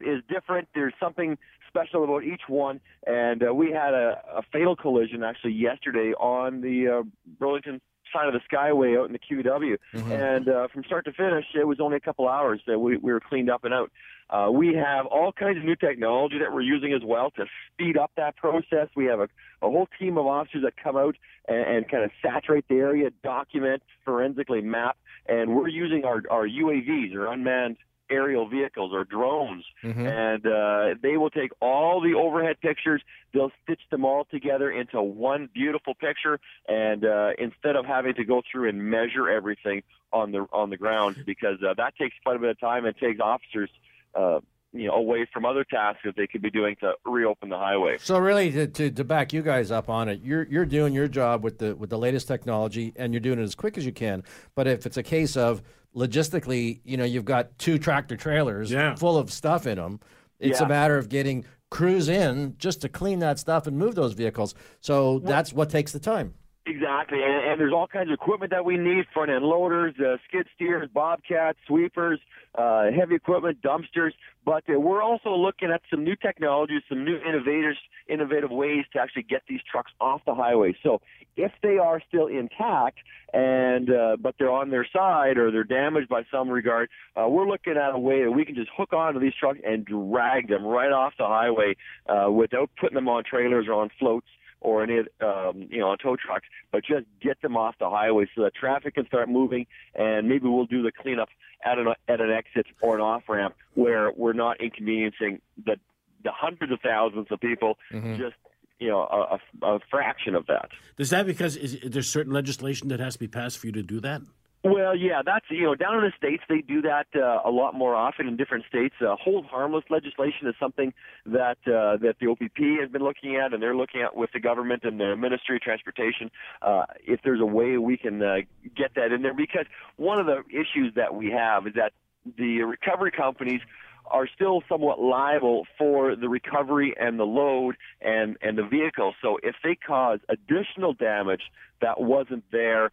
is 0.00 0.22
different. 0.28 0.68
There's 0.74 0.94
something 1.00 1.38
special 1.68 2.04
about 2.04 2.24
each 2.24 2.42
one, 2.48 2.80
and 3.06 3.42
uh, 3.46 3.54
we 3.54 3.70
had 3.70 3.94
a, 3.94 4.20
a 4.36 4.42
fatal 4.52 4.76
collision 4.76 5.22
actually 5.22 5.52
yesterday 5.52 6.12
on 6.12 6.60
the 6.60 6.88
uh, 6.88 7.02
Burlington 7.38 7.80
side 8.12 8.26
of 8.28 8.34
the 8.34 8.40
Skyway 8.50 8.98
out 8.98 9.06
in 9.06 9.12
the 9.12 9.18
QW, 9.18 9.76
Mm-hmm. 9.94 10.12
and 10.12 10.48
uh, 10.48 10.68
from 10.72 10.84
start 10.84 11.04
to 11.06 11.12
finish, 11.12 11.44
it 11.54 11.66
was 11.66 11.80
only 11.80 11.96
a 11.96 12.00
couple 12.00 12.28
hours 12.28 12.60
that 12.66 12.78
we, 12.78 12.96
we 12.96 13.12
were 13.12 13.20
cleaned 13.20 13.50
up 13.50 13.64
and 13.64 13.74
out. 13.74 13.90
Uh, 14.28 14.48
we 14.50 14.74
have 14.74 15.06
all 15.06 15.32
kinds 15.32 15.58
of 15.58 15.64
new 15.64 15.74
technology 15.74 16.38
that 16.38 16.52
we're 16.52 16.60
using 16.60 16.92
as 16.92 17.02
well 17.04 17.32
to 17.32 17.44
speed 17.72 17.96
up 17.98 18.12
that 18.16 18.36
process. 18.36 18.88
We 18.94 19.06
have 19.06 19.18
a, 19.18 19.24
a 19.60 19.68
whole 19.68 19.88
team 19.98 20.16
of 20.18 20.26
officers 20.26 20.62
that 20.62 20.74
come 20.82 20.96
out 20.96 21.16
and, 21.48 21.58
and 21.58 21.88
kind 21.90 22.04
of 22.04 22.10
saturate 22.22 22.66
the 22.68 22.76
area, 22.76 23.10
document, 23.24 23.82
forensically 24.04 24.60
map, 24.60 24.96
and 25.26 25.54
we're 25.56 25.68
using 25.68 26.04
our, 26.04 26.22
our 26.30 26.46
UAVs, 26.46 27.14
or 27.16 27.26
unmanned 27.26 27.76
aerial 28.10 28.48
vehicles 28.48 28.92
or 28.92 29.04
drones, 29.04 29.64
Mm-hmm. 29.84 30.06
and 30.06 30.46
uh, 30.46 30.94
they 31.02 31.16
will 31.16 31.30
take 31.30 31.50
all 31.60 32.00
the 32.00 32.14
overhead 32.14 32.60
pictures. 32.60 33.02
They'll 33.32 33.52
stitch 33.62 33.80
them 33.90 34.04
all 34.04 34.24
together 34.30 34.70
into 34.70 35.00
one 35.00 35.48
beautiful 35.54 35.94
picture, 35.94 36.38
and 36.68 37.04
uh, 37.04 37.30
instead 37.38 37.76
of 37.76 37.86
having 37.86 38.14
to 38.14 38.24
go 38.24 38.42
through 38.50 38.68
and 38.68 38.82
measure 38.90 39.28
everything 39.30 39.82
on 40.12 40.32
the 40.32 40.46
on 40.52 40.70
the 40.70 40.76
ground, 40.76 41.16
because 41.24 41.58
uh, 41.66 41.74
that 41.74 41.96
takes 41.96 42.14
quite 42.24 42.36
a 42.36 42.38
bit 42.38 42.50
of 42.50 42.60
time 42.60 42.84
and 42.84 42.96
takes 42.96 43.20
officers. 43.20 43.70
Uh, 44.14 44.40
you 44.72 44.86
know, 44.86 44.94
away 44.94 45.26
from 45.32 45.44
other 45.44 45.64
tasks 45.64 46.02
that 46.04 46.14
they 46.16 46.28
could 46.28 46.42
be 46.42 46.50
doing 46.50 46.76
to 46.78 46.92
reopen 47.04 47.48
the 47.48 47.58
highway. 47.58 47.96
So 47.98 48.18
really, 48.20 48.52
to, 48.52 48.68
to, 48.68 48.88
to 48.92 49.02
back 49.02 49.32
you 49.32 49.42
guys 49.42 49.72
up 49.72 49.88
on 49.88 50.08
it, 50.08 50.20
you're 50.22 50.44
you're 50.44 50.64
doing 50.64 50.92
your 50.94 51.08
job 51.08 51.42
with 51.42 51.58
the 51.58 51.74
with 51.74 51.90
the 51.90 51.98
latest 51.98 52.28
technology, 52.28 52.92
and 52.94 53.12
you're 53.12 53.20
doing 53.20 53.40
it 53.40 53.42
as 53.42 53.56
quick 53.56 53.76
as 53.76 53.84
you 53.84 53.90
can. 53.90 54.22
But 54.54 54.68
if 54.68 54.86
it's 54.86 54.96
a 54.96 55.02
case 55.02 55.36
of 55.36 55.60
logistically, 55.96 56.80
you 56.84 56.96
know, 56.96 57.04
you've 57.04 57.24
got 57.24 57.58
two 57.58 57.78
tractor 57.78 58.16
trailers 58.16 58.70
Yeah. 58.70 58.94
full 58.94 59.16
of 59.16 59.30
stuff 59.30 59.66
in 59.66 59.76
them, 59.76 60.00
it's 60.38 60.60
Yeah. 60.60 60.66
a 60.66 60.68
matter 60.68 60.96
of 60.98 61.08
getting 61.08 61.44
crews 61.70 62.08
in 62.08 62.54
just 62.58 62.80
to 62.82 62.88
clean 62.88 63.20
that 63.20 63.38
stuff 63.38 63.66
and 63.66 63.78
move 63.78 63.94
those 63.94 64.12
vehicles. 64.14 64.54
So 64.80 65.20
that's 65.20 65.52
what 65.52 65.70
takes 65.70 65.92
the 65.92 66.00
time. 66.00 66.34
Exactly, 66.66 67.18
and, 67.22 67.52
and 67.52 67.60
there's 67.60 67.72
all 67.72 67.86
kinds 67.86 68.10
of 68.10 68.14
equipment 68.14 68.50
that 68.50 68.64
we 68.64 68.76
need: 68.76 69.06
front 69.14 69.30
end 69.30 69.44
loaders, 69.44 69.94
uh, 69.98 70.18
skid 70.28 70.46
steers, 70.54 70.88
bobcats, 70.92 71.58
sweepers, 71.66 72.20
uh, 72.54 72.90
heavy 72.94 73.14
equipment, 73.14 73.62
dumpsters. 73.62 74.10
But 74.44 74.64
uh, 74.68 74.78
we're 74.78 75.02
also 75.02 75.34
looking 75.34 75.70
at 75.70 75.80
some 75.90 76.04
new 76.04 76.16
technologies, 76.16 76.82
some 76.86 77.02
new 77.02 77.16
innovators, 77.16 77.78
innovative 78.08 78.50
ways 78.50 78.84
to 78.92 79.00
actually 79.00 79.22
get 79.22 79.42
these 79.48 79.60
trucks 79.70 79.90
off 80.02 80.20
the 80.26 80.34
highway. 80.34 80.74
So 80.82 81.00
if 81.34 81.50
they 81.62 81.78
are 81.78 82.02
still 82.06 82.26
intact 82.26 82.98
and 83.32 83.90
uh, 83.90 84.16
but 84.20 84.34
they're 84.38 84.52
on 84.52 84.68
their 84.68 84.86
side 84.92 85.38
or 85.38 85.50
they're 85.50 85.64
damaged 85.64 86.10
by 86.10 86.24
some 86.30 86.50
regard, 86.50 86.90
uh, 87.16 87.26
we're 87.26 87.48
looking 87.48 87.78
at 87.78 87.94
a 87.94 87.98
way 87.98 88.22
that 88.24 88.30
we 88.32 88.44
can 88.44 88.54
just 88.54 88.70
hook 88.76 88.92
onto 88.92 89.18
these 89.18 89.34
trucks 89.38 89.60
and 89.64 89.86
drag 89.86 90.48
them 90.48 90.64
right 90.64 90.92
off 90.92 91.14
the 91.18 91.26
highway 91.26 91.74
uh, 92.06 92.30
without 92.30 92.70
putting 92.78 92.96
them 92.96 93.08
on 93.08 93.24
trailers 93.24 93.66
or 93.66 93.74
on 93.74 93.90
floats 93.98 94.26
or 94.60 94.82
any 94.82 94.98
um, 95.20 95.68
you 95.70 95.78
know 95.78 95.88
on 95.88 95.98
tow 95.98 96.16
trucks, 96.16 96.46
but 96.70 96.84
just 96.84 97.06
get 97.20 97.40
them 97.42 97.56
off 97.56 97.74
the 97.78 97.88
highway 97.88 98.26
so 98.34 98.42
that 98.42 98.54
traffic 98.54 98.94
can 98.94 99.06
start 99.06 99.28
moving, 99.28 99.66
and 99.94 100.28
maybe 100.28 100.48
we'll 100.48 100.66
do 100.66 100.82
the 100.82 100.92
cleanup 100.92 101.28
at 101.64 101.78
an 101.78 101.88
at 102.08 102.20
an 102.20 102.30
exit 102.30 102.66
or 102.80 102.94
an 102.94 103.00
off 103.00 103.22
ramp 103.28 103.54
where 103.74 104.12
we're 104.12 104.32
not 104.32 104.60
inconveniencing 104.60 105.40
the 105.64 105.76
the 106.22 106.30
hundreds 106.32 106.72
of 106.72 106.80
thousands 106.80 107.26
of 107.30 107.40
people. 107.40 107.78
Just 108.16 108.36
you 108.78 108.88
know 108.88 109.00
a, 109.00 109.38
a, 109.66 109.74
a 109.74 109.80
fraction 109.90 110.34
of 110.34 110.46
that. 110.46 110.70
Is 110.98 111.10
that 111.10 111.26
because 111.26 111.56
is, 111.56 111.74
is 111.74 111.90
there 111.90 112.02
certain 112.02 112.32
legislation 112.32 112.88
that 112.88 113.00
has 113.00 113.14
to 113.14 113.18
be 113.18 113.28
passed 113.28 113.58
for 113.58 113.66
you 113.66 113.72
to 113.72 113.82
do 113.82 114.00
that? 114.00 114.22
Well, 114.62 114.94
yeah, 114.94 115.22
that's 115.24 115.46
you 115.48 115.62
know 115.62 115.74
down 115.74 115.96
in 115.96 116.02
the 116.02 116.12
states 116.18 116.42
they 116.46 116.60
do 116.60 116.82
that 116.82 117.06
uh, 117.16 117.48
a 117.48 117.50
lot 117.50 117.74
more 117.74 117.94
often 117.94 118.28
in 118.28 118.36
different 118.36 118.66
states. 118.68 118.94
Uh, 119.00 119.16
hold 119.16 119.46
harmless 119.46 119.84
legislation 119.88 120.46
is 120.48 120.54
something 120.60 120.92
that 121.24 121.56
uh, 121.66 121.96
that 121.96 122.16
the 122.20 122.26
OPP 122.26 122.78
has 122.78 122.90
been 122.90 123.02
looking 123.02 123.36
at, 123.36 123.54
and 123.54 123.62
they're 123.62 123.76
looking 123.76 124.02
at 124.02 124.14
with 124.14 124.28
the 124.34 124.40
government 124.40 124.84
and 124.84 125.00
the 125.00 125.16
Ministry 125.16 125.56
of 125.56 125.62
Transportation. 125.62 126.30
Uh, 126.60 126.84
if 127.02 127.20
there's 127.24 127.40
a 127.40 127.46
way 127.46 127.78
we 127.78 127.96
can 127.96 128.22
uh, 128.22 128.36
get 128.76 128.94
that 128.96 129.12
in 129.12 129.22
there, 129.22 129.32
because 129.32 129.64
one 129.96 130.20
of 130.20 130.26
the 130.26 130.42
issues 130.50 130.92
that 130.94 131.14
we 131.14 131.30
have 131.30 131.66
is 131.66 131.72
that 131.74 131.92
the 132.36 132.60
recovery 132.60 133.12
companies 133.12 133.62
are 134.10 134.28
still 134.34 134.62
somewhat 134.68 135.00
liable 135.00 135.66
for 135.78 136.16
the 136.16 136.28
recovery 136.28 136.94
and 137.00 137.18
the 137.18 137.24
load 137.24 137.76
and 138.02 138.36
and 138.42 138.58
the 138.58 138.66
vehicle. 138.66 139.14
So 139.22 139.38
if 139.42 139.54
they 139.64 139.74
cause 139.74 140.18
additional 140.28 140.92
damage 140.92 141.42
that 141.80 141.98
wasn't 141.98 142.44
there 142.52 142.90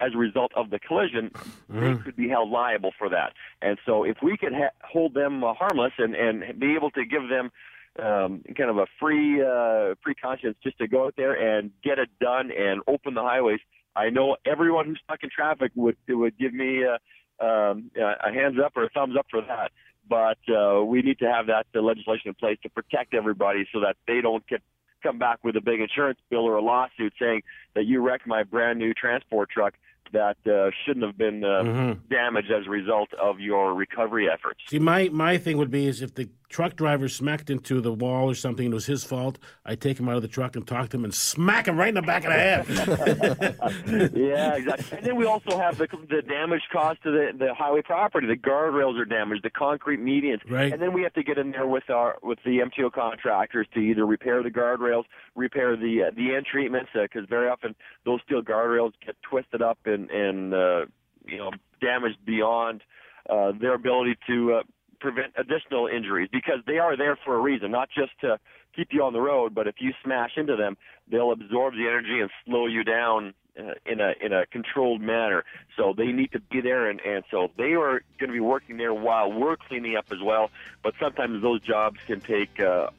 as 0.00 0.14
a 0.14 0.18
result 0.18 0.52
of 0.54 0.70
the 0.70 0.78
collision, 0.78 1.30
they 1.68 1.94
could 2.04 2.16
be 2.16 2.28
held 2.28 2.50
liable 2.50 2.92
for 2.98 3.08
that. 3.10 3.32
And 3.62 3.78
so, 3.84 4.04
if 4.04 4.18
we 4.22 4.36
could 4.36 4.52
ha- 4.52 4.74
hold 4.82 5.14
them 5.14 5.44
uh, 5.44 5.54
harmless 5.54 5.92
and 5.98 6.14
and 6.14 6.58
be 6.58 6.74
able 6.74 6.90
to 6.92 7.04
give 7.04 7.28
them 7.28 7.50
um, 7.98 8.42
kind 8.56 8.70
of 8.70 8.78
a 8.78 8.86
free 9.00 9.42
uh, 9.42 9.94
free 10.02 10.14
conscience 10.14 10.56
just 10.62 10.78
to 10.78 10.86
go 10.86 11.06
out 11.06 11.14
there 11.16 11.34
and 11.34 11.70
get 11.82 11.98
it 11.98 12.08
done 12.20 12.50
and 12.50 12.80
open 12.86 13.14
the 13.14 13.22
highways, 13.22 13.60
I 13.96 14.10
know 14.10 14.36
everyone 14.46 14.86
who's 14.86 15.00
stuck 15.04 15.22
in 15.22 15.30
traffic 15.30 15.72
would 15.74 15.96
would 16.08 16.38
give 16.38 16.52
me 16.52 16.84
uh, 16.84 17.44
um, 17.44 17.90
a 17.96 18.32
hands 18.32 18.56
up 18.64 18.72
or 18.76 18.84
a 18.84 18.88
thumbs 18.90 19.16
up 19.18 19.26
for 19.30 19.40
that. 19.42 19.72
But 20.08 20.38
uh, 20.48 20.84
we 20.84 21.02
need 21.02 21.18
to 21.18 21.30
have 21.30 21.48
that 21.48 21.66
uh, 21.74 21.82
legislation 21.82 22.28
in 22.28 22.34
place 22.34 22.58
to 22.62 22.70
protect 22.70 23.14
everybody 23.14 23.68
so 23.72 23.80
that 23.80 23.96
they 24.06 24.20
don't 24.20 24.46
get 24.46 24.62
come 25.02 25.18
back 25.18 25.38
with 25.44 25.56
a 25.56 25.60
big 25.60 25.80
insurance 25.80 26.18
bill 26.28 26.44
or 26.44 26.56
a 26.56 26.62
lawsuit 26.62 27.12
saying 27.20 27.42
that 27.74 27.84
you 27.84 28.00
wrecked 28.00 28.26
my 28.26 28.42
brand 28.42 28.78
new 28.78 28.92
transport 28.92 29.48
truck 29.48 29.74
that 30.12 30.36
uh, 30.46 30.70
shouldn't 30.84 31.04
have 31.04 31.16
been 31.18 31.44
uh, 31.44 31.62
Mhm. 31.62 32.08
damaged 32.08 32.50
as 32.50 32.66
a 32.66 32.70
result 32.70 33.12
of 33.14 33.40
your 33.40 33.74
recovery 33.74 34.28
efforts. 34.30 34.60
See, 34.68 34.78
my, 34.78 35.08
my 35.10 35.38
thing 35.38 35.56
would 35.58 35.70
be 35.70 35.86
is 35.86 36.02
if 36.02 36.14
the 36.14 36.28
truck 36.48 36.76
driver 36.76 37.08
smacked 37.08 37.50
into 37.50 37.80
the 37.80 37.92
wall 37.92 38.30
or 38.30 38.34
something, 38.34 38.64
and 38.66 38.72
it 38.72 38.74
was 38.74 38.86
his 38.86 39.04
fault, 39.04 39.38
I 39.66 39.74
take 39.74 40.00
him 40.00 40.08
out 40.08 40.16
of 40.16 40.22
the 40.22 40.28
truck 40.28 40.56
and 40.56 40.66
talk 40.66 40.88
to 40.90 40.96
him 40.96 41.04
and 41.04 41.12
smack 41.14 41.68
him 41.68 41.76
right 41.76 41.90
in 41.90 41.94
the 41.94 42.02
back 42.02 42.24
of 42.24 42.30
the 42.32 42.38
head. 42.38 44.12
yeah, 44.16 44.54
exactly. 44.54 44.98
And 44.98 45.06
then 45.06 45.16
we 45.16 45.26
also 45.26 45.58
have 45.58 45.78
the 45.78 45.86
the 46.08 46.22
damage 46.22 46.62
caused 46.72 47.02
to 47.02 47.10
the 47.10 47.32
the 47.38 47.54
highway 47.54 47.82
property. 47.82 48.26
The 48.26 48.36
guardrails 48.36 48.98
are 48.98 49.04
damaged, 49.04 49.42
the 49.42 49.50
concrete 49.50 50.00
medians, 50.00 50.40
Right. 50.48 50.72
and 50.72 50.80
then 50.80 50.92
we 50.92 51.02
have 51.02 51.12
to 51.14 51.22
get 51.22 51.38
in 51.38 51.50
there 51.52 51.66
with 51.66 51.90
our 51.90 52.18
with 52.22 52.38
the 52.44 52.58
MTO 52.60 52.92
contractors 52.92 53.66
to 53.74 53.80
either 53.80 54.06
repair 54.06 54.42
the 54.42 54.50
guardrails, 54.50 55.04
repair 55.34 55.76
the 55.76 56.04
uh, 56.08 56.10
the 56.16 56.34
end 56.34 56.46
treatments, 56.46 56.90
because 56.94 57.28
very 57.28 57.48
often 57.48 57.74
those 58.04 58.20
steel 58.24 58.42
guardrails 58.42 58.92
get 59.04 59.16
twisted 59.22 59.62
up 59.62 59.78
and 59.84 59.97
and 60.10 60.54
uh, 60.54 60.86
you 61.26 61.38
know 61.38 61.50
damaged 61.80 62.18
beyond 62.24 62.82
uh, 63.28 63.52
their 63.60 63.74
ability 63.74 64.16
to 64.26 64.54
uh, 64.54 64.62
prevent 65.00 65.32
additional 65.36 65.86
injuries 65.86 66.28
because 66.32 66.60
they 66.66 66.78
are 66.78 66.96
there 66.96 67.16
for 67.24 67.36
a 67.36 67.40
reason, 67.40 67.70
not 67.70 67.88
just 67.90 68.12
to 68.20 68.38
keep 68.74 68.88
you 68.92 69.02
on 69.02 69.12
the 69.12 69.20
road, 69.20 69.54
but 69.54 69.66
if 69.66 69.76
you 69.78 69.92
smash 70.04 70.32
into 70.36 70.56
them, 70.56 70.76
they'll 71.10 71.32
absorb 71.32 71.74
the 71.74 71.86
energy 71.86 72.20
and 72.20 72.30
slow 72.44 72.66
you 72.66 72.84
down 72.84 73.34
uh, 73.58 73.74
in 73.86 74.00
a 74.00 74.14
in 74.20 74.32
a 74.32 74.46
controlled 74.46 75.00
manner. 75.00 75.44
So 75.76 75.94
they 75.96 76.06
need 76.06 76.32
to 76.32 76.40
be 76.40 76.60
there, 76.60 76.88
and 76.88 77.00
and 77.00 77.24
so 77.30 77.50
they 77.56 77.72
are 77.74 78.02
going 78.18 78.28
to 78.28 78.32
be 78.32 78.40
working 78.40 78.76
there 78.76 78.94
while 78.94 79.32
we're 79.32 79.56
cleaning 79.56 79.96
up 79.96 80.06
as 80.12 80.22
well. 80.22 80.50
But 80.82 80.94
sometimes 81.00 81.42
those 81.42 81.60
jobs 81.60 81.98
can 82.06 82.20
take 82.20 82.60
uh, 82.60 82.90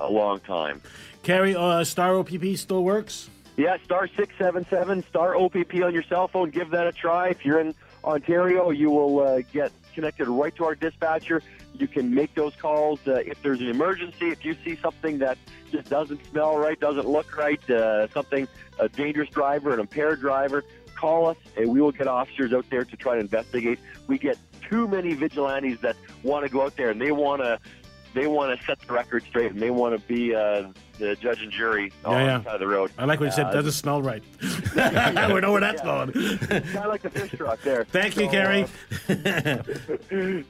a 0.00 0.10
long 0.10 0.40
time. 0.40 0.82
Kerry, 1.22 1.54
uh, 1.54 1.84
Star 1.84 2.16
OPP 2.16 2.56
still 2.56 2.82
works? 2.82 3.28
Yeah, 3.58 3.76
star 3.82 4.06
six 4.06 4.32
seven 4.38 4.64
seven 4.70 5.02
star 5.08 5.34
OPP 5.34 5.82
on 5.82 5.92
your 5.92 6.04
cell 6.04 6.28
phone. 6.28 6.50
Give 6.50 6.70
that 6.70 6.86
a 6.86 6.92
try. 6.92 7.30
If 7.30 7.44
you're 7.44 7.58
in 7.58 7.74
Ontario, 8.04 8.70
you 8.70 8.88
will 8.88 9.18
uh, 9.18 9.40
get 9.52 9.72
connected 9.94 10.28
right 10.28 10.54
to 10.54 10.64
our 10.64 10.76
dispatcher. 10.76 11.42
You 11.74 11.88
can 11.88 12.14
make 12.14 12.36
those 12.36 12.54
calls 12.54 13.00
uh, 13.08 13.14
if 13.14 13.42
there's 13.42 13.60
an 13.60 13.66
emergency. 13.66 14.28
If 14.28 14.44
you 14.44 14.54
see 14.64 14.76
something 14.76 15.18
that 15.18 15.38
just 15.72 15.90
doesn't 15.90 16.24
smell 16.26 16.56
right, 16.56 16.78
doesn't 16.78 17.08
look 17.08 17.36
right, 17.36 17.68
uh, 17.68 18.06
something 18.12 18.46
a 18.78 18.88
dangerous 18.88 19.28
driver, 19.30 19.74
an 19.74 19.80
impaired 19.80 20.20
driver, 20.20 20.62
call 20.94 21.26
us 21.26 21.36
and 21.56 21.68
we 21.68 21.80
will 21.80 21.92
get 21.92 22.06
officers 22.06 22.52
out 22.52 22.66
there 22.70 22.84
to 22.84 22.96
try 22.96 23.14
to 23.14 23.20
investigate. 23.20 23.80
We 24.06 24.18
get 24.18 24.38
too 24.68 24.86
many 24.86 25.14
vigilantes 25.14 25.80
that 25.80 25.96
want 26.22 26.44
to 26.44 26.50
go 26.50 26.62
out 26.62 26.76
there 26.76 26.90
and 26.90 27.00
they 27.00 27.12
want 27.12 27.42
to 27.42 27.58
they 28.14 28.26
want 28.26 28.58
to 28.58 28.66
set 28.66 28.80
the 28.80 28.92
record 28.92 29.22
straight 29.24 29.52
and 29.52 29.60
they 29.60 29.70
want 29.70 29.98
to 30.00 30.06
be 30.08 30.34
uh, 30.34 30.68
the 30.98 31.14
judge 31.16 31.42
and 31.42 31.52
jury 31.52 31.92
on 32.04 32.14
Yeah, 32.14 32.24
yeah. 32.24 32.38
the 32.38 32.44
side 32.44 32.54
of 32.54 32.60
the 32.60 32.66
road. 32.66 32.90
I 32.98 33.04
like 33.04 33.20
what 33.20 33.26
you 33.26 33.32
said. 33.32 33.46
Uh, 33.46 33.52
Doesn't 33.52 33.72
smell 33.72 34.02
right. 34.02 34.22
we 34.42 35.40
know 35.40 35.52
where 35.52 35.60
that's 35.60 35.82
going. 35.82 36.08
of 36.10 36.74
like 36.74 37.02
the 37.02 37.10
fish 37.10 37.30
truck 37.32 37.60
there. 37.62 37.84
Thank 37.90 38.16
you, 38.16 38.24
So, 38.26 38.30
Kerry. 38.30 38.62
uh, 39.08 39.62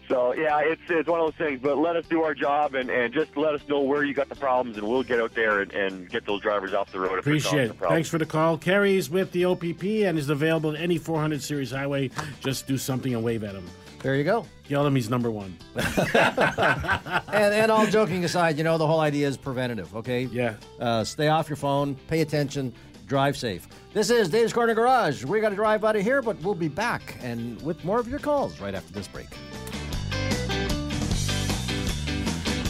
so 0.09 0.33
yeah, 0.35 0.61
it's 0.61 0.81
it's 0.89 1.09
one 1.09 1.21
of 1.21 1.27
those 1.27 1.35
things. 1.47 1.61
But 1.63 1.79
let 1.79 1.97
us 1.97 2.07
do 2.09 2.23
our 2.23 2.35
job 2.35 2.75
and, 2.75 2.91
and 2.91 3.13
just 3.13 3.37
let 3.37 3.55
us 3.55 3.61
know 3.69 3.81
where 3.81 4.05
you 4.05 4.15
got 4.15 4.29
the 4.29 4.37
problems, 4.37 4.77
and 4.79 4.87
we'll 4.89 5.03
get 5.03 5.21
out 5.21 5.35
there 5.35 5.61
and, 5.61 5.73
and 5.73 6.09
get 6.11 6.25
those 6.27 6.41
drivers 6.41 6.75
off 6.75 6.91
the 6.93 7.01
road. 7.01 7.19
If 7.19 7.25
they're 7.25 7.35
causing 7.35 7.59
Appreciate 7.61 7.71
it. 7.83 7.89
Thanks 7.89 8.09
for 8.09 8.19
the 8.19 8.27
call. 8.27 8.59
Kerry's 8.59 9.11
with 9.11 9.33
the 9.33 9.45
OPP 9.45 9.83
and 10.07 10.19
is 10.19 10.29
available 10.31 10.75
at 10.75 10.81
any 10.81 10.99
400 10.99 11.43
series 11.43 11.71
highway. 11.71 12.11
Just 12.41 12.67
do 12.67 12.79
something 12.79 13.15
and 13.15 13.23
wave 13.25 13.45
at 13.45 13.55
him. 13.55 13.67
There 14.01 14.15
you 14.15 14.25
go. 14.25 14.47
Yell 14.69 14.83
at 14.83 14.87
him 14.87 14.95
he's 14.95 15.11
number 15.11 15.31
one. 15.31 15.57
and, 15.75 17.55
and 17.55 17.71
all 17.71 17.87
joking 17.87 18.25
aside, 18.25 18.57
you 18.57 18.65
know, 18.65 18.79
the 18.79 18.87
whole 18.87 19.01
idea 19.01 19.27
is 19.27 19.37
preventative, 19.37 19.95
okay? 19.97 20.25
Yeah. 20.25 20.55
Uh, 20.79 21.03
stay 21.03 21.29
off 21.29 21.49
your 21.49 21.57
phone, 21.57 21.97
pay 22.07 22.21
attention, 22.21 22.73
drive 23.07 23.37
safe. 23.37 23.67
This 23.93 24.11
is 24.11 24.29
Dave's 24.29 24.53
Corner 24.53 24.75
Garage. 24.75 25.25
we 25.25 25.41
got 25.41 25.49
to 25.49 25.57
drive 25.57 25.85
out 25.85 25.97
of 25.97 26.03
here, 26.03 26.23
but 26.23 26.41
we'll 26.43 26.55
be 26.55 26.69
back 26.69 27.17
and 27.23 27.61
with 27.63 27.85
more 27.85 27.99
of 27.99 28.07
your 28.07 28.21
calls 28.21 28.61
right 28.61 28.75
after 28.75 28.93
this 28.93 29.09
break. 29.09 29.27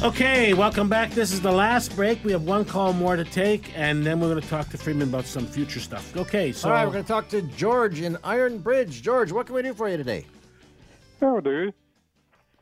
Okay, 0.01 0.55
welcome 0.55 0.89
back. 0.89 1.11
This 1.11 1.33
is 1.33 1.41
the 1.41 1.51
last 1.51 1.95
break. 1.97 2.22
We 2.22 2.31
have 2.31 2.45
one 2.45 2.64
call 2.64 2.93
more 2.93 3.16
to 3.16 3.24
take, 3.24 3.76
and 3.76 4.07
then 4.07 4.20
we're 4.20 4.29
going 4.29 4.41
to 4.41 4.49
talk 4.49 4.68
to 4.70 4.79
Freeman 4.79 5.09
about 5.09 5.26
some 5.26 5.45
future 5.45 5.81
stuff. 5.81 6.16
Okay, 6.16 6.53
so 6.53 6.68
All 6.68 6.74
right, 6.74 6.87
we're 6.87 6.93
going 6.93 7.05
to 7.05 7.09
talk 7.09 7.29
to 7.31 7.43
George 7.43 8.01
in 8.01 8.16
Iron 8.22 8.59
Bridge. 8.59 9.03
George, 9.03 9.33
what 9.33 9.47
can 9.47 9.57
we 9.57 9.62
do 9.62 9.74
for 9.74 9.89
you 9.89 9.97
today? 9.97 10.24
Howdy. 11.21 11.73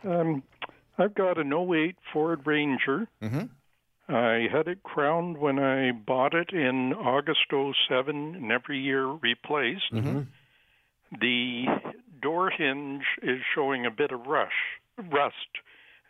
Um, 0.04 0.42
I've 0.98 1.14
got 1.14 1.38
an 1.38 1.52
08 1.52 1.96
Ford 2.12 2.46
Ranger. 2.46 3.08
Mm-hmm. 3.22 3.44
I 4.08 4.46
had 4.52 4.68
it 4.68 4.82
crowned 4.82 5.38
when 5.38 5.58
I 5.58 5.92
bought 5.92 6.34
it 6.34 6.50
in 6.52 6.92
August 6.92 7.40
07 7.50 7.74
and 8.34 8.52
every 8.52 8.78
year 8.78 9.04
replaced. 9.06 9.92
Mm-hmm. 9.92 10.20
The 11.20 11.64
door 12.22 12.50
hinge 12.50 13.04
is 13.22 13.40
showing 13.54 13.84
a 13.84 13.90
bit 13.90 14.12
of 14.12 14.26
rush, 14.26 14.52
rust. 14.96 15.34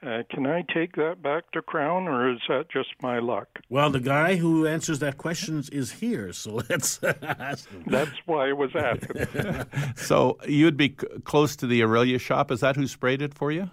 Uh, 0.06 0.22
can 0.30 0.46
I 0.46 0.62
take 0.72 0.94
that 0.94 1.20
back 1.20 1.50
to 1.52 1.60
Krown, 1.60 2.06
or 2.06 2.30
is 2.30 2.38
that 2.48 2.66
just 2.70 2.90
my 3.02 3.18
luck? 3.18 3.48
Well, 3.68 3.90
the 3.90 3.98
guy 3.98 4.36
who 4.36 4.64
answers 4.64 5.00
that 5.00 5.18
question 5.18 5.64
is 5.72 5.90
here, 5.90 6.32
so 6.32 6.60
let's 6.70 7.02
ask 7.02 7.68
him. 7.68 7.82
That's 7.88 8.12
why 8.24 8.50
I 8.50 8.52
was 8.52 8.70
asking. 8.76 9.66
So 9.96 10.38
you'd 10.46 10.76
be 10.76 10.90
c- 10.90 11.06
close 11.24 11.56
to 11.56 11.66
the 11.66 11.80
Orillia 11.80 12.20
shop. 12.20 12.52
Is 12.52 12.60
that 12.60 12.76
who 12.76 12.86
sprayed 12.86 13.20
it 13.20 13.34
for 13.34 13.50
you? 13.50 13.70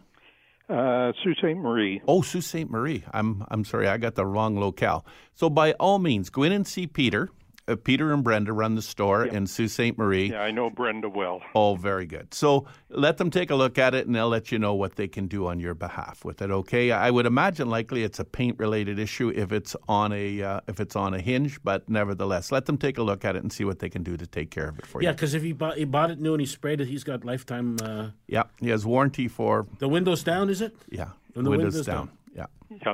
Uh, 0.69 1.11
Sault 1.23 1.37
Ste. 1.37 1.55
Marie. 1.57 2.01
Oh, 2.07 2.21
Sault 2.23 2.43
Ste. 2.45 2.67
Marie. 2.69 3.03
I'm 3.13 3.45
I'm 3.51 3.63
sorry, 3.63 3.87
I 3.87 3.97
got 3.97 4.15
the 4.15 4.25
wrong 4.25 4.55
locale. 4.59 5.05
So 5.35 5.49
by 5.49 5.73
all 5.73 5.99
means, 5.99 6.31
go 6.31 6.41
in 6.41 6.51
and 6.51 6.65
see 6.65 6.87
Peter. 6.87 7.29
Uh, 7.65 7.77
Peter 7.77 8.11
and 8.11 8.23
Brenda 8.25 8.51
run 8.51 8.75
the 8.75 8.81
store 8.81 9.25
in 9.25 9.47
Sault 9.47 9.69
Ste. 9.69 9.97
Marie. 9.97 10.31
Yeah, 10.31 10.41
I 10.41 10.51
know 10.51 10.69
Brenda 10.69 11.07
well. 11.07 11.41
Oh, 11.55 11.75
very 11.75 12.05
good. 12.05 12.33
So 12.33 12.67
let 12.89 13.17
them 13.17 13.29
take 13.29 13.51
a 13.51 13.55
look 13.55 13.77
at 13.77 13.95
it, 13.95 14.05
and 14.05 14.13
they'll 14.13 14.27
let 14.27 14.51
you 14.51 14.59
know 14.59 14.73
what 14.73 14.97
they 14.97 15.07
can 15.07 15.27
do 15.27 15.47
on 15.47 15.61
your 15.61 15.73
behalf 15.73 16.25
with 16.25 16.41
it. 16.41 16.51
Okay. 16.51 16.91
I 16.91 17.09
would 17.09 17.25
imagine 17.25 17.69
likely 17.69 18.03
it's 18.03 18.19
a 18.19 18.25
paint-related 18.25 18.99
issue 18.99 19.29
if 19.33 19.53
it's 19.53 19.77
on 19.87 20.11
a 20.11 20.41
uh, 20.41 20.59
if 20.67 20.81
it's 20.81 20.95
on 20.97 21.13
a 21.13 21.21
hinge, 21.21 21.57
but 21.63 21.87
nevertheless, 21.87 22.51
let 22.51 22.65
them 22.65 22.77
take 22.77 22.97
a 22.97 23.03
look 23.03 23.23
at 23.23 23.37
it 23.37 23.43
and 23.43 23.53
see 23.53 23.63
what 23.63 23.79
they 23.79 23.89
can 23.89 24.03
do 24.03 24.17
to 24.17 24.27
take 24.27 24.51
care 24.51 24.67
of 24.67 24.77
it 24.77 24.85
for 24.85 25.01
you. 25.01 25.07
Yeah, 25.07 25.13
because 25.13 25.33
if 25.33 25.41
he 25.43 25.53
bought, 25.53 25.77
he 25.77 25.85
bought 25.85 26.11
it 26.11 26.19
new 26.19 26.33
and 26.33 26.41
he 26.41 26.45
sprayed 26.47 26.81
it, 26.81 26.87
he's 26.89 27.05
got 27.05 27.23
lifetime. 27.23 27.77
Uh, 27.81 28.09
Yeah. 28.27 28.43
He 28.59 28.69
has 28.69 28.85
warranty 28.85 29.29
for 29.29 29.67
the 29.79 29.87
windows 29.87 30.21
down, 30.23 30.49
is 30.49 30.59
it? 30.61 30.75
yeah 30.89 31.09
From 31.33 31.45
the 31.45 31.49
windows, 31.49 31.75
windows 31.75 31.85
down. 31.85 32.07
down. 32.35 32.49
Yeah. 32.69 32.77
Yeah. 32.85 32.93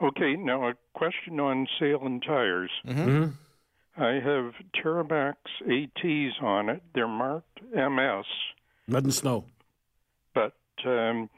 Okay, 0.00 0.34
now 0.36 0.68
a 0.68 0.74
question 0.94 1.40
on 1.40 1.66
sale 1.78 2.00
and 2.06 2.22
tires. 2.22 2.70
Mhm. 2.86 3.32
I 3.98 4.20
have 4.20 4.54
Terramax 4.76 5.34
ATs 5.62 6.34
on 6.40 6.68
it. 6.68 6.82
They're 6.94 7.08
marked 7.08 7.60
MS, 7.72 8.24
Mud 8.86 9.04
and 9.04 9.14
snow. 9.14 9.44
but 10.34 10.54
um, 10.86 11.28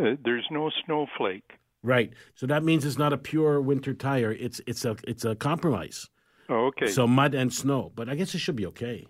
uh, 0.00 0.14
there's 0.24 0.46
no 0.50 0.70
snowflake. 0.86 1.52
Right. 1.82 2.12
So 2.34 2.46
that 2.46 2.64
means 2.64 2.84
it's 2.84 2.98
not 2.98 3.12
a 3.12 3.18
pure 3.18 3.60
winter 3.60 3.94
tire. 3.94 4.32
It's 4.32 4.60
it's 4.66 4.84
a 4.84 4.96
it's 5.06 5.24
a 5.24 5.34
compromise. 5.34 6.08
Oh, 6.48 6.66
okay. 6.66 6.86
So 6.88 7.06
mud 7.06 7.34
and 7.34 7.52
snow, 7.52 7.92
but 7.94 8.08
I 8.08 8.14
guess 8.14 8.34
it 8.34 8.38
should 8.38 8.56
be 8.56 8.66
okay. 8.66 9.06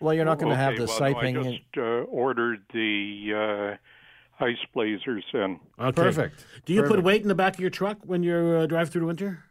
Well, 0.00 0.14
you're 0.14 0.24
not 0.24 0.38
going 0.38 0.50
to 0.50 0.56
have 0.56 0.76
the 0.76 0.84
well, 0.84 1.00
no, 1.00 1.06
siping. 1.06 1.38
I 1.40 1.50
just 1.50 1.76
uh, 1.76 2.06
ordered 2.08 2.60
the 2.72 3.76
uh, 4.40 4.44
ice 4.44 4.56
blazers 4.72 5.24
in. 5.34 5.58
Okay. 5.80 6.02
Perfect. 6.02 6.44
Do 6.66 6.72
you 6.72 6.84
put 6.84 7.02
weight 7.02 7.22
in 7.22 7.28
the 7.28 7.34
back 7.34 7.54
of 7.54 7.60
your 7.60 7.70
truck 7.70 7.98
when 8.04 8.22
you 8.22 8.34
uh, 8.34 8.66
drive 8.66 8.90
through 8.90 9.00
the 9.00 9.06
winter? 9.06 9.44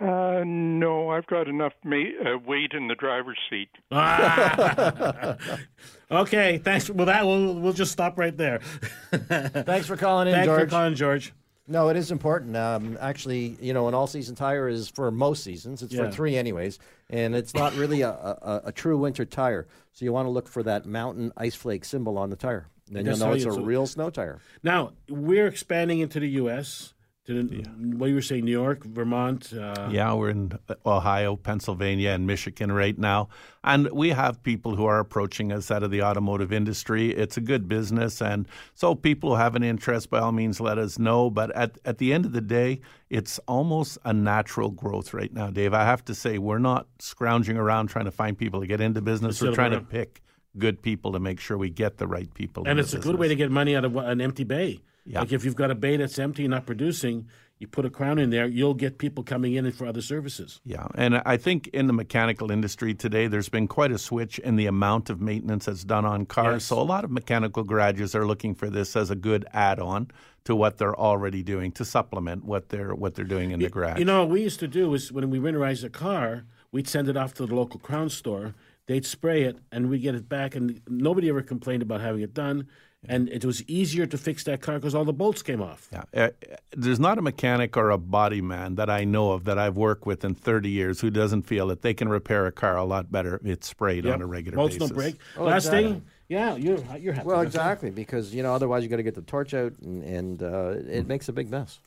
Uh, 0.00 0.42
no, 0.44 1.10
I've 1.10 1.26
got 1.26 1.48
enough 1.48 1.74
ma- 1.84 1.96
uh, 2.24 2.38
weight 2.38 2.72
in 2.72 2.88
the 2.88 2.94
driver's 2.94 3.38
seat. 3.48 3.68
Ah! 3.92 5.36
okay, 6.10 6.58
thanks. 6.58 6.90
Well, 6.90 7.06
that 7.06 7.24
we'll 7.26 7.54
we'll 7.54 7.72
just 7.72 7.92
stop 7.92 8.18
right 8.18 8.36
there. 8.36 8.58
Thanks 9.12 9.86
for 9.86 9.96
calling 9.96 10.28
in, 10.28 10.34
Thanks 10.34 10.46
George. 10.46 10.60
for 10.62 10.66
calling, 10.66 10.94
George. 10.94 11.32
No, 11.68 11.88
it 11.90 11.96
is 11.96 12.10
important. 12.10 12.56
Um, 12.56 12.98
actually, 13.00 13.56
you 13.60 13.72
know, 13.72 13.86
an 13.86 13.94
all-season 13.94 14.34
tire 14.34 14.68
is 14.68 14.88
for 14.88 15.10
most 15.12 15.44
seasons. 15.44 15.82
It's 15.82 15.94
Yeah. 15.94 16.06
for 16.06 16.10
three, 16.10 16.36
anyways, 16.36 16.80
and 17.08 17.36
it's 17.36 17.54
not 17.54 17.72
really 17.76 18.00
a, 18.02 18.10
a, 18.10 18.62
a 18.66 18.72
true 18.72 18.98
winter 18.98 19.24
tire. 19.24 19.68
So 19.92 20.04
you 20.04 20.12
want 20.12 20.26
to 20.26 20.30
look 20.30 20.48
for 20.48 20.64
that 20.64 20.86
mountain 20.86 21.32
ice 21.36 21.54
flake 21.54 21.84
symbol 21.84 22.18
on 22.18 22.30
the 22.30 22.36
tire. 22.36 22.66
Then 22.90 23.06
you'll 23.06 23.16
know 23.18 23.32
it's 23.32 23.44
a 23.44 23.52
real 23.52 23.86
snow 23.86 24.10
tire. 24.10 24.40
Now 24.64 24.92
we're 25.08 25.46
expanding 25.46 26.00
into 26.00 26.18
the 26.18 26.28
U.S. 26.30 26.94
To 27.26 27.40
the, 27.44 27.62
what 27.98 28.08
you 28.08 28.16
were 28.16 28.22
saying, 28.22 28.44
New 28.44 28.50
York, 28.50 28.82
Vermont. 28.82 29.52
Uh, 29.52 29.88
Yeah, 29.92 30.12
we're 30.12 30.30
in 30.30 30.58
Ohio, 30.84 31.36
Pennsylvania, 31.36 32.10
and 32.10 32.26
Michigan 32.26 32.72
right 32.72 32.98
now. 32.98 33.28
And 33.62 33.88
we 33.92 34.08
have 34.08 34.42
people 34.42 34.74
who 34.74 34.86
are 34.86 34.98
approaching 34.98 35.52
us 35.52 35.70
out 35.70 35.84
of 35.84 35.92
the 35.92 36.02
automotive 36.02 36.52
industry. 36.52 37.10
It's 37.14 37.36
a 37.36 37.40
good 37.40 37.68
business. 37.68 38.20
And 38.20 38.48
so 38.74 38.96
people 38.96 39.30
who 39.30 39.36
have 39.36 39.54
an 39.54 39.62
interest, 39.62 40.10
by 40.10 40.18
all 40.18 40.32
means, 40.32 40.58
let 40.60 40.78
us 40.78 40.98
know. 40.98 41.30
But 41.30 41.54
at, 41.54 41.78
at 41.84 41.98
the 41.98 42.12
end 42.12 42.24
of 42.24 42.32
the 42.32 42.40
day, 42.40 42.80
it's 43.08 43.38
almost 43.46 43.98
a 44.04 44.12
natural 44.12 44.70
growth 44.70 45.14
right 45.14 45.32
now, 45.32 45.48
Dave. 45.48 45.74
I 45.74 45.84
have 45.84 46.04
to 46.06 46.16
say, 46.16 46.38
we're 46.38 46.58
not 46.58 46.88
scrounging 46.98 47.56
around 47.56 47.86
trying 47.86 48.06
to 48.06 48.10
find 48.10 48.36
people 48.36 48.60
to 48.62 48.66
get 48.66 48.80
into 48.80 49.00
business. 49.00 49.40
We're 49.40 49.54
trying 49.54 49.70
to 49.72 49.80
pick 49.80 50.22
good 50.58 50.82
people 50.82 51.12
to 51.12 51.20
make 51.20 51.38
sure 51.38 51.56
we 51.56 51.70
get 51.70 51.98
the 51.98 52.08
right 52.08 52.34
people. 52.34 52.64
and 52.66 52.80
it's 52.80 52.94
a 52.94 52.98
good 52.98 53.16
way 53.16 53.28
to 53.28 53.36
get 53.36 53.52
money 53.52 53.76
out 53.76 53.84
of 53.84 53.94
an 53.94 54.20
empty 54.20 54.42
bay. 54.42 54.80
Yeah. 55.04 55.20
Like 55.20 55.32
if 55.32 55.44
you've 55.44 55.56
got 55.56 55.70
a 55.70 55.74
bay 55.74 55.96
that's 55.96 56.18
empty 56.18 56.44
and 56.44 56.50
not 56.52 56.66
producing, 56.66 57.28
you 57.58 57.68
put 57.68 57.84
a 57.84 57.90
Krown 57.90 58.20
in 58.20 58.30
there, 58.30 58.46
you'll 58.46 58.74
get 58.74 58.98
people 58.98 59.22
coming 59.22 59.54
in 59.54 59.70
for 59.70 59.86
other 59.86 60.02
services. 60.02 60.60
Yeah, 60.64 60.88
and 60.96 61.22
I 61.24 61.36
think 61.36 61.68
in 61.68 61.86
the 61.86 61.92
mechanical 61.92 62.50
industry 62.50 62.92
today, 62.92 63.28
there's 63.28 63.48
been 63.48 63.68
quite 63.68 63.92
a 63.92 63.98
switch 63.98 64.40
in 64.40 64.56
the 64.56 64.66
amount 64.66 65.10
of 65.10 65.20
maintenance 65.20 65.66
that's 65.66 65.84
done 65.84 66.04
on 66.04 66.26
cars. 66.26 66.54
Yes. 66.54 66.64
So 66.64 66.80
a 66.80 66.82
lot 66.82 67.04
of 67.04 67.12
mechanical 67.12 67.62
garages 67.62 68.16
are 68.16 68.26
looking 68.26 68.56
for 68.56 68.68
this 68.68 68.96
as 68.96 69.10
a 69.10 69.14
good 69.14 69.46
add-on 69.52 70.10
to 70.44 70.56
what 70.56 70.78
they're 70.78 70.98
already 70.98 71.44
doing 71.44 71.70
to 71.72 71.84
supplement 71.84 72.44
what 72.44 72.70
they're 72.70 72.96
what 72.96 73.14
they're 73.14 73.24
doing 73.24 73.52
in 73.52 73.60
the 73.60 73.70
garage. 73.70 74.00
You 74.00 74.06
know, 74.06 74.24
what 74.24 74.30
we 74.30 74.42
used 74.42 74.58
to 74.58 74.68
do 74.68 74.92
is 74.94 75.12
when 75.12 75.30
we 75.30 75.38
winterized 75.38 75.84
a 75.84 75.90
car, 75.90 76.44
we'd 76.72 76.88
send 76.88 77.08
it 77.08 77.16
off 77.16 77.32
to 77.34 77.46
the 77.46 77.54
local 77.54 77.78
Krown 77.78 78.10
store. 78.10 78.54
They'd 78.86 79.06
spray 79.06 79.44
it, 79.44 79.58
and 79.70 79.88
we'd 79.88 80.02
get 80.02 80.16
it 80.16 80.28
back, 80.28 80.56
and 80.56 80.80
nobody 80.88 81.28
ever 81.28 81.42
complained 81.42 81.82
about 81.82 82.00
having 82.00 82.22
it 82.22 82.34
done. 82.34 82.66
And 83.08 83.28
it 83.30 83.44
was 83.44 83.64
easier 83.68 84.06
to 84.06 84.16
fix 84.16 84.44
that 84.44 84.60
car 84.60 84.76
because 84.76 84.94
all 84.94 85.04
the 85.04 85.12
bolts 85.12 85.42
came 85.42 85.60
off. 85.60 85.88
Yeah. 85.92 86.04
Uh, 86.14 86.28
there's 86.70 87.00
not 87.00 87.18
a 87.18 87.22
mechanic 87.22 87.76
or 87.76 87.90
a 87.90 87.98
body 87.98 88.40
man 88.40 88.76
that 88.76 88.88
I 88.88 89.02
know 89.02 89.32
of 89.32 89.42
that 89.44 89.58
I've 89.58 89.76
worked 89.76 90.06
with 90.06 90.24
in 90.24 90.36
30 90.36 90.68
years 90.70 91.00
who 91.00 91.10
doesn't 91.10 91.42
feel 91.42 91.66
that 91.66 91.82
they 91.82 91.94
can 91.94 92.08
repair 92.08 92.46
a 92.46 92.52
car 92.52 92.76
a 92.76 92.84
lot 92.84 93.10
better 93.10 93.36
if 93.42 93.46
it's 93.46 93.66
sprayed 93.66 94.04
Yep. 94.04 94.14
on 94.14 94.22
a 94.22 94.26
regular 94.26 94.54
bolts 94.56 94.76
basis. 94.76 94.90
don't 94.90 94.96
break. 94.96 95.16
Oh, 95.36 95.44
Last 95.44 95.64
exactly. 95.66 95.82
thing, 95.94 96.02
yeah, 96.28 96.54
you're 96.56 96.78
you're 96.96 97.12
happy. 97.12 97.26
Well, 97.26 97.40
exactly, 97.40 97.90
because 97.90 98.32
you 98.34 98.42
know 98.44 98.54
otherwise 98.54 98.84
you 98.84 98.88
got 98.88 98.96
to 98.96 99.02
get 99.02 99.16
the 99.16 99.22
torch 99.22 99.52
out, 99.52 99.72
and, 99.82 100.02
and 100.04 100.42
uh, 100.42 100.74
it 100.88 101.06
makes 101.06 101.28
a 101.28 101.32
big 101.32 101.50
mess. 101.50 101.80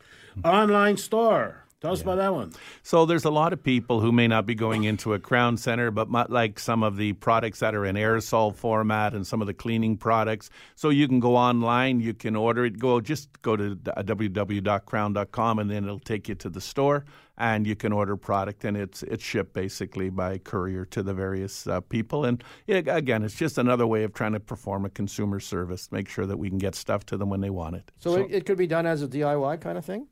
Online 0.43 0.97
store. 0.97 1.63
Tell 1.86 1.93
us 1.93 2.01
about 2.01 2.15
that 2.15 2.33
one. 2.33 2.51
So 2.81 3.05
there's 3.05 3.25
a 3.25 3.29
lot 3.29 3.53
of 3.53 3.61
people 3.61 3.99
who 4.01 4.11
may 4.11 4.27
not 4.27 4.47
be 4.47 4.55
going 4.55 4.86
into 4.86 5.13
a 5.13 5.19
Krown 5.19 5.59
center, 5.59 5.91
but 5.91 6.09
might 6.09 6.31
like 6.31 6.57
some 6.57 6.81
of 6.81 6.97
the 6.97 7.13
products 7.13 7.59
that 7.59 7.75
are 7.75 7.86
in 7.86 7.95
aerosol 7.95 8.55
format 8.55 9.13
and 9.13 9.27
some 9.27 9.39
of 9.39 9.45
the 9.45 9.53
cleaning 9.53 9.95
products. 9.95 10.49
So 10.73 10.89
you 10.89 11.07
can 11.07 11.19
go 11.19 11.36
online, 11.36 11.99
you 11.99 12.15
can 12.15 12.36
order 12.36 12.65
it. 12.65 12.79
Go 12.79 12.99
just 13.01 13.39
go 13.43 13.55
to 13.55 13.77
uh, 13.95 14.01
www.krown.com, 14.01 15.59
and 15.59 15.69
then 15.69 15.83
it'll 15.83 15.99
take 15.99 16.27
you 16.27 16.33
to 16.33 16.49
the 16.49 16.59
store, 16.59 17.05
and 17.38 17.67
you 17.67 17.75
can 17.75 17.93
order 17.93 18.17
product, 18.17 18.65
and 18.65 18.75
it's 18.75 19.03
it's 19.03 19.23
shipped 19.23 19.53
basically 19.53 20.09
by 20.09 20.39
courier 20.39 20.86
to 20.86 21.03
the 21.03 21.13
various 21.13 21.67
uh, 21.67 21.81
people. 21.81 22.25
And 22.25 22.43
yeah, 22.65 22.77
again, 22.77 23.21
it's 23.21 23.36
just 23.36 23.59
another 23.59 23.86
way 23.86 24.03
of 24.03 24.11
trying 24.15 24.33
to 24.33 24.39
perform 24.39 24.86
a 24.86 24.89
consumer 24.89 25.39
service, 25.39 25.91
make 25.91 26.09
sure 26.09 26.25
that 26.25 26.38
we 26.38 26.49
can 26.49 26.57
get 26.57 26.73
stuff 26.73 27.05
to 27.05 27.17
them 27.17 27.29
when 27.29 27.41
they 27.41 27.51
want 27.51 27.75
it. 27.75 27.91
So, 27.99 28.15
it, 28.15 28.31
it 28.31 28.45
could 28.47 28.57
be 28.57 28.65
done 28.65 28.88
as 28.88 29.03
a 29.03 29.07
DIY 29.07 29.61
kind 29.61 29.77
of 29.77 29.86
thing. 29.86 30.07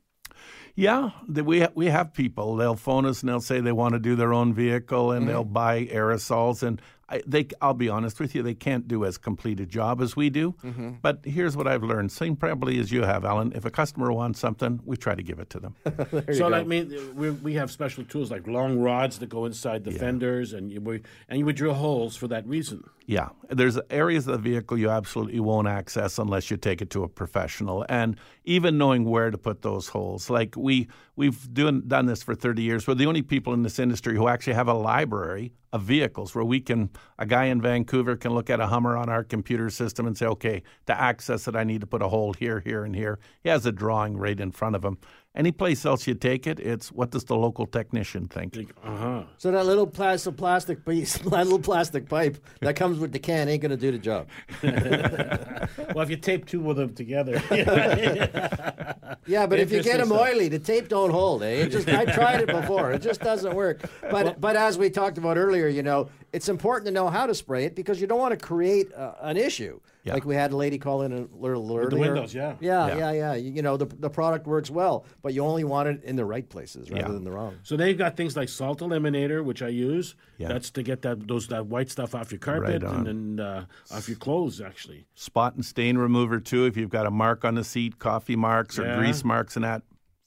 Yeah, 0.76 1.10
we 1.28 1.66
we 1.74 1.86
have 1.86 2.12
people. 2.12 2.56
They'll 2.56 2.74
phone 2.74 3.06
us 3.06 3.20
and 3.22 3.28
they'll 3.28 3.40
say 3.40 3.60
they 3.60 3.72
want 3.72 3.94
to 3.94 4.00
do 4.00 4.16
their 4.16 4.32
own 4.32 4.52
vehicle 4.52 5.12
and 5.12 5.28
they'll 5.28 5.44
buy 5.44 5.86
aerosols. 5.86 6.64
And 6.64 6.82
I, 7.08 7.22
they, 7.26 7.46
I'll 7.60 7.74
be 7.74 7.88
honest 7.88 8.18
with 8.18 8.34
you, 8.34 8.42
they 8.42 8.54
can't 8.54 8.88
do 8.88 9.04
as 9.04 9.16
complete 9.16 9.60
a 9.60 9.66
job 9.66 10.00
as 10.00 10.16
we 10.16 10.30
do. 10.30 10.52
Mhm. 10.64 10.98
But 11.00 11.20
here's 11.22 11.56
what 11.56 11.68
I've 11.68 11.84
learned: 11.84 12.10
same 12.10 12.34
probably 12.34 12.80
as 12.80 12.90
you 12.90 13.02
have, 13.02 13.24
Alan. 13.24 13.52
If 13.54 13.64
a 13.64 13.70
customer 13.70 14.12
wants 14.12 14.40
something, 14.40 14.80
we 14.84 14.96
try 14.96 15.14
to 15.14 15.22
give 15.22 15.38
it 15.38 15.48
to 15.50 15.60
them. 15.60 15.76
so, 16.32 16.48
like, 16.48 16.62
I 16.62 16.64
mean, 16.64 17.14
we, 17.14 17.30
we 17.30 17.54
have 17.54 17.70
special 17.70 18.04
tools 18.04 18.32
like 18.32 18.48
long 18.48 18.80
rods 18.80 19.18
that 19.18 19.28
go 19.28 19.44
inside 19.44 19.84
the 19.84 19.92
fenders, 19.92 20.52
and 20.52 20.72
you 20.72 20.80
would, 20.80 21.06
and 21.28 21.38
you 21.38 21.44
would 21.44 21.56
drill 21.56 21.74
holes 21.74 22.16
for 22.16 22.26
that 22.28 22.46
reason. 22.48 22.82
Yeah, 23.06 23.28
there's 23.50 23.78
areas 23.90 24.26
of 24.26 24.32
the 24.32 24.50
vehicle 24.50 24.78
you 24.78 24.88
absolutely 24.88 25.38
won't 25.38 25.68
access 25.68 26.18
unless 26.18 26.50
you 26.50 26.56
take 26.56 26.80
it 26.80 26.88
to 26.90 27.02
a 27.02 27.08
professional, 27.08 27.84
and 27.90 28.18
even 28.44 28.78
knowing 28.78 29.04
where 29.04 29.30
to 29.30 29.36
put 29.36 29.60
those 29.60 29.88
holes. 29.88 30.30
Like 30.30 30.56
we 30.56 30.88
we've 31.14 31.52
doing, 31.52 31.82
done 31.86 32.06
this 32.06 32.22
for 32.22 32.34
30 32.34 32.62
years. 32.62 32.86
We're 32.86 32.94
the 32.94 33.04
only 33.04 33.20
people 33.20 33.52
in 33.52 33.62
this 33.62 33.78
industry 33.78 34.16
who 34.16 34.26
actually 34.26 34.54
have 34.54 34.68
a 34.68 34.74
library 34.74 35.52
of 35.74 35.82
vehicles 35.82 36.34
where 36.34 36.44
we 36.44 36.60
can 36.60 36.88
a 37.18 37.26
guy 37.26 37.44
in 37.46 37.60
Vancouver 37.60 38.16
can 38.16 38.32
look 38.32 38.48
at 38.48 38.58
a 38.58 38.66
Hummer 38.68 38.96
on 38.96 39.10
our 39.10 39.22
computer 39.22 39.68
system 39.68 40.06
and 40.06 40.16
say, 40.16 40.26
okay, 40.26 40.62
to 40.86 40.98
access 40.98 41.46
it, 41.46 41.54
I 41.54 41.64
need 41.64 41.82
to 41.82 41.86
put 41.86 42.00
a 42.00 42.08
hole 42.08 42.32
here, 42.32 42.60
here, 42.60 42.84
and 42.84 42.96
here. 42.96 43.18
He 43.42 43.50
has 43.50 43.66
a 43.66 43.72
drawing 43.72 44.16
right 44.16 44.38
in 44.40 44.50
front 44.50 44.76
of 44.76 44.84
him. 44.84 44.96
Any 45.36 45.50
place 45.50 45.84
else 45.84 46.06
you 46.06 46.14
take 46.14 46.46
it, 46.46 46.60
it's 46.60 46.92
what 46.92 47.10
does 47.10 47.24
the 47.24 47.34
local 47.34 47.66
technician 47.66 48.28
think? 48.28 48.56
Uh 48.84 48.96
huh. 48.96 49.22
So 49.36 49.50
that 49.50 49.66
little 49.66 49.86
plastic 49.86 50.36
plastic 50.36 50.84
piece, 50.84 51.18
that 51.18 51.30
little 51.30 51.58
plastic 51.58 52.08
pipe 52.08 52.38
that 52.60 52.76
comes 52.76 53.00
with 53.00 53.10
the 53.10 53.18
can 53.18 53.48
ain't 53.48 53.60
going 53.60 53.70
to 53.70 53.76
do 53.76 53.90
the 53.90 53.98
job. 53.98 54.28
well, 54.62 56.04
if 56.04 56.10
you 56.10 56.16
tape 56.16 56.46
two 56.46 56.70
of 56.70 56.76
them 56.76 56.94
together. 56.94 57.42
Yeah, 59.26 59.46
but 59.46 59.58
if 59.58 59.72
you 59.72 59.82
get 59.82 60.00
them 60.00 60.12
oily, 60.12 60.48
the 60.48 60.58
tape 60.58 60.88
don't 60.88 61.10
hold. 61.10 61.42
Eh? 61.42 61.62
It 61.62 61.70
just 61.70 61.88
I 61.88 62.04
tried 62.04 62.42
it 62.42 62.46
before. 62.46 62.92
It 62.92 63.00
just 63.00 63.20
doesn't 63.20 63.54
work. 63.54 63.80
But 64.10 64.38
but 64.38 64.54
as 64.54 64.76
we 64.76 64.90
talked 64.90 65.16
about 65.16 65.38
earlier, 65.38 65.66
you 65.66 65.82
know, 65.82 66.10
it's 66.34 66.50
important 66.50 66.86
to 66.88 66.92
know 66.92 67.08
how 67.08 67.26
to 67.26 67.34
spray 67.34 67.64
it 67.64 67.74
because 67.74 68.02
you 68.02 68.06
don't 68.06 68.18
want 68.18 68.38
to 68.38 68.46
create 68.46 68.92
uh, 68.92 69.14
an 69.22 69.38
issue. 69.38 69.80
Yeah. 70.04 70.12
Like 70.12 70.26
we 70.26 70.34
had 70.34 70.52
a 70.52 70.56
lady 70.56 70.76
call 70.76 71.00
in 71.00 71.12
a 71.14 71.26
little 71.34 71.64
earlier. 71.66 71.80
With 71.84 71.90
the 71.90 71.96
windows, 71.98 72.34
yeah. 72.34 72.56
Yeah, 72.60 72.88
Yeah. 72.88 72.96
yeah, 72.98 73.12
yeah. 73.12 73.34
You, 73.34 73.50
you 73.52 73.62
know, 73.62 73.78
the 73.78 73.86
the 73.86 74.10
product 74.10 74.46
works 74.46 74.70
well, 74.70 75.06
but 75.22 75.32
you 75.32 75.42
only 75.42 75.64
want 75.64 75.88
it 75.88 76.04
in 76.04 76.14
the 76.16 76.26
right 76.26 76.46
places 76.46 76.90
rather 76.90 77.06
Yeah. 77.06 77.08
than 77.12 77.24
the 77.24 77.32
wrong. 77.32 77.54
So 77.62 77.74
they've 77.78 77.96
got 77.96 78.14
things 78.14 78.36
like 78.36 78.50
salt 78.50 78.80
eliminator, 78.80 79.42
which 79.42 79.62
I 79.62 79.68
use. 79.68 80.14
Yeah. 80.36 80.48
That's 80.48 80.70
to 80.72 80.82
get 80.82 81.00
that 81.02 81.26
those 81.26 81.48
that 81.48 81.66
white 81.66 81.90
stuff 81.90 82.14
off 82.14 82.30
your 82.30 82.38
carpet 82.38 82.82
Right 82.82 82.92
and 82.92 83.06
then 83.06 83.40
uh, 83.46 83.64
off 83.90 84.06
your 84.06 84.18
clothes, 84.18 84.60
actually. 84.60 85.06
spot 85.14 85.54
and 85.54 85.64
stain 85.64 85.96
remover 85.96 86.38
too. 86.38 86.66
If 86.66 86.76
you've 86.76 86.90
got 86.90 87.06
a 87.06 87.10
mark 87.10 87.42
on 87.46 87.54
the 87.54 87.64
seat, 87.64 87.98
coffee 87.98 88.36
marks 88.36 88.78
or 88.78 88.84
Yeah. 88.84 88.98
grease 88.98 89.24
marks, 89.24 89.56
and 89.56 89.64
that 89.64 89.82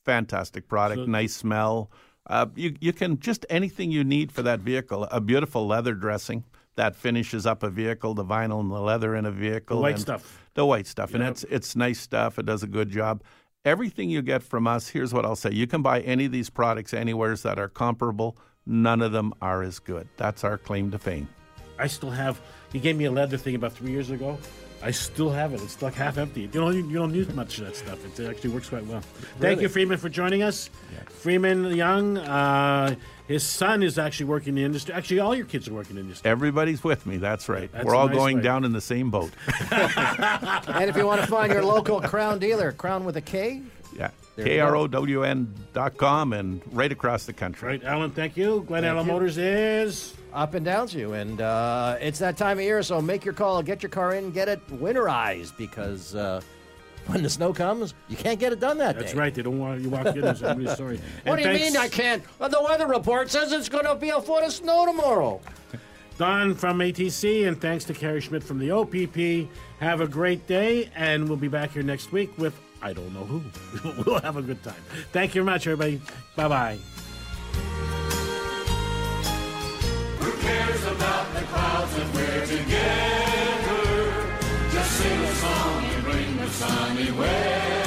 fantastic 0.05 0.67
product, 0.67 1.01
So- 1.01 1.05
nice 1.05 1.36
smell. 1.36 1.91
Uh, 2.25 2.47
you 2.55 2.75
you 2.82 2.93
can 2.93 3.19
just 3.19 3.45
anything 3.49 3.91
you 3.91 4.03
need 4.03 4.32
for 4.32 4.41
that 4.41 4.59
vehicle. 4.61 5.03
A 5.11 5.21
beautiful 5.21 5.65
leather 5.67 5.93
dressing 5.93 6.43
that 6.78 6.95
finishes 6.95 7.45
up 7.45 7.61
a 7.63 7.69
vehicle, 7.69 8.13
the 8.13 8.23
vinyl 8.23 8.61
and 8.61 8.71
the 8.71 8.80
leather 8.80 9.15
in 9.15 9.25
a 9.25 9.32
vehicle, 9.32 9.78
The 9.78 9.82
white 9.84 9.99
stuff. 9.99 10.41
the 10.53 10.65
white 10.65 10.88
stuff, 10.88 11.13
and 11.13 11.21
it's 11.23 11.43
it's 11.43 11.75
nice 11.75 11.99
stuff. 11.99 12.39
It 12.39 12.45
does 12.45 12.63
a 12.63 12.67
good 12.67 12.89
job. 12.89 13.21
Everything 13.65 14.09
you 14.09 14.21
get 14.21 14.41
from 14.43 14.65
us, 14.65 14.88
here's 14.88 15.13
what 15.13 15.25
I'll 15.25 15.36
say: 15.36 15.51
you 15.51 15.67
can 15.67 15.82
buy 15.82 15.99
any 16.01 16.25
of 16.25 16.32
these 16.32 16.49
products 16.49 16.93
anywheres 16.93 17.43
that 17.43 17.59
are 17.59 17.67
comparable. 17.67 18.38
None 18.65 19.01
of 19.01 19.11
them 19.11 19.34
are 19.41 19.61
as 19.63 19.80
good. 19.80 20.07
That's 20.17 20.43
our 20.43 20.57
claim 20.57 20.91
to 20.91 20.97
fame. 20.99 21.28
I 21.80 21.88
still 21.88 22.11
have. 22.11 22.39
He 22.71 22.80
gave 22.80 22.95
me 22.97 23.05
a 23.05 23.11
leather 23.11 23.38
thing 23.38 23.55
about 23.55 23.73
three 23.73 23.91
years 23.91 24.09
ago. 24.09 24.38
I 24.88 24.91
still 24.91 25.29
have 25.29 25.53
it. 25.53 25.61
It's 25.61 25.81
like 25.81 25.95
half 25.95 26.17
empty. 26.17 26.43
You 26.43 26.47
don't 26.47 26.73
you 26.73 26.97
don't 26.97 27.13
use 27.13 27.27
much 27.33 27.59
of 27.59 27.65
that 27.65 27.75
stuff. 27.75 28.05
It 28.05 28.25
actually 28.25 28.51
works 28.51 28.69
quite 28.69 28.85
well. 28.85 29.01
Thank 29.38 29.59
you, 29.59 29.67
Freeman, 29.67 29.97
for 29.97 30.07
joining 30.07 30.43
us. 30.43 30.69
Freeman 31.09 31.75
Young, 31.75 32.17
uh, 32.17 32.95
his 33.27 33.43
son 33.43 33.83
is 33.83 33.99
actually 33.99 34.27
working 34.27 34.51
in 34.51 34.55
the 34.55 34.63
industry. 34.63 34.93
Actually, 34.93 35.19
all 35.19 35.35
your 35.35 35.45
kids 35.45 35.67
are 35.67 35.73
working 35.73 35.91
in 35.91 35.95
the 35.97 36.01
industry. 36.03 36.31
Everybody's 36.31 36.85
with 36.85 37.05
me. 37.05 37.17
That's 37.17 37.49
right. 37.49 37.69
That's 37.69 37.83
We're 37.83 37.95
all 37.95 38.07
nice 38.07 38.15
going 38.15 38.38
way. 38.38 38.43
down 38.43 38.63
in 38.63 38.71
the 38.71 38.79
same 38.79 39.11
boat. 39.11 39.31
and 39.71 40.89
if 40.89 40.95
you 40.95 41.05
want 41.05 41.19
to 41.19 41.27
find 41.27 41.51
your 41.51 41.65
local 41.65 41.99
Krown 41.99 42.39
dealer, 42.39 42.71
Krown 42.71 43.03
with 43.03 43.17
a 43.17 43.21
K, 43.21 43.63
Yeah. 43.97 44.11
There 44.35 44.47
you 44.47 44.57
go. 44.57 44.87
KROWN 44.87 45.47
dot 45.73 45.97
com 45.97 46.33
and 46.33 46.61
right 46.71 46.91
across 46.91 47.25
the 47.25 47.33
country. 47.33 47.67
Right, 47.69 47.83
Alan. 47.83 48.11
Thank 48.11 48.37
you. 48.37 48.63
Glen 48.67 48.83
Thank 48.83 48.93
Allen 48.93 49.07
you. 49.07 49.11
Motors 49.13 49.37
is. 49.39 50.13
up 50.33 50.53
and 50.53 50.63
downs 50.63 50.93
you. 50.93 51.13
And 51.13 51.41
uh, 51.41 51.97
it's 51.99 52.19
that 52.19 52.37
time 52.37 52.59
of 52.59 52.63
year, 52.63 52.83
so 52.83 53.01
make 53.01 53.25
your 53.25 53.33
call, 53.33 53.63
get 53.63 53.81
your 53.81 53.89
car 53.89 54.13
in, 54.13 54.29
get 54.31 54.47
it 54.47 54.65
winterized 54.67 55.57
because 55.57 56.13
uh, 56.13 56.41
when 57.07 57.23
the 57.23 57.29
snow 57.29 57.51
comes, 57.53 57.95
you 58.09 58.15
can't 58.17 58.39
get 58.39 58.53
it 58.53 58.59
done 58.59 58.77
that 58.77 58.93
That's 58.95 58.97
day. 58.97 59.01
That's 59.05 59.15
right. 59.15 59.33
They 59.33 59.41
don't 59.41 59.57
want 59.57 59.81
you 59.81 59.89
walk 59.89 60.05
in. 60.15 60.23
I'm 60.23 60.57
really 60.59 60.75
sorry. 60.75 60.97
What 61.23 61.39
And 61.39 61.43
do 61.43 61.51
you 61.51 61.57
thanks- 61.57 61.73
mean 61.73 61.77
I 61.81 61.87
can't? 61.87 62.21
Well, 62.37 62.49
the 62.49 62.61
weather 62.61 62.85
report 62.85 63.31
says 63.31 63.51
it's 63.51 63.69
going 63.69 63.85
to 63.85 63.95
be 63.95 64.09
a 64.09 64.21
foot 64.21 64.43
of 64.43 64.53
snow 64.53 64.85
tomorrow. 64.85 65.41
Don 66.19 66.53
from 66.55 66.79
ATC, 66.79 67.47
and 67.47 67.59
thanks 67.59 67.85
to 67.85 67.93
Kerry 67.93 68.21
Schmidt 68.21 68.43
from 68.43 68.57
the 68.59 68.71
OPP. 68.71 69.49
Have 69.79 70.01
a 70.01 70.07
great 70.07 70.45
day, 70.47 70.89
and 70.95 71.27
we'll 71.27 71.37
be 71.37 71.47
back 71.47 71.71
here 71.71 71.83
next 71.83 72.11
week 72.11 72.35
with 72.39 72.59
I 72.88 72.93
don't 72.93 73.13
know 73.13 73.25
who. 73.25 73.41
we'll 74.05 74.21
have 74.21 74.38
a 74.38 74.41
good 74.41 74.63
time. 74.63 74.81
Thank 75.11 75.35
you 75.35 75.43
very 75.43 75.53
much, 75.53 75.67
everybody. 75.67 75.99
Bye 76.38 76.47
bye. 76.47 76.77
Who 80.21 80.31
cares 80.38 80.83
about 80.85 81.33
the 81.33 81.41
clouds 81.41 81.97
if 81.97 82.15
we're 82.15 82.45
together? 82.45 84.13
Just 84.71 84.91
sing 84.91 85.19
a 85.19 85.35
song 85.35 85.83
and 85.83 86.03
bring 86.05 86.38
the 86.38 86.49
sunny 86.49 87.11
weather. 87.11 87.86